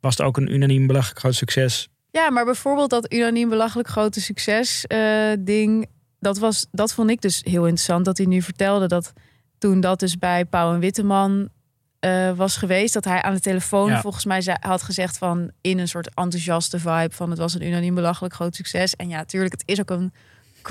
was 0.00 0.16
het 0.16 0.26
ook 0.26 0.36
een 0.36 0.52
unaniem 0.54 0.86
belachelijk 0.86 1.18
groot 1.18 1.34
succes. 1.34 1.88
Ja, 2.10 2.30
maar 2.30 2.44
bijvoorbeeld 2.44 2.90
dat 2.90 3.12
unaniem 3.12 3.48
belachelijk 3.48 3.88
grote 3.88 4.20
succes 4.20 4.86
eh, 4.86 5.32
ding. 5.38 5.86
Dat, 6.20 6.38
was, 6.38 6.66
dat 6.70 6.94
vond 6.94 7.10
ik 7.10 7.20
dus 7.20 7.40
heel 7.44 7.62
interessant. 7.62 8.04
Dat 8.04 8.16
hij 8.16 8.26
nu 8.26 8.42
vertelde 8.42 8.86
dat 8.88 9.12
toen 9.58 9.80
dat 9.80 10.00
dus 10.00 10.18
bij 10.18 10.44
Pauw 10.44 10.74
en 10.74 10.80
Witteman 10.80 11.48
eh, 12.00 12.32
was 12.32 12.56
geweest. 12.56 12.94
Dat 12.94 13.04
hij 13.04 13.22
aan 13.22 13.34
de 13.34 13.40
telefoon 13.40 13.90
Ja. 13.90 14.00
volgens 14.00 14.24
mij 14.24 14.56
had 14.60 14.82
gezegd 14.82 15.18
van 15.18 15.50
in 15.60 15.78
een 15.78 15.88
soort 15.88 16.14
enthousiaste 16.14 16.78
vibe 16.78 17.10
van 17.14 17.30
het 17.30 17.38
was 17.38 17.54
een 17.54 17.66
unaniem 17.66 17.94
belachelijk 17.94 18.34
groot 18.34 18.54
succes. 18.54 18.96
En 18.96 19.08
ja, 19.08 19.16
natuurlijk, 19.16 19.52
het 19.52 19.62
is 19.64 19.80
ook 19.80 19.90
een 19.90 20.12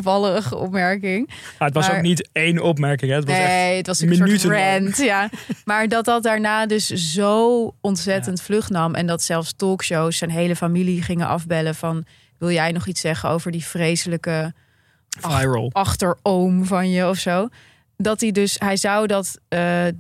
kwallerige 0.02 0.56
opmerking. 0.56 1.28
Maar 1.28 1.68
het 1.68 1.74
was 1.74 1.88
Maar- 1.88 1.98
ook 1.98 2.02
niet 2.02 2.30
één 2.32 2.60
opmerking. 2.62 3.12
Hè? 3.12 3.18
Het 3.18 3.26
was 3.26 3.36
echt 3.36 3.76
het 3.78 3.88
was 3.88 4.00
een 4.02 4.40
soort 4.40 4.44
rant. 4.44 4.98
Ja. 4.98 5.30
Maar 5.66 5.88
dat 5.88 6.06
dat 6.06 6.24
daarna 6.24 6.66
dus 6.66 6.88
zo 6.88 7.76
ontzettend 7.82 8.42
vlucht 8.42 8.70
nam. 8.70 8.96
En 8.96 9.08
dat 9.08 9.22
zelfs 9.22 9.54
talkshows 9.56 10.18
zijn 10.18 10.30
hele 10.30 10.56
familie 10.56 11.02
gingen 11.02 11.28
afbellen 11.28 11.76
van... 11.76 12.06
wil 12.38 12.52
jij 12.52 12.72
nog 12.72 12.88
iets 12.88 13.02
zeggen 13.02 13.30
over 13.30 13.52
die 13.52 13.66
vreselijke 13.66 14.54
viral. 15.20 15.70
achteroom 15.74 16.66
van 16.66 16.90
je 16.90 17.08
of 17.08 17.18
zo? 17.18 17.48
Dat 18.02 18.22
hij 18.22 18.32
dus, 18.32 18.56
hij 18.60 18.78
zou 18.78 19.08
dat, 19.08 19.40
eh, 19.48 19.88
eh, 19.88 19.94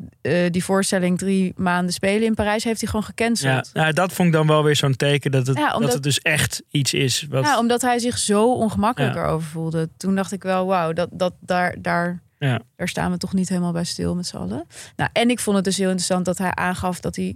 die 0.52 0.64
voorstelling 0.64 1.18
drie 1.18 1.54
maanden 1.58 1.94
spelen 1.94 2.24
in 2.28 2.34
Parijs... 2.34 2.64
heeft 2.64 2.80
hij 2.82 2.90
gewoon 2.90 3.06
Ja, 3.06 3.14
gecanceld. 3.16 3.70
nou, 3.74 3.94
dat 3.94 4.14
vond 4.14 4.28
ik 4.28 4.34
dan 4.34 4.48
wel 4.48 4.64
weer 4.64 4.76
zo'n 4.76 4.96
teken 4.96 5.32
dat 5.32 5.48
het, 5.48 5.58
Ja, 5.58 5.66
omdat- 5.66 5.82
dat 5.82 5.94
het 5.94 6.04
dus 6.04 6.20
echt 6.20 6.64
iets 6.72 6.94
is. 6.94 7.26
Wat, 7.30 7.44
Ja, 7.46 7.60
omdat 7.60 7.82
hij 7.82 8.00
zich 8.00 8.18
zo 8.18 8.54
ongemakkelijk 8.54 9.14
Ja. 9.16 9.22
erover 9.24 9.50
voelde. 9.50 9.90
Toen 9.98 10.16
dacht 10.16 10.32
ik 10.32 10.44
wel, 10.44 10.66
wauw, 10.66 10.94
dat, 10.94 11.10
dat, 11.12 11.34
daar, 11.40 11.76
daar, 11.80 12.22
Ja. 12.38 12.60
daar 12.76 12.88
staan 12.88 13.12
we 13.12 13.18
toch 13.18 13.34
niet 13.34 13.50
helemaal 13.50 13.72
bij 13.72 13.84
stil 13.84 14.16
met 14.16 14.26
z'n 14.28 14.38
allen. 14.38 14.66
Nou, 14.96 15.10
en 15.14 15.30
ik 15.30 15.40
vond 15.40 15.56
het 15.56 15.66
dus 15.66 15.78
heel 15.78 15.86
interessant 15.88 16.26
dat 16.26 16.38
hij 16.38 16.52
aangaf 16.56 17.00
dat 17.00 17.16
hij 17.16 17.36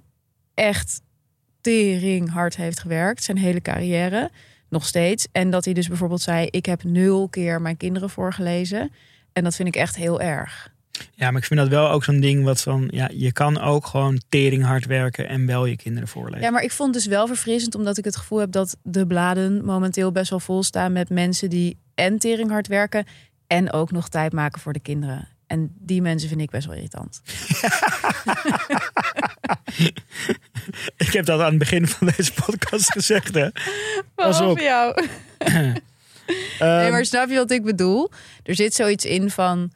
echt 0.53 1.01
tering 1.61 2.31
hard 2.31 2.55
heeft 2.55 2.79
gewerkt. 2.79 3.23
Zijn 3.23 3.37
hele 3.37 3.61
carrière, 3.61 4.29
nog 4.69 4.85
steeds. 4.85 5.27
En 5.31 5.49
dat 5.49 5.65
hij 5.65 5.73
dus 5.73 5.87
bijvoorbeeld 5.87 6.21
zei, 6.21 6.47
ik 6.49 6.65
heb 6.65 6.83
nul 6.83 7.29
keer 7.29 7.61
mijn 7.61 7.77
kinderen 7.77 8.09
voorgelezen. 8.09 8.91
En 9.33 9.43
dat 9.43 9.55
vind 9.55 9.67
ik 9.67 9.75
echt 9.75 9.95
heel 9.95 10.21
erg. 10.21 10.71
Ja, 11.13 11.31
maar 11.31 11.41
ik 11.41 11.47
vind 11.47 11.59
dat 11.59 11.69
wel 11.69 11.89
ook 11.89 12.03
zo'n 12.03 12.19
ding 12.19 12.43
wat 12.43 12.61
van... 12.61 12.87
Ja, 12.91 13.09
je 13.13 13.31
kan 13.31 13.61
ook 13.61 13.85
gewoon 13.85 14.21
tering 14.29 14.63
hard 14.63 14.85
werken 14.85 15.27
en 15.27 15.45
wel 15.45 15.65
je 15.65 15.75
kinderen 15.75 16.07
voorlezen. 16.07 16.41
Ja, 16.41 16.51
maar 16.51 16.63
ik 16.63 16.71
vond 16.71 16.93
het 16.93 17.03
dus 17.03 17.13
wel 17.13 17.27
verfrissend, 17.27 17.75
omdat 17.75 17.97
ik 17.97 18.05
het 18.05 18.15
gevoel 18.15 18.39
heb 18.39 18.51
dat 18.51 18.77
de 18.83 19.07
bladen 19.07 19.65
momenteel 19.65 20.11
best 20.11 20.29
wel 20.29 20.39
vol 20.39 20.63
staan 20.63 20.91
met 20.91 21.09
mensen 21.09 21.49
die 21.49 21.77
en 21.95 22.17
tering 22.17 22.49
hard 22.49 22.67
werken 22.67 23.05
en 23.47 23.71
ook 23.71 23.91
nog 23.91 24.09
tijd 24.09 24.33
maken 24.33 24.61
voor 24.61 24.73
de 24.73 24.79
kinderen. 24.79 25.27
En 25.47 25.75
die 25.79 26.01
mensen 26.01 26.29
vind 26.29 26.41
ik 26.41 26.49
best 26.49 26.67
wel 26.67 26.75
irritant. 26.75 27.21
Ik 30.97 31.13
heb 31.13 31.25
dat 31.25 31.39
aan 31.39 31.49
het 31.49 31.57
begin 31.57 31.87
van 31.87 32.11
deze 32.15 32.33
podcast 32.33 32.91
gezegd. 32.91 33.33
Hè. 33.33 33.47
Pas 34.15 34.41
op. 34.41 34.59
Jou. 34.59 35.07
Nee, 36.59 36.69
Ehm, 36.79 36.91
maar 36.91 37.05
snap 37.05 37.29
je 37.29 37.35
wat 37.35 37.51
ik 37.51 37.63
bedoel? 37.63 38.11
Er 38.43 38.55
zit 38.55 38.73
zoiets 38.73 39.05
in 39.05 39.29
van 39.29 39.71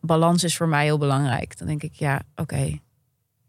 balans 0.00 0.44
is 0.44 0.56
voor 0.56 0.68
mij 0.68 0.84
heel 0.84 0.98
belangrijk. 0.98 1.58
Dan 1.58 1.66
denk 1.66 1.82
ik, 1.82 1.92
ja, 1.94 2.20
oké. 2.36 2.78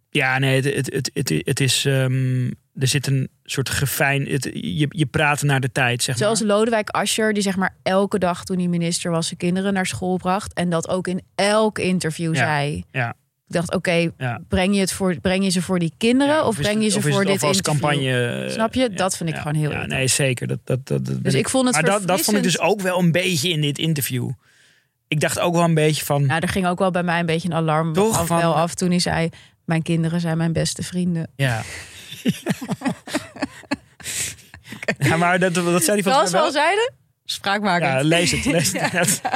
Ja, 0.09 0.37
nee, 0.37 0.55
het, 0.55 0.75
het, 0.75 0.93
het, 0.93 1.09
het, 1.13 1.41
het 1.45 1.59
is... 1.59 1.85
ehm, 1.85 2.47
er 2.75 2.87
zit 2.87 3.07
een 3.07 3.29
soort 3.43 3.69
gefijn... 3.69 4.25
Het, 4.27 4.43
je, 4.53 4.85
je 4.89 5.05
praat 5.05 5.41
naar 5.41 5.59
de 5.59 5.71
tijd, 5.71 6.03
zeg 6.03 6.17
Zoals 6.17 6.39
maar. 6.39 6.47
Lodewijk 6.49 6.89
Asscher, 6.89 7.33
die 7.33 7.43
zeg 7.43 7.55
maar 7.55 7.75
elke 7.83 8.19
dag 8.19 8.43
toen 8.45 8.57
hij 8.57 8.67
minister 8.67 9.11
was 9.11 9.25
zijn 9.27 9.39
kinderen 9.39 9.73
naar 9.73 9.85
school 9.85 10.17
bracht. 10.17 10.53
En 10.53 10.69
dat 10.69 10.89
ook 10.89 11.07
in 11.07 11.21
elk 11.35 11.79
interview 11.79 12.35
Ja, 12.35 12.39
zei. 12.45 12.83
ja. 12.91 13.13
Ik 13.47 13.53
dacht, 13.53 13.73
oké, 13.75 14.09
Ja. 14.17 14.41
breng, 14.47 14.73
je 14.73 14.79
het 14.79 14.91
voor, 14.91 15.19
breng 15.21 15.43
je 15.43 15.49
ze 15.49 15.61
voor 15.61 15.79
die 15.79 15.93
kinderen 15.97 16.33
Ja, 16.35 16.43
of 16.45 16.55
breng 16.55 16.83
je 16.83 16.89
ze 16.89 17.01
voor 17.01 17.25
dit 17.25 17.33
interview? 17.33 17.61
campagne? 17.61 18.43
eh, 18.45 18.51
Snap 18.51 18.73
je? 18.73 18.89
Dat 18.89 19.17
vind 19.17 19.29
ik 19.29 19.35
gewoon 19.35 19.55
heel 19.55 19.71
Ja, 19.71 19.85
nee, 19.85 20.07
zeker. 20.07 20.47
Dat, 20.47 20.59
dat, 20.63 20.87
dat, 20.87 21.05
dat 21.05 21.23
Dus 21.23 21.33
ik 21.33 21.49
vond 21.49 21.65
het 21.65 21.73
Maar 21.73 21.83
dat, 21.83 22.07
dat 22.07 22.21
vond 22.21 22.37
ik 22.37 22.43
dus 22.43 22.59
ook 22.59 22.81
wel 22.81 22.99
een 22.99 23.11
beetje 23.11 23.49
in 23.49 23.61
dit 23.61 23.77
interview. 23.77 24.29
Ik 25.07 25.19
dacht 25.19 25.39
ook 25.39 25.53
wel 25.53 25.63
een 25.63 25.73
beetje 25.73 26.05
van... 26.05 26.25
Nou, 26.25 26.39
er 26.41 26.49
ging 26.49 26.67
ook 26.67 26.79
wel 26.79 26.91
bij 26.91 27.03
mij 27.03 27.19
een 27.19 27.25
beetje 27.25 27.47
een 27.49 27.55
alarm 27.55 27.93
Toch? 27.93 28.17
af, 28.19 28.27
Van- 28.27 28.37
wel 28.37 28.55
af 28.55 28.73
toen 28.73 28.89
hij 28.89 28.99
zei... 28.99 29.29
mijn 29.65 29.81
kinderen 29.81 30.19
zijn 30.21 30.37
mijn 30.37 30.53
beste 30.53 30.83
vrienden. 30.83 31.29
Ja. 31.35 31.61
ja, 34.97 35.17
maar 35.17 35.39
dat, 35.39 35.53
dat 35.53 35.63
zei 35.83 36.01
hij 36.01 36.01
Zoals 36.01 36.03
volgens 36.03 36.31
we 36.31 36.37
mij 36.37 36.45
al 36.45 36.51
wel. 36.53 36.61
zeiden, 36.61 36.93
spraakmakend. 37.25 37.91
Ja, 37.91 38.01
lees 38.01 38.31
het. 38.31 38.45
Lees 38.45 38.71
het. 38.75 39.21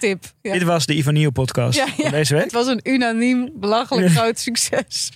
Ja. 0.00 0.08
Tip. 0.08 0.24
Ja. 0.42 0.52
Dit 0.52 0.62
was 0.62 0.86
de 0.86 0.94
Ivanil 0.96 1.30
podcast 1.30 1.76
Ja, 1.78 1.84
ja. 1.84 1.92
van 2.02 2.10
deze 2.10 2.34
week. 2.34 2.42
Het 2.44 2.52
was 2.52 2.66
een 2.66 2.80
unaniem 2.82 3.50
belachelijk 3.54 4.10
groot 4.10 4.38
succes. 4.38 5.10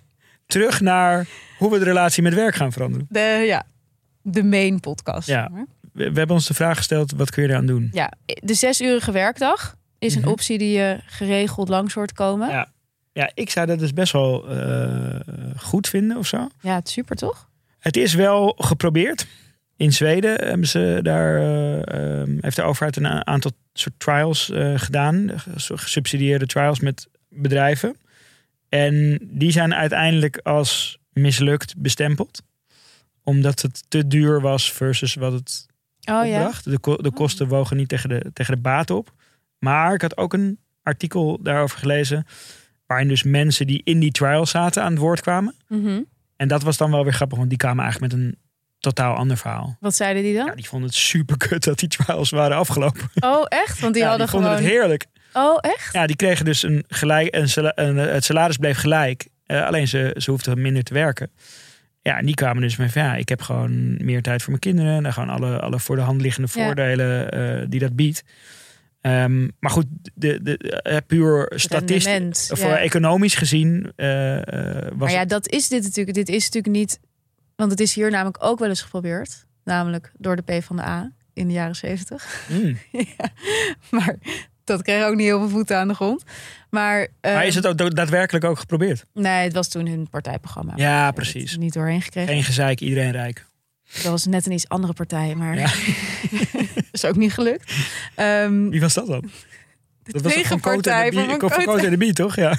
Terug 0.47 0.81
naar 0.81 1.27
hoe 1.59 1.71
we 1.71 1.79
de 1.79 1.85
relatie 1.85 2.23
met 2.23 2.35
werk 2.35 2.55
gaan 2.55 2.73
veranderen. 2.73 3.07
De, 3.11 3.43
ja, 3.47 3.67
de 4.23 4.43
main 4.45 4.81
podcast. 4.81 5.29
Ja. 5.29 5.51
We, 5.93 6.11
we 6.13 6.19
hebben 6.19 6.37
ons 6.37 6.47
de 6.47 6.55
vraag 6.55 6.77
gesteld, 6.77 7.13
wat 7.13 7.31
kun 7.31 7.43
je 7.43 7.49
eraan 7.49 7.67
doen? 7.67 7.89
ja, 7.93 8.13
de 8.25 8.55
zesurige 8.55 9.13
werkdag 9.13 9.75
is 9.99 10.15
een 10.15 10.21
Mhm. 10.21 10.31
optie 10.31 10.59
die 10.59 10.73
je 10.79 10.99
geregeld 11.07 11.69
langs 11.69 11.95
hoort 11.95 12.13
komen. 12.13 12.49
Ja. 12.49 12.55
Ja, 12.55 12.69
Ja, 13.13 13.31
ik 13.35 13.51
zou 13.51 13.67
dat 13.67 13.79
dus 13.79 13.93
best 13.93 14.13
wel 14.13 14.49
eh, 14.49 15.21
goed 15.57 15.89
vinden 15.89 16.17
of 16.17 16.27
zo. 16.27 16.49
het 16.59 16.87
is 16.87 16.93
super 16.93 17.17
toch? 17.17 17.49
Het 17.79 17.97
is 17.97 18.15
wel 18.15 18.55
geprobeerd. 18.59 19.27
In 19.81 19.93
Zweden 19.93 20.47
hebben 20.47 20.69
ze 20.69 21.01
daar, 21.03 21.37
eh, 21.37 22.21
ehm, 22.21 22.37
heeft 22.41 22.57
de 22.57 22.63
overheid 22.63 22.97
een 22.97 23.27
aantal 23.27 23.51
soort 23.73 23.95
trials 23.99 24.51
eh, 24.51 24.79
gedaan. 24.79 25.31
Soort 25.55 25.81
Gesubsidieerde 25.81 26.47
trials 26.47 26.81
met 26.81 27.09
bedrijven. 27.29 27.97
En 28.69 29.19
die 29.23 29.51
zijn 29.51 29.75
uiteindelijk 29.75 30.39
als 30.39 30.99
mislukt 31.13 31.75
bestempeld. 31.77 32.43
Omdat 33.23 33.63
het 33.63 33.85
te 33.89 34.07
duur 34.07 34.41
was 34.41 34.73
versus 34.73 35.15
wat 35.15 35.33
het 35.33 35.67
Oh 36.05 36.27
ja. 36.27 36.53
De, 36.65 36.99
de 37.01 37.13
kosten 37.13 37.49
wogen 37.49 37.77
niet 37.77 37.89
tegen 37.89 38.09
de, 38.09 38.31
tegen 38.33 38.55
de 38.55 38.61
baat 38.61 38.91
op. 38.91 39.13
Maar 39.59 39.95
ik 39.95 40.03
had 40.03 40.17
ook 40.17 40.33
een 40.33 40.59
artikel 40.83 41.43
daarover 41.43 41.79
gelezen. 41.79 42.27
Waarin 42.87 43.09
dus 43.09 43.23
mensen 43.23 43.67
die 43.67 43.81
in 43.85 44.01
die 44.01 44.13
trial 44.13 44.47
zaten 44.47 44.83
aan 44.83 44.93
het 44.93 45.01
woord 45.01 45.21
kwamen. 45.21 45.55
Mhm. 45.69 46.01
En 46.37 46.49
dat 46.49 46.63
was 46.63 46.77
dan 46.77 46.91
wel 46.91 47.05
weer 47.05 47.13
grappig, 47.13 47.39
want 47.39 47.51
die 47.51 47.59
kwamen 47.59 47.83
eigenlijk 47.83 48.13
met 48.13 48.23
een 48.23 48.37
totaal 48.81 49.15
ander 49.15 49.37
verhaal. 49.37 49.77
Wat 49.81 49.95
zeiden 49.95 50.23
die 50.23 50.35
dan? 50.35 50.47
Ja, 50.47 50.55
die 50.55 50.69
vonden 50.69 50.89
het 50.89 50.99
super 50.99 51.37
kut 51.37 51.65
dat 51.65 51.79
die 51.79 51.89
trials 51.89 52.31
waren 52.31 52.57
afgelopen. 52.57 53.11
Oh, 53.21 53.45
echt? 53.49 53.81
Want 53.81 53.95
die 53.95 54.03
ja, 54.03 54.09
hadden 54.09 54.27
die 54.27 54.37
vonden 54.37 54.57
gewoon... 54.57 54.71
het 54.71 54.75
heerlijk. 54.75 55.07
Oh, 55.33 55.59
echt? 55.61 55.93
Ja, 55.93 56.07
die 56.07 56.17
kregen 56.17 56.45
dus 56.45 56.63
een 56.63 56.85
gelijk, 56.89 57.35
een, 57.35 57.73
een, 57.75 57.99
eh, 57.99 58.13
het 58.13 58.25
salaris 58.25 58.57
bleef 58.57 58.79
gelijk. 58.79 59.29
Eh, 59.47 59.67
alleen 59.67 59.89
ze, 59.89 60.15
ze 60.19 60.31
hoefden 60.31 60.61
minder 60.61 60.83
te 60.83 60.95
werken. 60.95 61.31
Ja, 62.03 62.19
en 62.19 62.27
die 62.27 62.35
kwamen 62.35 62.63
dus 62.63 62.77
met 62.77 62.93
van 62.93 63.03
ja, 63.03 63.15
ik 63.15 63.29
heb 63.29 63.43
gewoon 63.43 64.05
meer 64.05 64.23
tijd 64.23 64.41
voor 64.43 64.51
mijn 64.51 64.61
kinderen. 64.63 64.97
En 64.97 65.03
dan 65.03 65.13
gewoon 65.13 65.29
alle, 65.29 65.61
alle 65.61 65.79
voor 65.79 65.97
de 65.97 66.03
hand 66.03 66.21
liggende 66.21 66.49
Ja. 66.55 66.65
voordelen 66.65 67.31
eh, 67.31 67.67
die 67.69 67.81
dat 67.81 67.97
biedt. 67.97 68.25
Ehm, 69.01 69.49
maar 69.59 69.71
goed, 69.71 69.87
de, 70.15 70.43
de, 70.43 71.03
puur 71.07 71.53
statistisch, 71.55 72.51
ja. 72.55 72.77
eh, 72.77 72.85
economisch 72.85 73.35
gezien 73.35 73.83
was 73.97 74.95
Maar 74.97 75.11
ja, 75.11 75.25
dat 75.25 75.49
is 75.49 75.69
dit 75.69 75.83
natuurlijk. 75.83 76.17
Dit 76.17 76.29
is 76.29 76.45
natuurlijk 76.45 76.75
niet. 76.75 77.01
Want 77.61 77.73
het 77.73 77.81
is 77.81 77.95
hier 77.95 78.11
namelijk 78.11 78.37
ook 78.41 78.59
wel 78.59 78.69
eens 78.69 78.83
geprobeerd. 78.83 79.47
Namelijk 79.65 80.13
door 80.17 80.37
de 80.37 80.43
P 80.59 80.65
van 80.65 80.77
de 80.77 80.83
A 80.83 81.11
in 81.33 81.47
de 81.47 81.53
jaren 81.53 81.77
zeventig. 81.77 82.47
Mm. 82.49 82.79
ja. 83.19 83.29
Maar 83.91 84.17
dat 84.65 84.83
kreeg 84.83 85.05
ook 85.05 85.15
niet 85.15 85.27
heel 85.27 85.39
veel 85.39 85.49
voeten 85.49 85.77
aan 85.77 85.89
de 85.89 85.95
grond. 85.95 86.25
Maar, 86.71 87.09
Maar 87.21 87.33
ehm, 87.33 87.47
is 87.47 87.55
het 87.55 87.67
ook 87.67 87.97
daadwerkelijk 87.97 88.45
ook 88.45 88.59
geprobeerd? 88.59 89.05
Nee, 89.15 89.45
het 89.45 89.53
was 89.53 89.69
toen 89.69 89.87
hun 89.87 90.09
partijprogramma. 90.09 90.73
Ja, 90.77 91.11
precies. 91.11 91.57
Niet 91.57 91.73
doorheen 91.73 92.03
gekregen. 92.03 92.33
Geen 92.33 92.45
gezeik, 92.45 92.81
iedereen 92.81 93.13
rijk. 93.13 93.47
Dat 93.93 94.03
was 94.03 94.27
net 94.27 94.47
een 94.47 94.53
iets 94.53 94.69
andere 94.69 94.93
partij, 94.93 95.35
maar 95.35 95.59
Ja. 95.59 95.71
is 96.93 97.05
ook 97.05 97.17
niet 97.17 97.33
gelukt. 97.33 97.73
Ehm, 98.15 98.69
Wie 98.69 98.81
was 98.81 98.95
dat 98.95 99.07
dan? 99.07 99.31
Dat 100.03 100.23
was 100.23 100.33
van 100.33 100.61
Cote 100.61 101.11
de. 101.11 101.37
Cote 101.39 101.85
en 101.85 101.91
de 101.91 101.97
Bie, 101.97 102.13
toch? 102.13 102.37
Ja. 102.37 102.59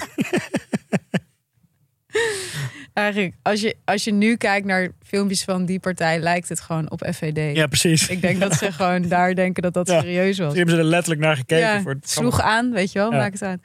eigenlijk, 2.92 3.34
als 3.42 3.60
je, 3.60 3.76
als 3.84 4.04
je 4.04 4.12
nu 4.12 4.36
kijkt 4.36 4.66
naar 4.66 4.88
filmpjes 5.02 5.44
van 5.44 5.64
die 5.66 5.80
partij, 5.80 6.18
lijkt 6.18 6.48
het 6.48 6.60
gewoon 6.60 6.90
op 6.90 7.08
FVD. 7.14 7.56
ja, 7.56 7.66
precies. 7.66 8.08
Ik 8.08 8.20
denk 8.20 8.40
dat 8.40 8.54
ze 8.54 8.72
gewoon 8.78 9.02
daar 9.08 9.34
denken 9.34 9.62
dat 9.62 9.74
dat 9.74 9.86
Ja. 9.88 10.00
serieus 10.00 10.38
was. 10.38 10.48
Die 10.48 10.56
hebben 10.56 10.74
ze 10.74 10.80
er 10.80 10.86
letterlijk 10.86 11.20
naar 11.20 11.36
gekeken. 11.36 11.66
ja, 11.66 11.80
voor 11.80 11.92
het 11.92 12.10
sloeg 12.10 12.40
aan, 12.40 12.72
weet 12.72 12.92
je 12.92 12.98
wel, 12.98 13.10
maakt 13.10 13.32
het 13.32 13.42
uit. 13.48 13.60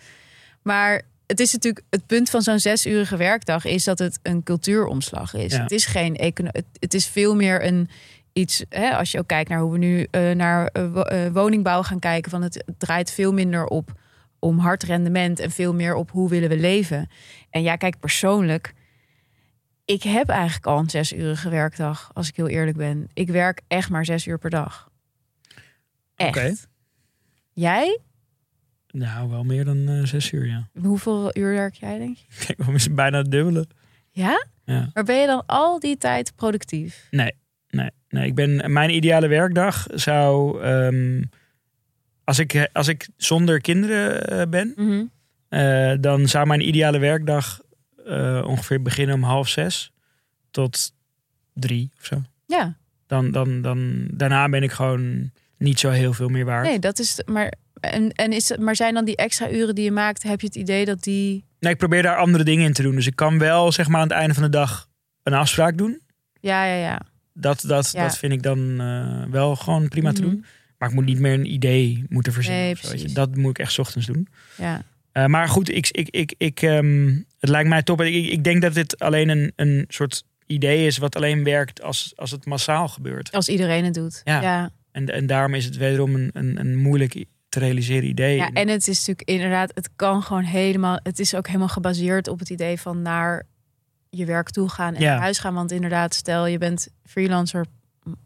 Maar 0.62 1.02
het 1.28 1.40
is 1.40 1.54
natuurlijk 1.54 1.86
het 1.90 2.06
punt 2.06 2.30
van 2.30 2.42
zo'n 2.42 2.60
zesurige 2.60 3.18
werkdag 3.18 3.66
is 3.66 3.84
dat 3.84 4.00
het 4.00 4.20
een 4.24 4.44
cultuuromslag 4.44 5.34
is. 5.34 5.54
Ja. 5.54 5.62
Het 5.62 5.72
is 5.72 5.86
geen 5.86 6.16
econo 6.16 6.50
het, 6.52 6.66
het 6.80 6.94
is 6.94 7.08
veel 7.08 7.36
meer 7.36 7.66
een 7.66 7.90
iets. 8.34 8.64
Hè, 8.70 8.90
als 8.96 9.12
je 9.12 9.20
ook 9.20 9.28
kijkt 9.28 9.50
naar 9.50 9.60
hoe 9.60 9.72
we 9.72 9.78
nu 9.78 10.08
eh, 10.12 10.32
naar 10.32 10.68
eh, 10.74 11.26
eh, 11.26 11.34
woningbouw 11.34 11.84
gaan 11.84 12.00
kijken, 12.00 12.32
van 12.32 12.42
het, 12.42 12.54
het 12.66 12.80
draait 12.80 13.12
veel 13.12 13.34
minder 13.34 13.66
op 13.66 13.92
om 14.40 14.60
hard 14.60 14.84
rendement 14.84 15.40
en 15.40 15.52
veel 15.52 15.74
meer 15.74 15.96
op 15.96 16.12
hoe 16.12 16.30
willen 16.30 16.50
we 16.50 16.58
leven. 16.58 17.10
En 17.50 17.62
ja, 17.62 17.76
kijk 17.76 18.00
persoonlijk. 18.00 18.74
Ik 19.88 20.04
heb 20.04 20.30
eigenlijk 20.30 20.66
al 20.66 20.80
een 20.80 20.90
zesurige 20.90 21.50
werkdag, 21.50 22.12
als 22.14 22.28
ik 22.28 22.36
heel 22.36 22.48
eerlijk 22.48 22.78
ben. 22.78 23.10
Ik 23.14 23.30
werk 23.30 23.62
echt 23.68 23.90
maar 23.90 24.06
zes 24.06 24.28
uur 24.28 24.38
per 24.38 24.50
dag. 24.50 24.92
Echt. 26.16 26.68
Jij? 27.54 28.00
Nou, 28.88 29.30
wel 29.30 29.44
meer 29.44 29.66
dan 29.66 29.88
eh, 29.88 30.04
zes 30.04 30.32
uur, 30.32 30.48
ja. 30.48 30.68
Hoeveel 30.82 31.38
uur 31.38 31.54
werk 31.54 31.74
jij, 31.74 31.98
denk 31.98 32.18
je? 32.18 32.26
Kijk, 32.56 32.70
is 32.70 32.94
bijna 32.94 33.18
het 33.18 33.32
dubbele? 33.32 33.68
Ja? 34.10 34.46
Ja. 34.66 34.90
Maar 34.94 35.04
ben 35.04 35.16
je 35.16 35.28
dan 35.28 35.44
al 35.46 35.80
die 35.80 35.98
tijd 35.98 36.36
productief? 36.36 37.08
Nee, 37.12 37.32
nee, 37.70 37.90
nee. 38.10 38.26
Ik 38.26 38.36
ben, 38.36 38.72
mijn 38.72 38.90
ideale 38.96 39.28
werkdag 39.28 39.86
zou... 39.94 40.62
ehm, 40.62 41.24
als, 42.24 42.40
ik, 42.40 42.70
als 42.74 42.88
ik 42.88 43.08
zonder 43.18 43.62
kinderen 43.62 44.28
eh, 44.28 44.48
ben... 44.50 44.74
eh, 45.50 45.94
dan 46.00 46.28
zou 46.28 46.48
mijn 46.48 46.68
ideale 46.68 47.00
werkdag 47.00 47.62
eh, 48.08 48.44
ongeveer 48.48 48.82
beginnen 48.82 49.16
om 49.16 49.24
half 49.24 49.48
zes 49.50 49.92
tot 50.52 50.92
drie 51.54 51.92
of 52.00 52.06
zo. 52.06 52.22
Ja, 52.46 52.76
Dan, 53.08 53.32
dan, 53.32 53.62
dan, 53.62 54.08
daarna 54.12 54.50
ben 54.50 54.64
ik 54.64 54.72
gewoon 54.72 55.32
niet 55.58 55.80
zo 55.80 55.90
heel 55.90 56.14
veel 56.14 56.30
meer 56.30 56.46
waard. 56.46 56.66
nee, 56.68 56.80
dat 56.80 57.00
is. 57.00 57.22
Maar, 57.26 57.54
en, 57.80 58.12
en 58.12 58.32
is, 58.34 58.58
maar 58.58 58.76
zijn 58.76 58.94
dan 58.94 59.06
die 59.06 59.16
extra 59.16 59.52
uren 59.52 59.76
die 59.76 59.84
je 59.84 59.92
maakt, 59.92 60.24
heb 60.24 60.42
je 60.42 60.48
het 60.48 60.56
idee 60.56 60.86
dat 60.86 61.04
die. 61.04 61.46
Nee, 61.60 61.72
ik 61.72 61.78
probeer 61.78 62.02
daar 62.04 62.18
andere 62.18 62.44
dingen 62.44 62.66
in 62.66 62.74
te 62.74 62.82
doen. 62.82 62.96
Dus 62.96 63.08
ik 63.08 63.16
kan 63.16 63.38
wel 63.40 63.72
zeg 63.72 63.88
maar 63.88 64.02
aan 64.02 64.08
het 64.08 64.18
einde 64.18 64.34
van 64.34 64.44
de 64.44 64.50
dag 64.50 64.88
een 65.24 65.34
afspraak 65.34 65.78
doen. 65.78 66.02
Ja, 66.40 66.66
ja, 66.66 66.76
ja. 66.76 67.02
Dat, 67.34 67.64
dat, 67.68 67.92
Ja. 67.92 68.04
dat 68.04 68.18
vind 68.18 68.34
ik 68.34 68.44
dan 68.44 68.82
eh, 68.82 69.24
wel 69.32 69.56
gewoon 69.56 69.88
prima 69.88 70.12
te 70.12 70.22
Mhm. 70.22 70.30
doen. 70.30 70.46
Maar 70.78 70.90
ik 70.90 70.96
moet 70.96 71.06
niet 71.06 71.20
meer 71.20 71.34
een 71.34 71.54
idee 71.54 72.06
moeten 72.10 72.34
verzinnen. 72.34 72.78
Nee. 72.92 73.14
Dat 73.14 73.36
moet 73.36 73.50
ik 73.50 73.60
echt 73.60 73.72
's 73.72 73.78
ochtends 73.78 74.08
doen. 74.08 74.28
Ja, 74.58 74.82
Eh, 75.18 75.26
maar 75.26 75.48
goed, 75.50 75.70
ik, 75.72 75.88
ik, 75.92 76.10
ik, 76.10 76.34
ik, 76.38 76.62
ehm, 76.62 77.08
het 77.40 77.50
lijkt 77.50 77.70
mij 77.70 77.84
top. 77.84 78.02
Ik, 78.02 78.32
ik 78.32 78.44
denk 78.44 78.62
dat 78.62 78.74
dit 78.74 79.00
alleen 79.00 79.30
een, 79.30 79.52
een 79.56 79.86
soort 79.88 80.24
idee 80.46 80.86
is 80.86 80.98
wat 80.98 81.16
alleen 81.16 81.44
werkt 81.44 81.82
als, 81.82 82.14
als 82.16 82.32
het 82.32 82.46
massaal 82.46 82.88
gebeurt. 82.88 83.32
als 83.32 83.50
iedereen 83.50 83.86
het 83.86 83.94
doet. 83.94 84.22
Ja. 84.24 84.42
ja. 84.42 84.70
En, 84.92 85.06
en 85.06 85.26
daarom 85.26 85.54
is 85.54 85.66
het 85.66 85.78
wederom 85.78 86.16
een, 86.16 86.30
een, 86.34 86.60
een 86.60 86.76
moeilijk 86.76 87.26
te 87.50 87.60
realiseren 87.60 88.10
idee. 88.10 88.36
Ja, 88.36 88.50
en 88.54 88.68
het 88.68 88.88
is 88.88 88.98
natuurlijk 88.98 89.30
inderdaad, 89.30 89.72
het 89.76 89.90
kan 89.96 90.24
gewoon 90.24 90.44
helemaal, 90.44 91.00
het 91.04 91.20
is 91.20 91.36
ook 91.36 91.48
helemaal 91.48 91.68
gebaseerd 91.68 92.28
op 92.28 92.40
het 92.40 92.50
idee 92.50 92.80
van 92.80 93.02
naar 93.02 93.44
je 94.10 94.26
werk 94.26 94.50
toe 94.50 94.70
gaan 94.70 94.96
en 94.96 95.02
Ja. 95.02 95.12
naar 95.12 95.22
huis 95.22 95.40
gaan. 95.40 95.54
Want 95.54 95.72
inderdaad, 95.72 96.14
stel 96.14 96.46
je 96.46 96.58
bent 96.58 96.88
freelancer, 97.04 97.66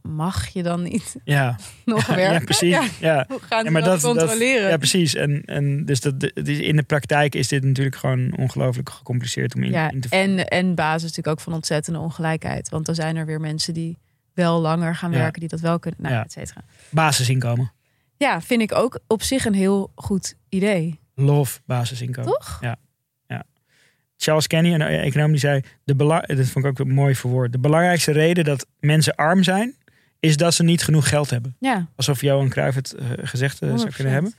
mag 0.01 0.47
je 0.47 0.63
dan 0.63 0.81
niet 0.83 1.15
ja. 1.23 1.55
nog 1.85 2.07
Ja, 2.07 2.15
werken? 2.15 2.43
precies. 2.45 2.69
Ja, 2.69 2.85
Ja. 2.99 3.25
hoe 3.29 3.39
gaan 3.39 3.63
Ja, 3.63 3.71
maar 3.71 3.81
dat, 3.83 4.01
controleren? 4.01 4.69
Ja, 4.69 4.77
precies. 4.77 5.15
En, 5.15 5.41
en 5.45 5.85
dus 5.85 5.99
dat, 6.01 6.23
in 6.45 6.75
de 6.75 6.83
praktijk 6.83 7.35
is 7.35 7.47
dit 7.47 7.63
natuurlijk 7.63 7.95
gewoon 7.95 8.37
ongelooflijk 8.37 8.89
gecompliceerd 8.89 9.55
om 9.55 9.63
in, 9.63 9.71
Ja, 9.71 9.91
in 9.91 10.01
te 10.01 10.09
en, 10.09 10.47
en 10.47 10.75
basis 10.75 11.01
natuurlijk 11.01 11.27
ook 11.27 11.39
van 11.39 11.53
ontzettende 11.53 11.99
ongelijkheid. 11.99 12.69
Want 12.69 12.85
dan 12.85 12.95
zijn 12.95 13.15
er 13.15 13.25
weer 13.25 13.39
mensen 13.39 13.73
die 13.73 13.97
wel 14.33 14.61
langer 14.61 14.95
gaan 14.95 15.11
Ja. 15.11 15.17
werken, 15.17 15.39
die 15.39 15.49
dat 15.49 15.59
wel 15.59 15.79
kunnen, 15.79 16.01
nou, 16.01 16.13
Ja. 16.15 16.23
et 16.23 16.31
cetera. 16.31 16.61
basisinkomen. 16.89 17.71
Ja, 18.17 18.41
vind 18.41 18.61
ik 18.61 18.75
ook 18.75 18.99
op 19.07 19.23
zich 19.23 19.45
een 19.45 19.53
heel 19.53 19.91
goed 19.95 20.35
idee. 20.49 20.99
Love 21.15 21.59
basisinkomen. 21.65 22.31
Toch? 22.31 22.57
Ja. 22.61 22.67
ja. 22.67 22.75
Charles 24.21 24.47
Kenny, 24.47 24.73
een 24.73 24.81
econoom, 24.81 25.31
die 25.31 25.39
zei... 25.39 25.61
De 25.83 25.95
bela- 25.95 26.21
dat 26.21 26.47
vond 26.47 26.65
ik 26.65 26.79
ook 26.79 26.87
mooi 26.87 27.15
verwoord. 27.15 27.51
De 27.51 27.59
belangrijkste 27.59 28.11
reden 28.11 28.43
dat 28.43 28.65
mensen 28.79 29.15
arm 29.15 29.43
zijn... 29.43 29.75
is 30.19 30.37
dat 30.37 30.53
ze 30.53 30.63
niet 30.63 30.83
genoeg 30.83 31.09
geld 31.09 31.29
hebben. 31.29 31.55
Ja, 31.59 31.87
Alsof 31.95 32.21
Johan 32.21 32.49
Cruijff 32.49 32.75
het 32.75 32.93
eh, 32.93 33.05
gezegd 33.21 33.61
eh, 33.61 33.75
zou 33.75 33.89
100%. 33.91 33.95
kunnen 33.95 34.13
hebben. 34.13 34.33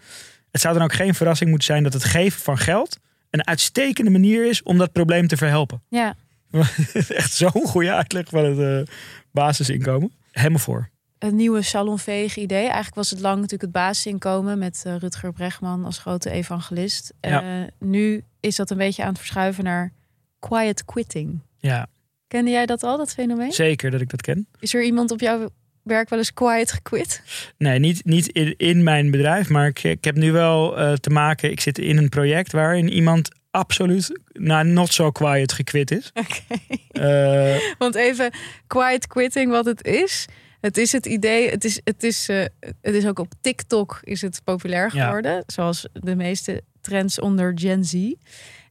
Het 0.51 0.61
zou 0.61 0.75
dan 0.75 0.83
ook 0.83 0.93
geen 0.93 1.15
verrassing 1.15 1.51
moeten 1.51 1.69
zijn... 1.69 1.83
dat 1.83 1.93
het 1.93 2.05
geven 2.05 2.41
van 2.41 2.59
geld... 2.59 2.99
een 3.31 3.47
uitstekende 3.47 4.11
manier 4.11 4.49
is 4.49 4.63
om 4.63 4.79
dat 4.79 4.93
probleem 4.93 5.27
te 5.27 5.37
verhelpen. 5.37 5.83
ja. 5.89 6.15
Echt 7.09 7.33
zo'n 7.33 7.51
goede 7.67 7.93
uitleg 7.93 8.29
van 8.29 8.45
het 8.45 8.59
eh, 8.89 8.95
basisinkomen. 9.31 10.13
Helemaal 10.33 10.59
voor. 10.59 10.89
Een 11.23 11.37
nieuwe 11.37 11.63
salonveeg 11.63 12.37
idee. 12.37 12.65
Eigenlijk 12.65 12.95
was 12.95 13.11
het 13.11 13.21
lang 13.21 13.35
natuurlijk 13.35 13.63
het 13.63 13.73
basisinkomen 13.73 14.59
met 14.59 14.83
eh, 14.87 14.97
Rutger 14.97 15.33
Bregman 15.33 15.85
als 15.85 15.99
grote 15.99 16.31
evangelist. 16.31 17.13
Ja. 17.21 17.43
Eh, 17.43 17.69
nu 17.79 18.25
is 18.41 18.57
dat 18.57 18.71
een 18.71 18.77
beetje 18.77 19.03
aan 19.03 19.09
het 19.09 19.19
verschuiven 19.19 19.65
naar 19.65 19.93
quiet 20.39 20.85
quitting. 20.85 21.41
Ja, 21.59 21.87
Kende 22.29 22.51
jij 22.51 22.67
dat 22.67 22.83
al, 22.83 22.97
dat 22.97 23.13
fenomeen? 23.13 23.53
zeker 23.53 23.91
dat 23.91 24.01
ik 24.01 24.11
dat 24.11 24.21
ken. 24.21 24.47
Is 24.61 24.75
er 24.75 24.83
iemand 24.83 25.11
op 25.11 25.21
jouw 25.21 25.49
werk 25.83 26.09
wel 26.09 26.19
eens 26.19 26.33
quiet 26.33 26.73
gequit? 26.73 27.23
Nee, 27.59 27.79
niet, 27.79 28.05
niet 28.05 28.29
in, 28.29 28.55
in 28.57 28.83
mijn 28.83 29.11
bedrijf, 29.11 29.49
maar 29.49 29.67
ik, 29.67 29.83
ik 29.83 30.05
heb 30.05 30.17
nu 30.17 30.33
wel 30.33 30.79
eh, 30.79 30.93
te 30.93 31.11
maken. 31.11 31.51
Ik 31.51 31.61
zit 31.61 31.79
in 31.79 31.97
een 31.97 32.09
project 32.09 32.53
waarin 32.53 32.89
iemand 32.89 33.29
absoluut 33.51 34.21
nou, 34.33 34.67
not 34.67 34.93
so 34.93 35.11
quiet 35.11 35.53
gekwit 35.53 35.91
is. 35.91 36.13
Oké. 36.15 37.59
Want 37.79 37.95
even 37.95 38.33
quiet 38.67 39.07
quitting, 39.07 39.51
wat 39.51 39.65
het 39.65 39.85
is. 39.85 40.27
Het 40.63 40.77
is 40.77 40.93
het 40.93 41.07
idee, 41.07 41.51
het 41.51 41.65
is, 41.65 41.81
het 41.85 42.03
is, 42.03 42.29
eh, 42.29 42.45
het 42.81 42.95
is 42.95 43.07
ook 43.07 43.19
op 43.19 43.33
TikTok 43.41 43.99
is 44.03 44.21
het 44.23 44.41
populair 44.45 44.95
Ja. 44.95 45.05
geworden. 45.05 45.43
Zoals 45.47 45.89
de 45.93 46.17
meeste 46.17 46.63
trends 46.81 47.21
onder 47.21 47.53
Gen 47.55 47.85
Z. 47.85 48.13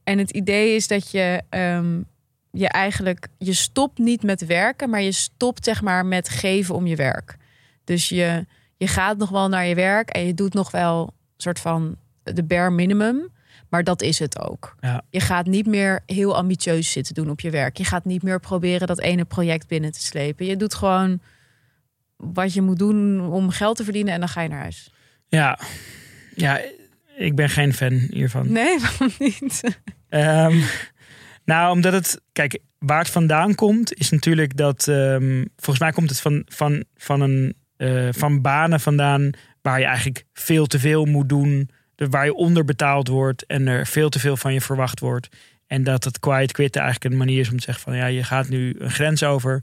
En 0.04 0.18
het 0.18 0.30
idee 0.30 0.74
is 0.74 0.86
dat 0.86 1.10
je 1.10 1.42
ehm, 1.48 2.00
je 2.50 2.68
eigenlijk, 2.68 3.28
je 3.38 3.52
stopt 3.52 3.98
niet 3.98 4.22
met 4.22 4.46
werken, 4.46 4.90
maar 4.90 5.02
je 5.02 5.12
stopt 5.12 5.64
zeg 5.64 5.82
maar 5.82 6.06
met 6.06 6.28
geven 6.28 6.74
om 6.74 6.86
je 6.86 6.96
werk. 6.96 7.36
Dus 7.84 8.08
je, 8.08 8.46
je 8.76 8.86
gaat 8.86 9.16
nog 9.18 9.30
wel 9.30 9.48
naar 9.48 9.66
je 9.66 9.74
werk 9.74 10.10
en 10.10 10.26
je 10.26 10.34
doet 10.34 10.54
nog 10.54 10.70
wel 10.70 11.02
een 11.02 11.12
soort 11.36 11.60
van 11.60 11.96
de 12.22 12.42
bare 12.42 12.70
minimum. 12.70 13.28
Maar 13.68 13.84
dat 13.84 14.02
is 14.02 14.18
het 14.18 14.40
ook. 14.40 14.74
Ja. 14.80 15.02
Je 15.10 15.20
gaat 15.20 15.46
niet 15.46 15.66
meer 15.66 16.00
heel 16.06 16.36
ambitieus 16.36 16.90
zitten 16.92 17.14
doen 17.14 17.30
op 17.30 17.40
je 17.40 17.50
werk. 17.50 17.76
Je 17.76 17.84
gaat 17.84 18.04
niet 18.04 18.22
meer 18.22 18.40
proberen 18.40 18.86
dat 18.86 19.00
ene 19.00 19.24
project 19.24 19.66
binnen 19.68 19.92
te 19.92 20.00
slepen. 20.00 20.46
Je 20.46 20.56
doet 20.56 20.74
gewoon 20.74 21.20
wat 22.22 22.54
je 22.54 22.62
moet 22.62 22.78
doen 22.78 23.20
om 23.20 23.50
geld 23.50 23.76
te 23.76 23.84
verdienen 23.84 24.14
en 24.14 24.20
dan 24.20 24.28
ga 24.28 24.40
je 24.40 24.48
naar 24.48 24.60
huis. 24.60 24.90
ja. 25.28 25.58
ja, 26.34 26.60
ik 27.16 27.34
ben 27.34 27.48
geen 27.48 27.74
fan 27.74 27.92
hiervan. 28.10 28.52
Nee, 28.52 28.78
waarom 28.80 29.10
niet? 29.18 29.62
Ehm, 30.08 30.60
nou, 31.44 31.72
omdat 31.72 31.92
het. 31.92 32.20
Kijk, 32.32 32.58
waar 32.78 32.98
het 32.98 33.10
vandaan 33.10 33.54
komt, 33.54 33.94
is 33.94 34.10
natuurlijk 34.10 34.56
dat. 34.56 34.88
ehm, 34.88 35.44
volgens 35.56 35.78
mij 35.78 35.92
komt 35.92 36.10
het 36.10 36.20
van, 36.20 36.42
van, 36.46 36.84
van, 36.96 37.20
een, 37.20 37.54
eh, 37.76 38.08
van 38.10 38.40
banen 38.40 38.80
vandaan. 38.80 39.30
waar 39.62 39.78
je 39.78 39.84
eigenlijk 39.84 40.24
veel 40.32 40.66
te 40.66 40.78
veel 40.78 41.04
moet 41.04 41.28
doen. 41.28 41.70
Waar 41.96 42.24
je 42.24 42.34
onderbetaald 42.34 43.08
wordt 43.08 43.46
en 43.46 43.66
er 43.66 43.86
veel 43.86 44.08
te 44.08 44.18
veel 44.18 44.36
van 44.36 44.52
je 44.52 44.60
verwacht 44.60 45.00
wordt. 45.00 45.28
En 45.66 45.84
dat 45.84 46.04
het 46.04 46.18
quiet 46.18 46.52
quitten 46.52 46.82
eigenlijk 46.82 47.12
een 47.12 47.18
manier 47.18 47.40
is 47.40 47.50
om 47.50 47.56
te 47.56 47.62
zeggen: 47.62 47.84
van 47.84 47.96
ja, 47.96 48.06
je 48.06 48.24
gaat 48.24 48.48
nu 48.48 48.74
een 48.78 48.90
grens 48.90 49.22
over. 49.22 49.62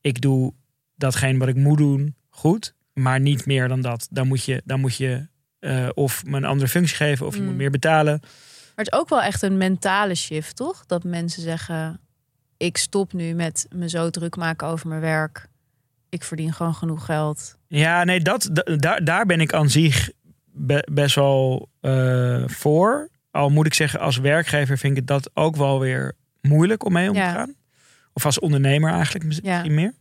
Ik 0.00 0.20
doe 0.20 0.54
datgene 0.96 1.38
wat 1.38 1.48
ik 1.48 1.56
moet 1.56 1.78
doen 1.78 2.14
goed, 2.30 2.74
maar 2.92 3.20
niet 3.20 3.46
meer 3.46 3.68
dan 3.68 3.80
dat. 3.80 4.06
Dan 4.10 4.26
moet 4.26 4.44
je, 4.44 4.62
dan 4.64 4.80
moet 4.80 4.96
je 4.96 5.26
eh, 5.58 5.88
of 5.94 6.24
me 6.24 6.36
een 6.36 6.44
andere 6.44 6.68
functie 6.68 6.96
geven, 6.96 7.26
of 7.26 7.34
je 7.34 7.40
Mm. 7.40 7.46
moet 7.46 7.56
meer 7.56 7.70
betalen. 7.70 8.18
Maar 8.20 8.84
het 8.84 8.92
is 8.94 8.98
ook 9.00 9.08
wel 9.08 9.22
echt 9.22 9.42
een 9.42 9.56
mentale 9.56 10.14
shift, 10.14 10.56
toch? 10.56 10.86
Dat 10.86 11.04
mensen 11.04 11.42
zeggen: 11.42 12.00
ik 12.56 12.76
stop 12.76 13.12
nu 13.12 13.32
met 13.34 13.66
me 13.74 13.88
zo 13.88 14.10
druk 14.10 14.36
maken 14.36 14.66
over 14.66 14.88
mijn 14.88 15.00
werk. 15.00 15.48
Ik 16.08 16.22
verdien 16.24 16.52
gewoon 16.52 16.74
genoeg 16.74 17.04
geld. 17.04 17.56
Ja, 17.68 18.04
nee, 18.04 18.20
dat, 18.20 18.48
da- 18.52 18.76
daar, 18.76 19.04
daar 19.04 19.26
ben 19.26 19.40
ik 19.40 19.52
aan 19.52 19.70
zich 19.70 20.10
be- 20.52 20.88
best 20.92 21.14
wel 21.14 21.68
eh, 21.80 22.42
voor. 22.46 23.08
Al 23.30 23.50
moet 23.50 23.66
ik 23.66 23.74
zeggen, 23.74 24.00
als 24.00 24.16
werkgever 24.18 24.78
vind 24.78 24.96
ik 24.96 25.06
dat 25.06 25.30
ook 25.34 25.56
wel 25.56 25.80
weer 25.80 26.12
moeilijk 26.40 26.84
om 26.84 26.92
mee 26.92 27.08
om 27.08 27.14
Ja. 27.16 27.28
te 27.32 27.38
gaan. 27.38 27.54
Of 28.12 28.24
als 28.24 28.38
ondernemer 28.38 28.92
eigenlijk 28.92 29.24
misschien 29.24 29.48
Ja. 29.50 29.64
meer. 29.68 29.94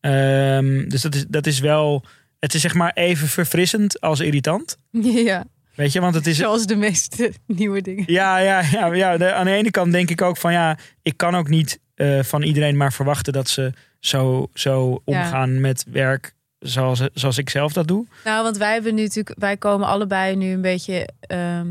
Ehm, 0.00 0.88
dus 0.88 1.02
dat 1.02 1.14
is, 1.14 1.24
dat 1.28 1.46
is 1.46 1.58
wel... 1.60 2.04
Het 2.38 2.54
is 2.54 2.60
zeg 2.60 2.74
maar 2.74 2.92
even 2.94 3.28
verfrissend 3.28 4.00
als 4.00 4.20
irritant. 4.20 4.76
ja, 5.30 5.44
Weet 5.74 5.92
je, 5.92 6.00
want 6.00 6.14
het 6.14 6.26
is... 6.26 6.36
zoals 6.36 6.66
de 6.66 6.76
meeste 6.76 7.32
nieuwe 7.46 7.80
dingen. 7.82 8.04
Ja, 8.06 8.38
ja, 8.38 8.62
ja, 8.72 8.86
ja. 8.94 9.16
De- 9.16 9.32
aan 9.32 9.44
de 9.44 9.52
ene 9.52 9.70
kant 9.70 9.92
denk 9.92 10.10
ik 10.10 10.22
ook 10.22 10.36
van 10.36 10.52
ja, 10.52 10.78
ik 11.02 11.16
kan 11.16 11.34
ook 11.34 11.48
niet 11.48 11.80
eh, 11.94 12.22
van 12.22 12.42
iedereen 12.42 12.76
maar 12.76 12.92
verwachten 12.92 13.32
dat 13.32 13.48
ze 13.48 13.72
zo, 14.00 14.48
zo 14.54 15.02
omgaan 15.04 15.60
met 15.60 15.84
werk 15.90 16.34
zoals, 16.58 17.02
zoals 17.14 17.38
ik 17.38 17.50
zelf 17.50 17.72
dat 17.72 17.88
doe. 17.88 18.06
Nou, 18.24 18.42
want 18.42 18.56
wij 18.56 18.72
hebben 18.72 18.94
nu 18.94 19.02
natuurlijk, 19.02 19.38
wij 19.38 19.56
komen 19.56 19.86
allebei 19.88 20.36
nu 20.36 20.50
een 20.52 20.60
beetje, 20.60 21.08
ehm, 21.20 21.68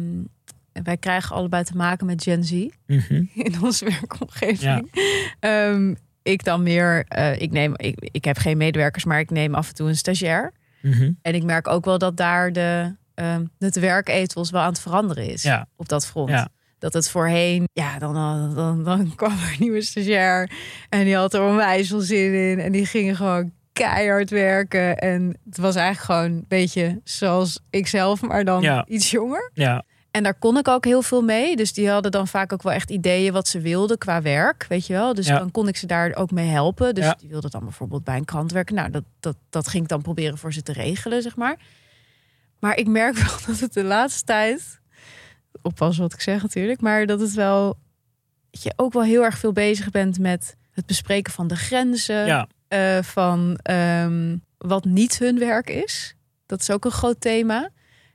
wij 0.84 0.98
krijgen 0.98 1.36
allebei 1.36 1.64
te 1.64 1.76
maken 1.76 2.06
met 2.06 2.24
Gen 2.24 2.44
Z 2.44 2.52
Mhm. 2.88 3.24
in 3.48 3.56
onze 3.62 3.86
werkomgeving. 3.86 4.92
Ehm, 5.40 5.94
ik 6.26 6.44
dan 6.44 6.64
meer, 6.64 7.06
eh, 7.08 7.42
ik 7.42 7.52
neem, 7.52 7.74
ik, 7.76 7.96
ik 8.12 8.26
heb 8.26 8.38
geen 8.38 8.58
medewerkers, 8.58 9.06
maar 9.06 9.20
ik 9.20 9.30
neem 9.30 9.56
af 9.56 9.68
en 9.68 9.76
toe 9.76 9.88
een 9.88 9.96
stagiair. 9.98 10.52
Mhm. 10.82 11.12
En 11.22 11.36
ik 11.36 11.44
merk 11.44 11.68
ook 11.68 11.86
wel 11.86 11.98
dat 11.98 12.18
daar 12.18 12.52
de, 12.54 12.96
ehm 13.16 13.46
het 13.60 13.80
werkethos 13.80 14.50
wel 14.50 14.62
aan 14.62 14.70
het 14.72 14.80
veranderen 14.82 15.28
is 15.30 15.44
Ja. 15.44 15.68
op 15.76 15.90
dat 15.90 16.06
front. 16.08 16.30
Ja. 16.30 16.48
Dat 16.80 16.94
het 16.94 17.10
voorheen, 17.10 17.68
ja, 17.74 18.00
dan, 18.00 18.14
dan, 18.14 18.56
dan, 18.56 18.84
dan 18.84 19.12
kwam 19.16 19.32
er 19.32 19.38
een 19.52 19.56
nieuwe 19.60 19.82
stagiair 19.82 20.52
en 20.90 21.04
die 21.04 21.16
had 21.16 21.34
er 21.34 21.42
onwijs 21.42 21.88
veel 21.88 22.00
zin 22.00 22.34
in. 22.52 22.60
En 22.60 22.72
die 22.72 22.86
gingen 22.86 23.16
gewoon 23.16 23.52
keihard 23.74 24.30
werken. 24.30 24.98
En 24.98 25.38
het 25.46 25.58
was 25.58 25.76
eigenlijk 25.76 26.06
gewoon 26.20 26.32
een 26.38 26.46
beetje 26.48 27.02
zoals 27.04 27.60
ik 27.70 27.88
zelf, 27.88 28.22
maar 28.22 28.46
dan 28.46 28.62
Ja. 28.62 28.86
iets 28.88 29.12
jonger. 29.12 29.52
Ja, 29.54 29.84
En 30.16 30.24
daar 30.24 30.34
kon 30.34 30.58
ik 30.58 30.68
ook 30.68 30.86
heel 30.86 31.02
veel 31.02 31.22
mee. 31.22 31.56
Dus 31.56 31.74
die 31.74 31.90
hadden 31.90 32.12
dan 32.12 32.28
vaak 32.28 32.54
ook 32.54 32.64
wel 32.64 32.74
echt 32.74 32.90
ideeën 32.90 33.34
wat 33.34 33.48
ze 33.48 33.60
wilden 33.60 33.98
qua 33.98 34.22
werk, 34.22 34.66
weet 34.70 34.88
je 34.88 34.94
wel. 34.94 35.14
Dus 35.14 35.28
Ja. 35.28 35.38
dan 35.40 35.52
kon 35.52 35.68
ik 35.68 35.78
ze 35.78 35.86
daar 35.86 36.16
ook 36.16 36.32
mee 36.32 36.48
helpen. 36.48 36.96
Dus 36.96 37.06
Ja. 37.06 37.16
die 37.20 37.30
wilden 37.30 37.50
dan 37.52 37.64
bijvoorbeeld 37.64 38.04
bij 38.04 38.18
een 38.18 38.26
krant 38.26 38.52
werken. 38.52 38.76
Nou, 38.76 38.90
dat, 38.92 39.04
dat, 39.20 39.36
dat 39.50 39.68
ging 39.68 39.84
ik 39.84 39.90
dan 39.90 40.02
proberen 40.02 40.38
voor 40.38 40.54
ze 40.54 40.62
te 40.62 40.74
regelen, 40.74 41.22
zeg 41.22 41.36
maar. 41.36 41.60
Maar 42.60 42.78
ik 42.78 42.88
merk 42.88 43.16
wel 43.26 43.38
dat 43.48 43.60
het 43.60 43.74
de 43.74 43.84
laatste 43.84 44.24
tijd... 44.24 44.80
Oppassen 45.62 46.04
wat 46.04 46.14
ik 46.14 46.22
zeg 46.22 46.42
natuurlijk. 46.42 46.82
Maar 46.82 47.06
dat 47.06 47.20
het 47.20 47.34
wel... 47.34 47.78
Dat 48.52 48.64
je 48.64 48.74
ook 48.76 48.94
wel 48.94 49.04
heel 49.04 49.24
erg 49.24 49.38
veel 49.38 49.52
bezig 49.54 49.90
bent 49.90 50.20
met 50.20 50.56
het 50.72 50.86
bespreken 50.86 51.34
van 51.34 51.48
de 51.48 51.56
grenzen. 51.56 52.26
ja, 52.26 52.48
eh, 52.68 53.02
van 53.02 53.60
ehm, 53.62 54.38
wat 54.58 54.86
niet 54.86 55.20
hun 55.20 55.40
werk 55.40 55.70
is. 55.70 56.16
Dat 56.46 56.62
is 56.62 56.70
ook 56.72 56.86
een 56.86 56.92
groot 56.92 57.22
thema. 57.22 57.70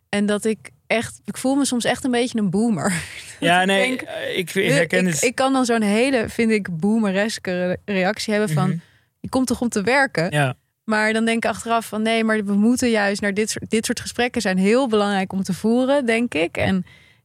En 0.08 0.26
dat 0.26 0.44
ik 0.44 0.70
echt... 0.90 1.20
Ik 1.24 1.36
voel 1.36 1.54
me 1.54 1.64
soms 1.64 1.84
echt 1.84 2.04
een 2.04 2.10
beetje 2.10 2.38
een 2.38 2.50
boomer. 2.50 2.92
ja 3.40 3.60
ik 3.60 3.66
nee, 3.66 3.88
denk- 3.88 4.00
eh, 4.00 4.38
ik, 4.38 4.54
ik 4.54 4.70
herken 4.70 5.06
ik, 5.06 5.12
het. 5.12 5.22
ik 5.22 5.34
kan 5.34 5.52
dan 5.52 5.64
zo'n 5.64 5.82
hele, 5.82 6.28
vind 6.28 6.50
ik, 6.50 6.76
boomereske 6.78 7.66
re- 7.66 7.76
reactie 7.84 8.32
hebben 8.34 8.50
van... 8.54 8.68
Mhm. 8.68 8.78
Je 9.20 9.28
komt 9.28 9.46
toch 9.46 9.60
om 9.60 9.68
te 9.68 9.82
werken? 9.82 10.30
Ja, 10.30 10.54
Maar 10.84 11.12
dan 11.12 11.24
denk 11.24 11.44
ik 11.44 11.50
achteraf 11.50 11.86
van... 11.86 12.02
Nee, 12.02 12.24
maar 12.24 12.44
we 12.44 12.52
moeten 12.52 12.90
juist 12.90 13.20
naar 13.20 13.34
dit 13.34 13.50
soort, 13.50 13.70
dit 13.70 13.84
soort 13.86 14.00
gesprekken... 14.00 14.40
zijn 14.42 14.58
heel 14.58 14.88
belangrijk 14.88 15.32
om 15.32 15.42
te 15.42 15.52
voeren, 15.52 16.06
denk 16.06 16.34
ik. 16.34 16.56
En, 16.56 16.84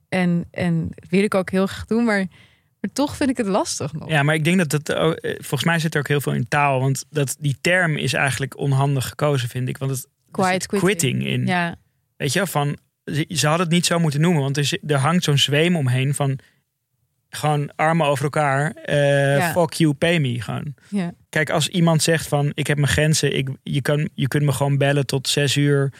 en, 0.10 0.46
en 0.52 0.90
wil 1.10 1.24
ik 1.24 1.36
ook 1.36 1.50
heel 1.50 1.68
graag 1.68 1.86
doen. 1.86 2.04
Maar, 2.04 2.26
maar 2.82 2.92
toch 2.94 3.16
vind 3.16 3.30
ik 3.30 3.38
het 3.38 3.48
lastig 3.48 3.94
nog. 3.94 4.10
ja, 4.10 4.24
maar 4.24 4.36
ik 4.36 4.44
denk 4.44 4.58
dat 4.70 4.70
dat 4.70 4.90
eh, 4.90 5.32
volgens 5.38 5.64
mij 5.64 5.80
zit 5.80 5.94
er 5.94 6.00
ook 6.00 6.08
heel 6.08 6.22
veel 6.22 6.34
in 6.34 6.48
taal, 6.48 6.80
want 6.80 7.06
dat 7.10 7.36
die 7.40 7.58
term 7.62 7.98
is 7.98 8.14
eigenlijk 8.14 8.58
onhandig 8.58 9.08
gekozen, 9.08 9.50
vind 9.50 9.70
ik, 9.70 9.78
want 9.78 9.92
het 9.92 10.08
Quiet 10.32 10.50
zit 10.52 10.66
quitting. 10.68 11.26
in. 11.26 11.46
Ja, 11.46 11.76
Weet 12.18 12.34
je, 12.34 12.48
van 12.48 12.78
ze, 13.06 13.26
ze 13.30 13.48
hadden 13.48 13.66
het 13.66 13.76
niet 13.76 13.86
zo 13.86 14.00
moeten 14.00 14.22
noemen, 14.22 14.42
want 14.42 14.58
er, 14.58 14.80
er 14.88 14.98
hangt 14.98 15.24
zo'n 15.24 15.38
zweem 15.38 15.76
omheen 15.76 16.14
van 16.14 16.40
gewoon 17.30 17.72
armen 17.76 18.08
over 18.08 18.24
elkaar. 18.24 18.72
eh, 18.74 19.38
Ja. 19.38 19.52
Fuck 19.52 19.74
you, 19.74 19.94
pay 19.94 20.20
me. 20.20 20.42
Gewoon. 20.42 20.74
ja. 20.90 21.14
Kijk, 21.30 21.50
als 21.50 21.68
iemand 21.68 22.04
zegt 22.04 22.28
van 22.28 22.52
ik 22.54 22.68
heb 22.68 22.78
mijn 22.78 22.92
grenzen, 22.92 23.36
ik, 23.38 23.50
je, 23.64 23.82
kan, 23.82 24.10
je 24.14 24.28
kunt 24.28 24.44
me 24.44 24.52
gewoon 24.52 24.78
bellen 24.78 25.06
tot 25.06 25.28
zes 25.28 25.56
uur. 25.56 25.94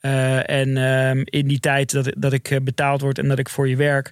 eh, 0.00 0.50
en 0.50 0.76
ehm, 0.76 1.22
in 1.24 1.48
die 1.48 1.60
tijd 1.60 1.90
dat, 1.92 2.12
dat 2.18 2.32
ik 2.32 2.50
eh, 2.50 2.60
betaald 2.62 3.00
word 3.00 3.18
en 3.18 3.28
dat 3.28 3.38
ik 3.38 3.48
voor 3.48 3.68
je 3.68 3.76
werk, 3.76 4.10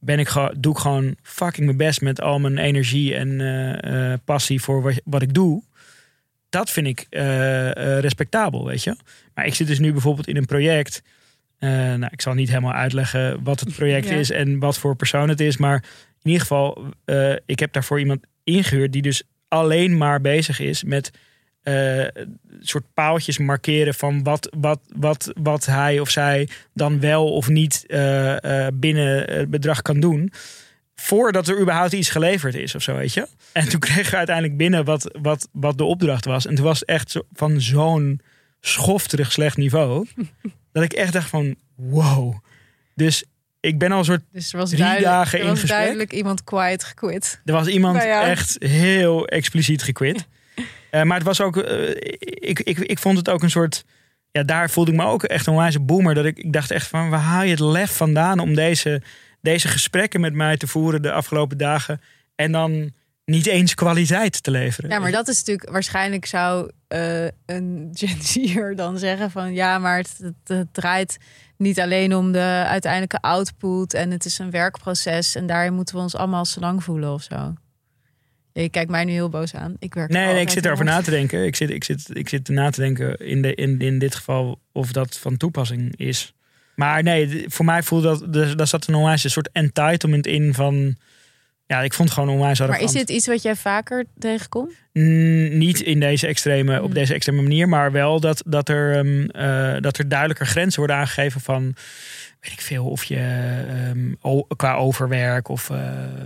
ben 0.00 0.18
ik 0.18 0.32
doe 0.58 0.72
ik 0.72 0.78
gewoon 0.78 1.16
fucking 1.22 1.66
mijn 1.66 1.78
best 1.78 2.00
met 2.00 2.20
al 2.20 2.38
mijn 2.38 2.58
energie 2.58 3.14
en 3.14 4.20
passie 4.24 4.60
voor 4.62 4.82
wat, 4.82 5.00
wat 5.04 5.22
ik 5.22 5.34
doe. 5.34 5.62
Dat 6.48 6.70
vind 6.70 6.86
ik 6.86 7.06
respectabel, 8.00 8.66
weet 8.66 8.82
je. 8.82 8.96
Maar 9.34 9.46
ik 9.46 9.54
zit 9.54 9.66
dus 9.66 9.78
nu 9.78 9.92
bijvoorbeeld 9.92 10.28
in 10.28 10.36
een 10.36 10.46
project. 10.46 11.02
Eh, 11.58 11.70
nou, 11.70 12.08
ik 12.10 12.20
zal 12.20 12.34
niet 12.34 12.48
helemaal 12.48 12.72
uitleggen 12.72 13.42
wat 13.42 13.60
het 13.60 13.74
project 13.74 14.08
Ja. 14.08 14.14
is 14.14 14.30
en 14.30 14.58
wat 14.58 14.78
voor 14.78 14.96
persoon 14.96 15.28
het 15.28 15.40
is. 15.40 15.56
Maar 15.56 15.84
in 16.22 16.30
ieder 16.30 16.40
geval, 16.40 16.84
eh, 17.04 17.32
ik 17.46 17.58
heb 17.58 17.72
daarvoor 17.72 17.98
iemand 17.98 18.20
ingehuurd 18.44 18.92
die 18.92 19.02
dus 19.02 19.22
alleen 19.48 19.96
maar 19.96 20.20
bezig 20.20 20.60
is 20.60 20.84
met 20.84 21.10
eh, 21.62 22.04
soort 22.60 22.84
paaltjes 22.94 23.38
markeren 23.38 23.94
van 23.94 24.22
wat, 24.22 24.54
wat, 24.58 24.80
wat, 24.96 25.32
wat 25.40 25.66
hij 25.66 26.00
of 26.00 26.10
zij 26.10 26.48
dan 26.74 27.00
wel 27.00 27.32
of 27.32 27.48
niet 27.48 27.84
binnen 28.74 29.32
het 29.32 29.50
bedrag 29.50 29.82
kan 29.82 30.00
doen. 30.00 30.32
Voordat 30.94 31.48
er 31.48 31.60
überhaupt 31.60 31.92
iets 31.92 32.10
geleverd 32.10 32.54
is 32.54 32.74
of 32.74 32.82
zo, 32.82 32.94
weet 32.94 33.14
je. 33.14 33.26
En 33.52 33.68
toen 33.68 33.80
kregen 33.80 34.10
we 34.10 34.16
uiteindelijk 34.16 34.56
binnen 34.56 34.84
wat, 34.84 35.18
wat, 35.22 35.48
wat 35.52 35.78
de 35.78 35.84
opdracht 35.84 36.24
was. 36.24 36.46
En 36.46 36.54
toen 36.54 36.64
was 36.64 36.80
het 36.80 36.88
echt 36.88 37.10
zo, 37.10 37.20
van 37.32 37.60
zo'n 37.60 38.20
schofterig 38.60 39.32
slecht 39.32 39.56
niveau. 39.56 40.06
dat 40.72 40.82
ik 40.82 40.92
echt 40.92 41.12
dacht 41.12 41.28
van 41.28 41.56
wow. 41.74 42.34
Dus 42.94 43.24
ik 43.60 43.78
ben 43.78 43.92
al 43.92 43.98
een 43.98 44.04
soort 44.04 44.22
Dus 44.32 44.52
er 44.52 44.58
was, 44.58 44.68
Drie 44.68 44.80
duidelijk, 44.80 45.10
dagen 45.10 45.38
er 45.38 45.44
in 45.44 45.50
was 45.50 45.60
gesprek. 45.60 45.78
duidelijk 45.78 46.12
iemand 46.12 46.44
quiet 46.44 46.84
gequit. 46.84 47.40
Er 47.44 47.52
was 47.52 47.66
iemand 47.66 47.96
Nou 47.96 48.24
echt 48.24 48.56
heel 48.58 49.26
expliciet 49.26 49.82
gequit. 49.82 50.26
Eh, 50.90 51.02
maar 51.02 51.16
het 51.16 51.26
was 51.26 51.40
ook, 51.40 51.56
eh, 51.56 51.90
ik, 52.20 52.60
ik, 52.60 52.78
ik 52.78 52.98
vond 52.98 53.18
het 53.18 53.28
ook 53.28 53.42
een 53.42 53.50
soort, 53.50 53.84
ja, 54.30 54.42
daar 54.42 54.70
voelde 54.70 54.90
ik 54.90 54.96
me 54.96 55.04
ook 55.04 55.22
echt 55.22 55.46
een 55.46 55.56
wijze 55.56 55.80
boomer. 55.80 56.14
Dat 56.14 56.24
ik, 56.24 56.38
ik 56.38 56.52
dacht 56.52 56.70
echt 56.70 56.86
van, 56.86 57.10
waar 57.10 57.20
haal 57.20 57.42
je 57.42 57.50
het 57.50 57.60
lef 57.60 57.96
vandaan 57.96 58.38
om 58.38 58.54
deze, 58.54 59.02
deze 59.40 59.68
gesprekken 59.68 60.20
met 60.20 60.32
mij 60.32 60.56
te 60.56 60.66
voeren 60.66 61.02
de 61.02 61.12
afgelopen 61.12 61.58
dagen. 61.58 62.00
En 62.34 62.52
dan 62.52 62.92
niet 63.28 63.46
eens 63.46 63.74
kwaliteit 63.74 64.42
te 64.42 64.50
leveren. 64.50 64.90
Ja, 64.90 64.98
maar 64.98 65.10
dat 65.10 65.28
is 65.28 65.38
natuurlijk 65.38 65.70
waarschijnlijk 65.70 66.26
zou 66.26 66.70
eh, 66.88 67.24
een 67.46 67.90
Gen 67.92 68.22
Z'er 68.46 68.76
dan 68.76 68.98
zeggen 68.98 69.30
van 69.30 69.52
ja, 69.52 69.78
maar 69.78 69.96
het, 69.96 70.18
het, 70.22 70.34
het 70.58 70.74
draait 70.74 71.16
niet 71.56 71.80
alleen 71.80 72.14
om 72.14 72.32
de 72.32 72.64
uiteindelijke 72.66 73.20
output 73.20 73.94
en 73.94 74.10
het 74.10 74.24
is 74.24 74.38
een 74.38 74.50
werkproces 74.50 75.34
en 75.34 75.46
daarin 75.46 75.74
moeten 75.74 75.94
we 75.94 76.00
ons 76.00 76.14
allemaal 76.16 76.44
zo 76.44 76.60
lang 76.60 76.84
voelen 76.84 77.12
of 77.12 77.22
zo. 77.22 77.54
Je 78.52 78.68
kijkt 78.68 78.90
mij 78.90 79.04
nu 79.04 79.12
heel 79.12 79.28
boos 79.28 79.54
aan. 79.54 79.74
Ik 79.78 79.94
werk 79.94 80.10
Nee, 80.10 80.32
nee, 80.32 80.40
ik 80.40 80.50
zit 80.50 80.64
erover 80.64 80.84
na 80.84 81.00
te 81.00 81.10
denken. 81.10 81.44
Ik 81.46 81.56
zit, 81.56 81.70
ik 81.70 81.84
zit, 81.84 82.16
ik 82.16 82.28
zit 82.28 82.48
na 82.48 82.70
te 82.70 82.80
denken 82.80 83.16
in, 83.16 83.42
de, 83.42 83.54
in, 83.54 83.78
in 83.80 83.98
dit 83.98 84.14
geval 84.14 84.60
of 84.72 84.92
dat 84.92 85.18
van 85.18 85.36
toepassing 85.36 85.96
is. 85.96 86.34
Maar 86.74 87.02
nee, 87.02 87.44
voor 87.48 87.64
mij 87.64 87.82
voelde 87.82 88.08
dat, 88.26 88.36
er- 88.36 88.56
daar 88.56 88.66
zat 88.66 88.86
een 88.86 88.94
onwijs 88.94 89.24
een 89.24 89.30
soort 89.30 89.48
entitlement 89.52 90.26
in 90.26 90.54
van... 90.54 90.96
Ja, 91.68 91.80
ik 91.82 91.92
vond 91.94 92.08
het 92.08 92.18
gewoon 92.18 92.34
onwijs 92.34 92.58
Maar 92.58 92.68
arrogant. 92.68 92.94
is 92.94 93.00
dit 93.00 93.10
iets 93.16 93.26
wat 93.26 93.42
jij 93.42 93.56
vaker 93.56 94.04
tegenkomt? 94.18 94.72
Mm, 94.92 95.58
niet 95.58 95.80
in 95.80 96.00
deze 96.00 96.26
extreme, 96.26 96.82
op 96.82 96.88
Mm. 96.88 96.94
deze 96.94 97.14
extreme 97.14 97.42
manier, 97.42 97.68
maar 97.68 97.92
wel 97.92 98.20
dat, 98.20 98.42
dat, 98.46 98.68
er, 98.68 98.96
ehm, 98.96 99.24
eh, 99.28 99.80
dat 99.80 99.98
er 99.98 100.08
duidelijker 100.08 100.46
grenzen 100.46 100.78
worden 100.78 100.96
aangegeven 100.96 101.40
van, 101.40 101.62
weet 102.40 102.52
ik 102.52 102.60
veel, 102.60 102.86
of 102.86 103.04
je 103.04 104.16
o- 104.20 104.42
qua 104.56 104.74
overwerk 104.74 105.48
of 105.48 105.70
eh, 105.70 105.78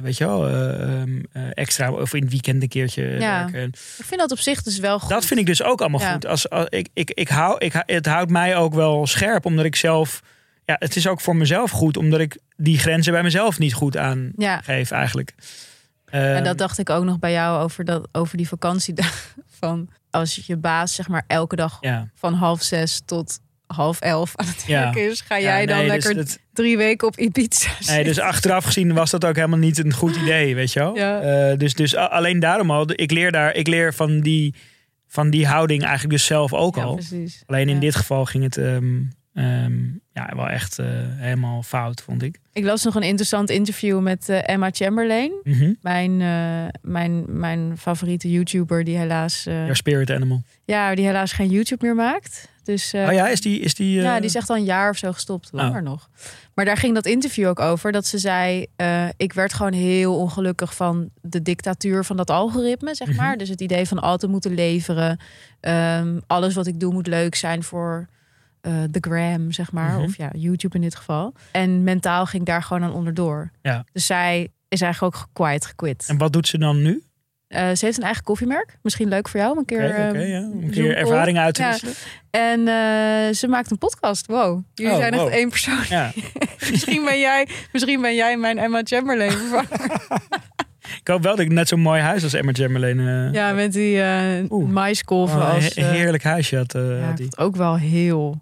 weet 0.02 0.16
je 0.16 0.24
wel, 0.26 0.48
eh, 0.48 0.82
ehm, 0.82 1.20
eh, 1.32 1.42
extra 1.50 1.92
of 1.92 2.14
in 2.14 2.22
het 2.22 2.30
weekend 2.30 2.62
een 2.62 2.68
keertje 2.68 3.02
Ja. 3.02 3.18
werken. 3.42 3.62
Ik 3.98 4.04
vind 4.04 4.20
dat 4.20 4.30
op 4.30 4.38
zich 4.38 4.62
dus 4.62 4.78
wel 4.78 4.98
goed. 4.98 5.10
Dat 5.10 5.24
vind 5.26 5.40
ik 5.40 5.46
dus 5.46 5.62
ook 5.62 5.80
allemaal 5.80 6.00
Ja. 6.00 6.12
goed. 6.12 6.26
Als, 6.26 6.50
als, 6.50 6.66
ik, 6.68 6.88
ik, 6.94 7.10
ik 7.10 7.28
hou, 7.28 7.56
ik, 7.58 7.82
het 7.86 8.06
houdt 8.06 8.30
mij 8.30 8.56
ook 8.56 8.74
wel 8.74 9.06
scherp, 9.06 9.44
omdat 9.46 9.64
ik 9.64 9.76
zelf, 9.76 10.22
ja, 10.64 10.76
het 10.78 10.96
is 10.96 11.06
ook 11.06 11.20
voor 11.20 11.36
mezelf 11.36 11.70
goed, 11.70 11.96
omdat 11.96 12.20
ik 12.20 12.38
die 12.56 12.78
grenzen 12.78 13.12
bij 13.12 13.22
mezelf 13.22 13.58
niet 13.58 13.74
goed 13.74 13.96
aangeef 13.96 14.32
Ja, 14.36 14.96
eigenlijk. 14.96 15.32
en 16.04 16.34
Ehm, 16.34 16.44
dat 16.44 16.58
dacht 16.58 16.78
ik 16.78 16.90
ook 16.90 17.04
nog 17.04 17.18
bij 17.18 17.32
jou 17.32 17.62
over, 17.62 17.84
dat, 17.84 18.08
over 18.12 18.36
die 18.36 18.48
vakantiedagen. 18.48 19.42
Van 19.60 19.88
als 20.10 20.34
je 20.46 20.56
baas 20.56 20.94
zeg 20.94 21.08
maar 21.08 21.24
elke 21.26 21.56
dag 21.56 21.78
ja. 21.80 22.08
van 22.14 22.34
half 22.34 22.62
zes 22.62 23.00
tot 23.04 23.38
half 23.66 24.00
elf 24.00 24.36
aan 24.36 24.46
het 24.46 24.64
Ja. 24.66 24.82
werk 24.92 24.96
is, 25.10 25.20
ga 25.20 25.36
Ja, 25.36 25.42
jij 25.42 25.66
dan 25.66 25.78
dus 25.78 25.86
lekker 25.88 26.14
dat- 26.14 26.38
drie 26.52 26.76
weken 26.76 27.06
op 27.08 27.16
Ibiza 27.18 27.70
Nee, 27.86 28.04
dus 28.04 28.18
achteraf 28.20 28.64
gezien 28.64 28.92
was 28.94 29.10
dat 29.10 29.24
ook 29.24 29.34
helemaal 29.36 29.58
niet 29.58 29.78
een 29.78 29.92
goed 29.92 30.16
idee, 30.16 30.54
weet 30.54 30.72
je 30.72 30.78
wel. 30.78 30.96
Ja. 30.96 31.20
Eh, 31.20 31.58
dus, 31.58 31.74
dus 31.74 31.96
alleen 31.96 32.40
daarom 32.40 32.70
al, 32.70 32.86
ik 32.92 33.10
leer, 33.10 33.32
daar, 33.32 33.54
ik 33.54 33.66
leer 33.66 33.94
van, 33.94 34.20
die, 34.20 34.54
van 35.08 35.30
die 35.30 35.46
houding 35.46 35.82
eigenlijk 35.82 36.12
dus 36.12 36.24
zelf 36.24 36.52
ook 36.52 36.76
Ja, 36.76 36.82
al. 36.82 36.94
precies. 36.94 37.42
Alleen 37.46 37.68
in 37.68 37.74
Ja. 37.74 37.80
dit 37.80 37.94
geval 37.94 38.24
ging 38.24 38.44
het, 38.44 38.56
ehm, 38.56 39.00
Ehm, 39.34 39.82
ja, 40.12 40.32
wel 40.36 40.48
echt 40.48 40.78
eh, 40.78 40.86
helemaal 40.98 41.62
fout, 41.62 42.00
vond 42.02 42.22
ik. 42.22 42.38
Ik 42.52 42.64
las 42.64 42.84
nog 42.84 42.94
een 42.94 43.02
interessant 43.02 43.50
interview 43.50 44.00
met 44.00 44.28
eh, 44.28 44.48
Emma 44.48 44.68
Chamberlain. 44.72 45.32
Mhm. 45.42 45.72
Mijn, 45.80 46.20
eh, 46.20 46.80
mijn, 46.82 47.24
mijn 47.38 47.78
favoriete 47.78 48.30
YouTuber 48.30 48.84
die 48.84 48.96
helaas, 48.96 49.46
spirit 49.72 50.10
animal. 50.10 50.42
ja, 50.64 50.94
die 50.94 51.04
helaas 51.06 51.32
geen 51.32 51.48
YouTube 51.48 51.84
meer 51.86 51.94
maakt. 51.94 52.50
Dus, 52.64 52.94
oh 52.94 53.12
ja, 53.12 53.28
is 53.28 53.40
die... 53.40 53.60
Is 53.60 53.74
die 53.74 54.00
Ja, 54.00 54.16
die 54.16 54.24
is 54.24 54.34
echt 54.34 54.50
al 54.50 54.56
een 54.56 54.64
jaar 54.64 54.90
of 54.90 54.96
zo 54.96 55.12
gestopt. 55.12 55.48
Langer 55.52 55.82
nog. 55.82 56.08
Maar 56.54 56.64
daar 56.64 56.76
ging 56.76 56.94
dat 56.94 57.06
interview 57.06 57.48
ook 57.48 57.60
over. 57.60 57.92
Dat 57.92 58.06
ze 58.06 58.18
zei, 58.18 58.66
ik 59.16 59.32
werd 59.32 59.52
gewoon 59.52 59.72
heel 59.72 60.16
ongelukkig 60.18 60.74
van 60.74 61.10
de 61.20 61.42
dictatuur 61.42 62.04
van 62.04 62.16
dat 62.16 62.30
algoritme, 62.30 62.94
zeg 62.94 63.08
Mhm. 63.08 63.16
maar. 63.16 63.36
Dus 63.36 63.48
het 63.48 63.60
idee 63.60 63.86
van 63.86 63.98
altijd 63.98 64.30
moeten 64.32 64.54
leveren. 64.54 65.18
Ehm, 65.60 66.18
alles 66.26 66.54
wat 66.54 66.66
ik 66.66 66.80
doe 66.80 66.92
moet 66.92 67.06
leuk 67.06 67.34
zijn 67.34 67.62
voor 67.62 68.06
eh, 68.62 68.72
de 68.90 68.98
gram, 69.00 69.52
zeg 69.52 69.72
maar. 69.72 69.92
Mhm. 69.92 70.02
Of 70.02 70.16
ja, 70.16 70.30
YouTube 70.36 70.74
in 70.76 70.80
dit 70.82 70.94
geval. 70.94 71.32
En 71.52 71.82
mentaal 71.82 72.26
ging 72.26 72.42
ik 72.42 72.48
daar 72.48 72.62
gewoon 72.62 72.82
aan 72.82 72.92
onderdoor. 72.92 73.50
Ja. 73.62 73.84
Dus 73.92 74.06
zij 74.06 74.48
is 74.68 74.80
eigenlijk 74.80 75.16
ook 75.16 75.28
quiet 75.32 75.66
gequit. 75.66 76.04
En 76.08 76.18
wat 76.18 76.32
doet 76.32 76.48
ze 76.48 76.58
dan 76.58 76.82
nu? 76.82 77.02
Eh, 77.48 77.70
ze 77.72 77.84
heeft 77.84 77.96
een 77.96 78.02
eigen 78.04 78.22
koffiemerk. 78.24 78.78
Misschien 78.82 79.08
leuk 79.08 79.28
voor 79.28 79.40
jou 79.40 79.52
om 79.52 79.58
een 79.58 79.64
keer... 79.64 79.90
Ehm, 79.94 80.18
ja. 80.18 80.38
Een 80.38 80.70
keer 80.70 80.92
call. 80.94 81.02
ervaringen 81.02 81.42
uit 81.42 81.54
te 81.54 81.62
Ja. 81.62 81.76
En 82.30 82.58
eh, 82.68 83.34
ze 83.34 83.48
maakt 83.48 83.70
een 83.70 83.78
podcast. 83.78 84.26
Wow. 84.26 84.62
Jullie 84.74 84.92
Oh, 84.92 84.98
zijn 84.98 85.12
echt 85.12 85.28
één 85.28 85.48
persoon. 85.48 85.84
Ja. 85.88 86.12
misschien, 86.70 87.04
ben 87.04 87.18
jij, 87.18 87.48
misschien 87.72 88.00
ben 88.00 88.14
jij 88.14 88.36
mijn 88.36 88.58
Emma 88.58 88.80
Chamberlain 88.84 89.30
vervanger. 89.30 89.90
Ik 91.00 91.08
hoop 91.08 91.22
wel 91.22 91.36
dat 91.36 91.44
ik 91.44 91.52
net 91.52 91.68
zo'n 91.68 91.80
mooi 91.80 92.00
huis 92.00 92.22
als 92.22 92.32
Emma 92.32 92.52
Chamberlain... 92.52 93.32
ja, 93.32 93.52
met 93.52 93.72
die 93.72 94.02
maiskolven 94.66 95.38
oh, 95.40 95.54
als... 95.54 95.74
he- 95.74 95.84
heerlijk 95.84 96.22
huisje 96.22 96.56
had, 96.56 96.72
ja, 96.72 96.98
had 96.98 97.16
die. 97.16 97.36
ook 97.36 97.56
wel 97.56 97.76
heel... 97.76 98.40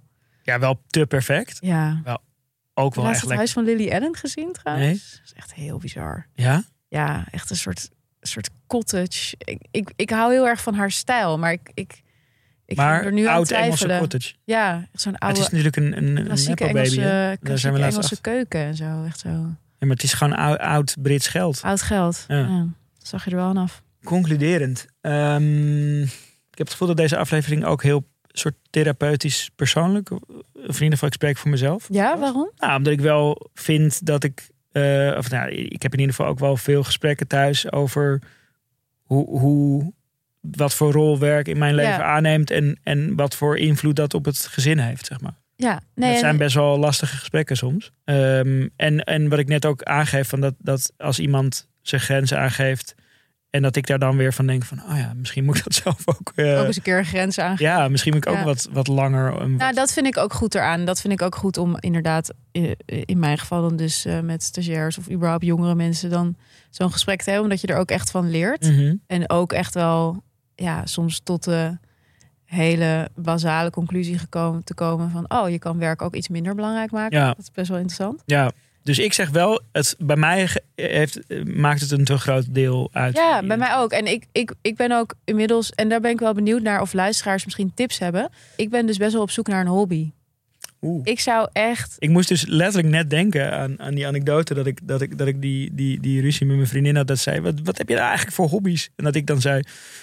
Ja, 0.51 0.59
wel 0.59 0.83
te 0.87 1.07
perfect. 1.07 1.59
Ja. 1.61 2.03
Ook 2.75 2.95
wel 2.95 3.09
echt 3.09 3.21
het 3.21 3.33
huis 3.33 3.53
van 3.53 3.65
Lily 3.65 3.91
Allen 3.91 4.17
gezien 4.17 4.53
trouwens? 4.53 4.87
Nee. 4.87 4.95
Dat 4.95 5.21
is 5.25 5.33
echt 5.33 5.55
heel 5.55 5.79
bizar. 5.79 6.27
Ja? 6.35 6.65
Ja, 6.89 7.27
echt 7.31 7.51
een 7.51 7.57
soort, 7.57 7.91
soort 8.21 8.51
cottage. 8.67 9.35
Ik, 9.39 9.67
ik, 9.71 9.93
ik 9.97 10.11
hou 10.11 10.33
heel 10.33 10.47
erg 10.47 10.63
van 10.63 10.75
haar 10.75 10.91
stijl, 10.91 11.39
maar 11.39 11.53
ik, 11.53 11.71
ik, 11.75 12.03
ik 12.65 12.77
maar 12.77 13.05
er 13.05 13.13
nu 13.13 13.27
oud 13.27 13.51
Engelse 13.51 13.97
cottage. 13.99 14.35
Ja, 14.45 14.89
zo'n 14.93 15.13
het 15.13 15.23
oude 15.23 15.41
is 15.41 15.49
natuurlijk 15.49 15.77
een, 15.77 15.97
een, 15.97 16.17
een 16.17 16.25
klassieke 16.25 16.63
nepo 16.63 16.75
baby. 16.75 16.99
Engelse, 16.99 17.39
hè? 17.43 17.57
zijn 17.57 17.75
we 17.75 17.81
Engelse 17.83 18.21
keuken 18.21 18.61
en 18.61 18.77
zo. 18.77 19.05
Echt 19.05 19.19
zo. 19.19 19.29
Ja, 19.29 19.87
maar 19.87 19.97
het 19.97 20.03
is 20.03 20.13
gewoon 20.13 20.37
oud, 20.37 20.59
oud 20.59 20.97
Brits 21.03 21.27
geld. 21.27 21.63
Oud 21.63 21.83
geld. 21.83 22.25
Ja. 22.29 22.67
Zag 22.99 23.25
je 23.25 23.31
er 23.31 23.37
wel 23.37 23.47
aan 23.47 23.57
af. 23.57 23.83
Concluderend. 24.05 24.87
ehm, 25.01 26.03
ik 26.51 26.59
heb 26.59 26.67
het 26.67 26.71
gevoel 26.71 26.89
dat 26.89 26.97
deze 26.97 27.17
aflevering 27.17 27.65
ook 27.65 27.83
heel 27.83 28.09
soort 28.33 28.55
therapeutisch 28.71 29.51
persoonlijk. 29.57 30.11
Of 30.11 30.21
in 30.53 30.67
ieder 30.67 30.91
geval, 30.91 31.09
ik 31.09 31.15
spreek 31.15 31.37
voor 31.37 31.51
mezelf. 31.51 31.87
Ja, 31.91 32.19
waarom? 32.19 32.51
Nou, 32.57 32.77
omdat 32.77 32.93
ik 32.93 33.01
wel 33.01 33.51
vind 33.55 34.07
dat 34.07 34.25
ik. 34.25 34.49
eh, 34.73 35.15
of 35.19 35.31
nou, 35.31 35.51
ik 35.51 35.83
heb 35.83 35.93
in 35.93 35.99
ieder 35.99 36.15
geval 36.15 36.31
ook 36.31 36.39
wel 36.39 36.57
veel 36.57 36.83
gesprekken 36.85 37.27
thuis 37.27 37.73
over 37.73 38.23
hoe, 39.03 39.39
hoe 39.39 39.93
wat 40.41 40.75
voor 40.75 40.93
rol 40.93 41.19
werk 41.19 41.49
in 41.49 41.59
mijn 41.59 41.75
leven 41.75 41.91
Ja. 41.93 42.03
aanneemt 42.03 42.51
en, 42.51 42.79
en 42.83 43.17
wat 43.17 43.37
voor 43.37 43.59
invloed 43.59 43.97
dat 43.97 44.15
op 44.15 44.25
het 44.25 44.39
gezin 44.39 44.79
heeft, 44.79 45.07
zeg 45.07 45.21
maar. 45.21 45.39
Ja, 45.57 45.81
nee. 45.95 46.11
dat 46.11 46.21
zijn 46.21 46.37
best 46.37 46.55
wel 46.55 46.79
lastige 46.79 47.17
gesprekken 47.17 47.57
soms. 47.57 47.93
Ehm, 48.05 48.69
en, 48.77 49.05
en 49.05 49.29
wat 49.29 49.39
ik 49.39 49.49
net 49.49 49.67
ook 49.67 49.83
aangeef, 49.83 50.29
van 50.29 50.41
dat, 50.41 50.55
dat 50.59 50.93
als 50.97 51.19
iemand 51.19 51.69
zijn 51.83 52.01
grenzen 52.01 52.39
aangeeft 52.39 52.95
en 53.51 53.63
dat 53.63 53.77
ik 53.77 53.87
daar 53.87 53.99
dan 53.99 54.17
weer 54.17 54.33
van 54.33 54.47
denk 54.47 54.65
van, 54.65 54.79
oh 54.91 54.97
ja, 54.97 55.13
misschien 55.17 55.45
moet 55.45 55.57
ik 55.57 55.65
dat 55.65 55.75
zelf 55.85 56.03
ook. 56.09 56.33
eh, 56.35 56.61
ook 56.61 56.67
eens 56.67 56.77
een 56.77 56.83
keer 56.83 56.99
een 56.99 57.05
grens 57.05 57.39
aan. 57.39 57.55
ja, 57.59 57.89
misschien 57.89 58.13
moet 58.15 58.25
ik 58.27 58.31
ook 58.33 58.39
Ja. 58.39 58.45
wat, 58.45 58.69
wat 58.73 58.87
langer. 58.89 59.33
en 59.33 59.39
Nou, 59.49 59.57
wat- 59.57 59.75
dat 59.75 59.93
vind 59.93 60.07
ik 60.07 60.17
ook 60.17 60.33
goed 60.33 60.55
eraan. 60.55 60.85
Dat 60.85 61.01
vind 61.01 61.13
ik 61.13 61.23
ook 61.23 61.35
goed 61.35 61.57
om 61.57 61.77
inderdaad, 61.79 62.33
eh, 62.53 62.73
in 62.87 63.19
mijn 63.19 63.39
geval 63.39 63.61
dan 63.63 63.77
dus 63.77 64.05
eh, 64.05 64.21
met 64.21 64.43
stagiairs 64.43 64.99
of 64.99 65.11
überhaupt 65.11 65.45
jongere 65.45 65.75
mensen 65.75 66.11
dan 66.11 66.37
zo'n 66.71 66.93
gesprek 66.93 67.19
te 67.19 67.25
hebben. 67.31 67.43
Omdat 67.43 67.61
je 67.61 67.67
er 67.67 67.77
ook 67.79 67.91
echt 67.91 68.11
van 68.11 68.31
leert. 68.31 68.63
Mhm. 68.71 68.95
En 69.07 69.31
ook 69.31 69.53
echt 69.53 69.75
wel, 69.75 70.23
ja, 70.55 70.87
soms 70.87 71.21
tot 71.23 71.45
de 71.45 71.79
hele 72.45 73.09
basale 73.15 73.71
conclusie 73.71 74.19
gekomen 74.19 74.65
te 74.65 74.75
komen 74.75 75.11
van, 75.11 75.25
oh, 75.29 75.49
je 75.51 75.59
kan 75.59 75.79
werk 75.79 76.03
ook 76.03 76.15
iets 76.15 76.29
minder 76.29 76.55
belangrijk 76.55 76.91
maken. 76.91 77.19
Ja. 77.19 77.27
Dat 77.27 77.39
is 77.39 77.51
best 77.53 77.69
wel 77.69 77.79
interessant. 77.79 78.23
Ja, 78.27 78.51
dus 78.83 78.99
ik 78.99 79.13
zeg 79.13 79.31
wel, 79.31 79.61
het, 79.73 79.95
bij 79.99 80.17
mij 80.17 80.49
heeft, 80.75 81.19
maakt 81.45 81.81
het 81.81 81.91
een 81.91 82.05
te 82.05 82.19
groot 82.19 82.55
deel 82.55 82.89
uit. 82.93 83.17
Ja, 83.17 83.43
bij 83.43 83.57
mij 83.57 83.77
ook. 83.77 83.93
En 83.93 84.07
ik, 84.07 84.25
ik, 84.33 84.53
ik 84.63 84.77
ben 84.77 84.93
ook 84.93 85.15
inmiddels, 85.25 85.71
en 85.71 85.89
daar 85.89 86.01
ben 86.01 86.11
ik 86.11 86.21
wel 86.21 86.35
benieuwd 86.35 86.63
naar 86.63 86.81
of 86.81 86.93
luisteraars 86.93 87.45
misschien 87.45 87.73
tips 87.75 87.99
hebben. 87.99 88.31
Ik 88.57 88.71
ben 88.71 88.87
dus 88.87 88.97
best 88.97 89.13
wel 89.13 89.23
op 89.23 89.31
zoek 89.31 89.49
naar 89.49 89.61
een 89.61 89.67
hobby. 89.67 90.11
Oeh. 90.83 91.01
Ik 91.05 91.21
zou 91.21 91.49
echt 91.53 91.97
Ik 91.99 92.09
moest 92.09 92.29
dus 92.29 92.47
letterlijk 92.47 92.89
net 92.89 93.11
denken 93.11 93.53
aan, 93.53 93.81
aan 93.81 93.95
die 93.95 94.07
anekdote 94.07 94.55
dat 94.55 94.67
ik, 94.67 94.79
dat 94.83 95.01
ik, 95.01 95.19
dat 95.19 95.27
ik 95.27 95.43
die, 95.43 95.75
die, 95.75 96.01
die 96.01 96.21
ruzie 96.21 96.47
met 96.47 96.57
mijn 96.57 96.69
vriendin 96.69 96.97
had. 96.97 97.07
Dat 97.07 97.19
zei, 97.19 97.41
wat, 97.41 97.55
wat 97.65 97.79
heb 97.79 97.89
je 97.89 97.95
nou 97.95 98.07
eigenlijk 98.07 98.37
voor 98.37 98.49
hobby's? 98.49 98.91
En 98.97 99.05
dat 99.05 99.15
ik 99.15 99.27
dan 99.27 99.41
zei, 99.41 99.63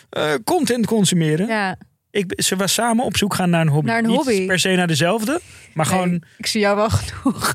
eh, 0.10 0.34
content 0.44 0.86
consumeren. 0.86 1.48
Ja, 1.48 1.78
Ik, 2.18 2.34
ze 2.44 2.56
was 2.56 2.74
samen 2.74 3.06
op 3.06 3.18
zoek 3.18 3.34
gaan 3.34 3.50
naar 3.50 3.62
een 3.62 3.68
hobby. 3.68 3.88
Naar 3.88 3.98
een 4.00 4.06
Niet 4.08 4.16
hobby. 4.16 4.46
per 4.46 4.60
se 4.60 4.70
naar 4.76 4.88
dezelfde, 4.88 5.42
maar 5.74 5.86
gewoon, 5.86 6.24
ik 6.38 6.46
zie 6.46 6.60
jou 6.62 6.76
wel 6.76 6.90
genoeg. 6.90 7.54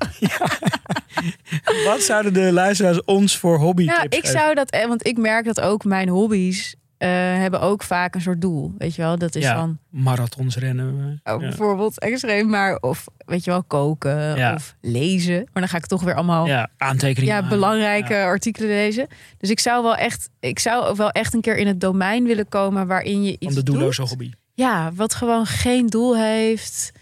wat 1.84 2.00
zouden 2.02 2.32
de 2.34 2.52
luisteraars 2.52 3.04
ons 3.04 3.38
voor 3.38 3.58
hobby 3.58 3.84
Nou, 3.84 4.00
tips 4.02 4.16
ik 4.16 4.24
geven? 4.24 4.38
zou 4.40 4.54
dat, 4.54 4.70
eh, 4.70 4.86
want 4.86 5.06
ik 5.06 5.16
merk 5.18 5.44
dat 5.44 5.60
ook 5.60 5.84
mijn 5.84 6.08
hobby's 6.08 6.74
eh, 6.98 7.08
hebben 7.10 7.60
ook 7.60 7.82
vaak 7.82 8.14
een 8.14 8.20
soort 8.20 8.40
doel. 8.40 8.74
Weet 8.78 8.94
je 8.94 9.02
wel, 9.02 9.18
dat 9.18 9.34
is 9.34 9.42
Ja. 9.44 9.54
dan 9.54 9.78
Marathons 9.90 10.56
rennen. 10.56 11.20
oh, 11.24 11.40
ja. 11.40 11.48
bijvoorbeeld 11.48 11.98
extreem, 12.00 12.48
maar 12.48 12.76
of 12.76 13.04
weet 13.18 13.44
je 13.44 13.50
wel, 13.50 13.62
koken 13.64 14.36
Ja. 14.36 14.54
of 14.54 14.76
lezen. 14.80 15.36
Maar 15.36 15.62
dan 15.62 15.68
ga 15.68 15.76
ik 15.76 15.86
toch 15.86 16.02
weer 16.02 16.14
allemaal 16.14 16.46
ja, 16.46 16.52
Ja, 16.56 16.68
aantekeningen. 16.78 17.34
maken. 17.34 17.48
belangrijke 17.48 18.14
Ja. 18.14 18.24
artikelen 18.24 18.68
lezen. 18.68 19.06
Dus 19.38 19.50
ik 19.50 19.60
zou 19.60 19.82
wel 19.82 19.96
echt, 19.96 20.28
ik 20.40 20.58
zou 20.58 20.96
wel 20.96 21.10
echt 21.10 21.34
een 21.34 21.40
keer 21.40 21.56
in 21.56 21.66
het 21.66 21.80
domein 21.80 22.24
willen 22.24 22.48
komen 22.48 22.86
waarin 22.86 23.22
je 23.22 23.30
iets 23.32 23.44
Van 23.44 23.54
de 23.54 23.62
doelloze 23.62 24.00
doet. 24.00 24.08
hobby. 24.10 24.30
Ja, 24.52 24.92
wat 24.92 25.14
gewoon 25.14 25.46
geen 25.46 25.86
doel 25.86 26.16
heeft, 26.16 26.92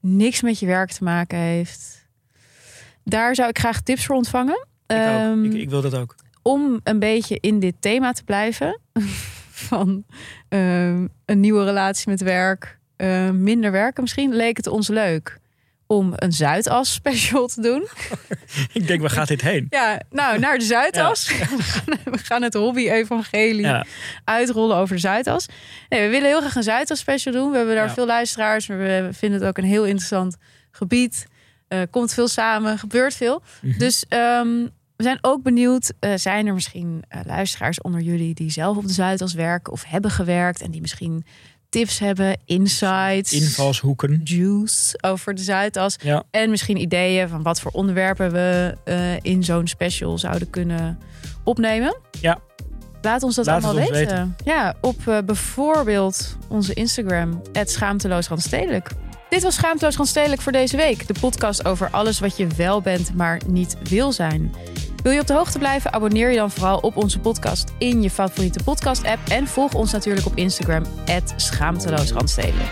niks 0.00 0.42
met 0.42 0.58
je 0.58 0.66
werk 0.66 0.90
te 0.90 1.04
maken 1.04 1.38
heeft. 1.38 2.08
Daar 3.04 3.34
zou 3.34 3.48
ik 3.48 3.58
graag 3.58 3.80
tips 3.80 4.06
voor 4.06 4.16
ontvangen. 4.16 4.66
Ik, 4.86 4.96
ook. 4.96 5.02
Ehm, 5.02 5.44
ik, 5.44 5.52
ik 5.52 5.70
wil 5.70 5.82
dat 5.82 5.94
ook. 5.94 6.14
om 6.42 6.80
een 6.82 6.98
beetje 6.98 7.38
in 7.40 7.60
dit 7.60 7.74
thema 7.80 8.12
te 8.12 8.24
blijven. 8.24 8.80
Van 9.68 10.04
ehm, 10.48 11.06
een 11.24 11.40
nieuwe 11.40 11.64
relatie 11.64 12.10
met 12.10 12.20
werk, 12.20 12.78
eh, 12.96 13.30
minder 13.30 13.72
werken 13.72 14.02
misschien, 14.02 14.34
leek 14.34 14.56
het 14.56 14.66
ons 14.66 14.88
leuk 14.88 15.40
om 15.86 16.12
een 16.16 16.32
Zuidas 16.32 16.92
special 16.92 17.46
te 17.46 17.60
doen. 17.60 17.88
Ik 18.72 18.86
denk, 18.86 19.00
waar 19.00 19.10
gaat 19.10 19.28
dit 19.28 19.40
heen? 19.40 19.66
Ja, 19.70 20.00
nou, 20.10 20.38
naar 20.38 20.58
de 20.58 20.64
Zuidas. 20.64 21.28
We, 21.28 21.34
gaan, 21.62 21.96
we 22.14 22.18
gaan 22.18 22.42
het 22.42 22.54
hobby-evangelie 22.54 23.60
Ja. 23.66 23.84
uitrollen 24.24 24.76
over 24.76 24.94
de 24.94 25.00
Zuidas. 25.00 25.46
Nee, 25.88 26.00
we 26.02 26.08
willen 26.08 26.28
heel 26.28 26.40
graag 26.40 26.54
een 26.56 26.62
Zuidas 26.62 26.98
special 26.98 27.32
doen. 27.34 27.50
We 27.50 27.56
hebben 27.56 27.74
daar 27.74 27.86
Ja. 27.86 27.92
veel 27.94 28.06
luisteraars. 28.06 28.66
maar 28.66 28.78
We 28.78 29.08
vinden 29.12 29.40
het 29.40 29.48
ook 29.48 29.58
een 29.58 29.64
heel 29.64 29.84
interessant 29.84 30.36
gebied. 30.70 31.26
Eh, 31.68 31.80
komt 31.90 32.12
veel 32.14 32.28
samen, 32.28 32.78
gebeurt 32.78 33.14
veel. 33.14 33.42
Mhm. 33.62 33.78
Dus 33.78 34.04
ehm, 34.08 34.66
we 34.96 35.02
zijn 35.02 35.18
ook 35.20 35.42
benieuwd. 35.42 35.92
eh, 36.00 36.12
zijn 36.16 36.46
er 36.46 36.54
misschien 36.54 37.04
eh, 37.08 37.20
luisteraars 37.24 37.80
onder 37.80 38.00
jullie 38.00 38.34
die 38.34 38.50
zelf 38.50 38.76
op 38.76 38.86
de 38.86 38.92
Zuidas 38.92 39.34
werken 39.34 39.72
of 39.72 39.84
hebben 39.84 40.10
gewerkt 40.10 40.60
en 40.62 40.70
die 40.70 40.80
misschien 40.80 41.24
tips 41.68 41.98
hebben, 41.98 42.36
insights, 42.44 43.32
Invalshoeken. 43.32 44.20
juice 44.24 44.98
over 45.00 45.34
de 45.34 45.42
Zuidas. 45.42 45.96
Ja. 46.02 46.22
En 46.30 46.50
misschien 46.50 46.80
ideeën 46.80 47.28
van 47.28 47.42
wat 47.42 47.60
voor 47.60 47.70
onderwerpen 47.70 48.32
we 48.32 48.76
eh, 48.84 49.16
in 49.22 49.44
zo'n 49.44 49.66
special 49.66 50.18
zouden 50.18 50.50
kunnen 50.50 50.98
opnemen. 51.44 51.96
Ja. 52.20 52.38
Laat 53.02 53.22
ons 53.22 53.34
dat 53.34 53.46
Laat 53.46 53.64
allemaal 53.64 53.82
ons 53.82 53.90
weten. 53.90 54.36
Ja, 54.44 54.74
op 54.80 55.08
eh, 55.08 55.18
bijvoorbeeld 55.24 56.36
onze 56.48 56.74
Instagram, 56.74 57.42
schaamteloos 57.52 58.28
randstedelijk. 58.28 58.90
Dit 59.28 59.42
was 59.42 59.54
Schaamteloos 59.54 59.96
Randstedelijk 59.96 60.42
voor 60.42 60.52
deze 60.52 60.76
week. 60.76 61.06
De 61.06 61.14
podcast 61.20 61.64
over 61.64 61.90
alles 61.90 62.18
wat 62.18 62.36
je 62.36 62.46
wel 62.46 62.80
bent, 62.80 63.14
maar 63.14 63.40
niet 63.46 63.76
wil 63.82 64.12
zijn. 64.12 64.54
Wil 65.06 65.14
je 65.14 65.20
op 65.20 65.26
de 65.26 65.34
hoogte 65.34 65.58
blijven? 65.58 65.92
Abonneer 65.92 66.30
je 66.30 66.36
dan 66.36 66.50
vooral 66.50 66.78
op 66.78 66.96
onze 66.96 67.20
podcast 67.20 67.72
in 67.78 68.02
je 68.02 68.10
favoriete 68.10 68.64
podcast-app. 68.64 69.28
En 69.28 69.46
volg 69.46 69.74
ons 69.74 69.92
natuurlijk 69.92 70.26
op 70.26 70.36
Instagram, 70.36 70.82
schaamteloos 71.36 72.12
randstedelijk. 72.12 72.68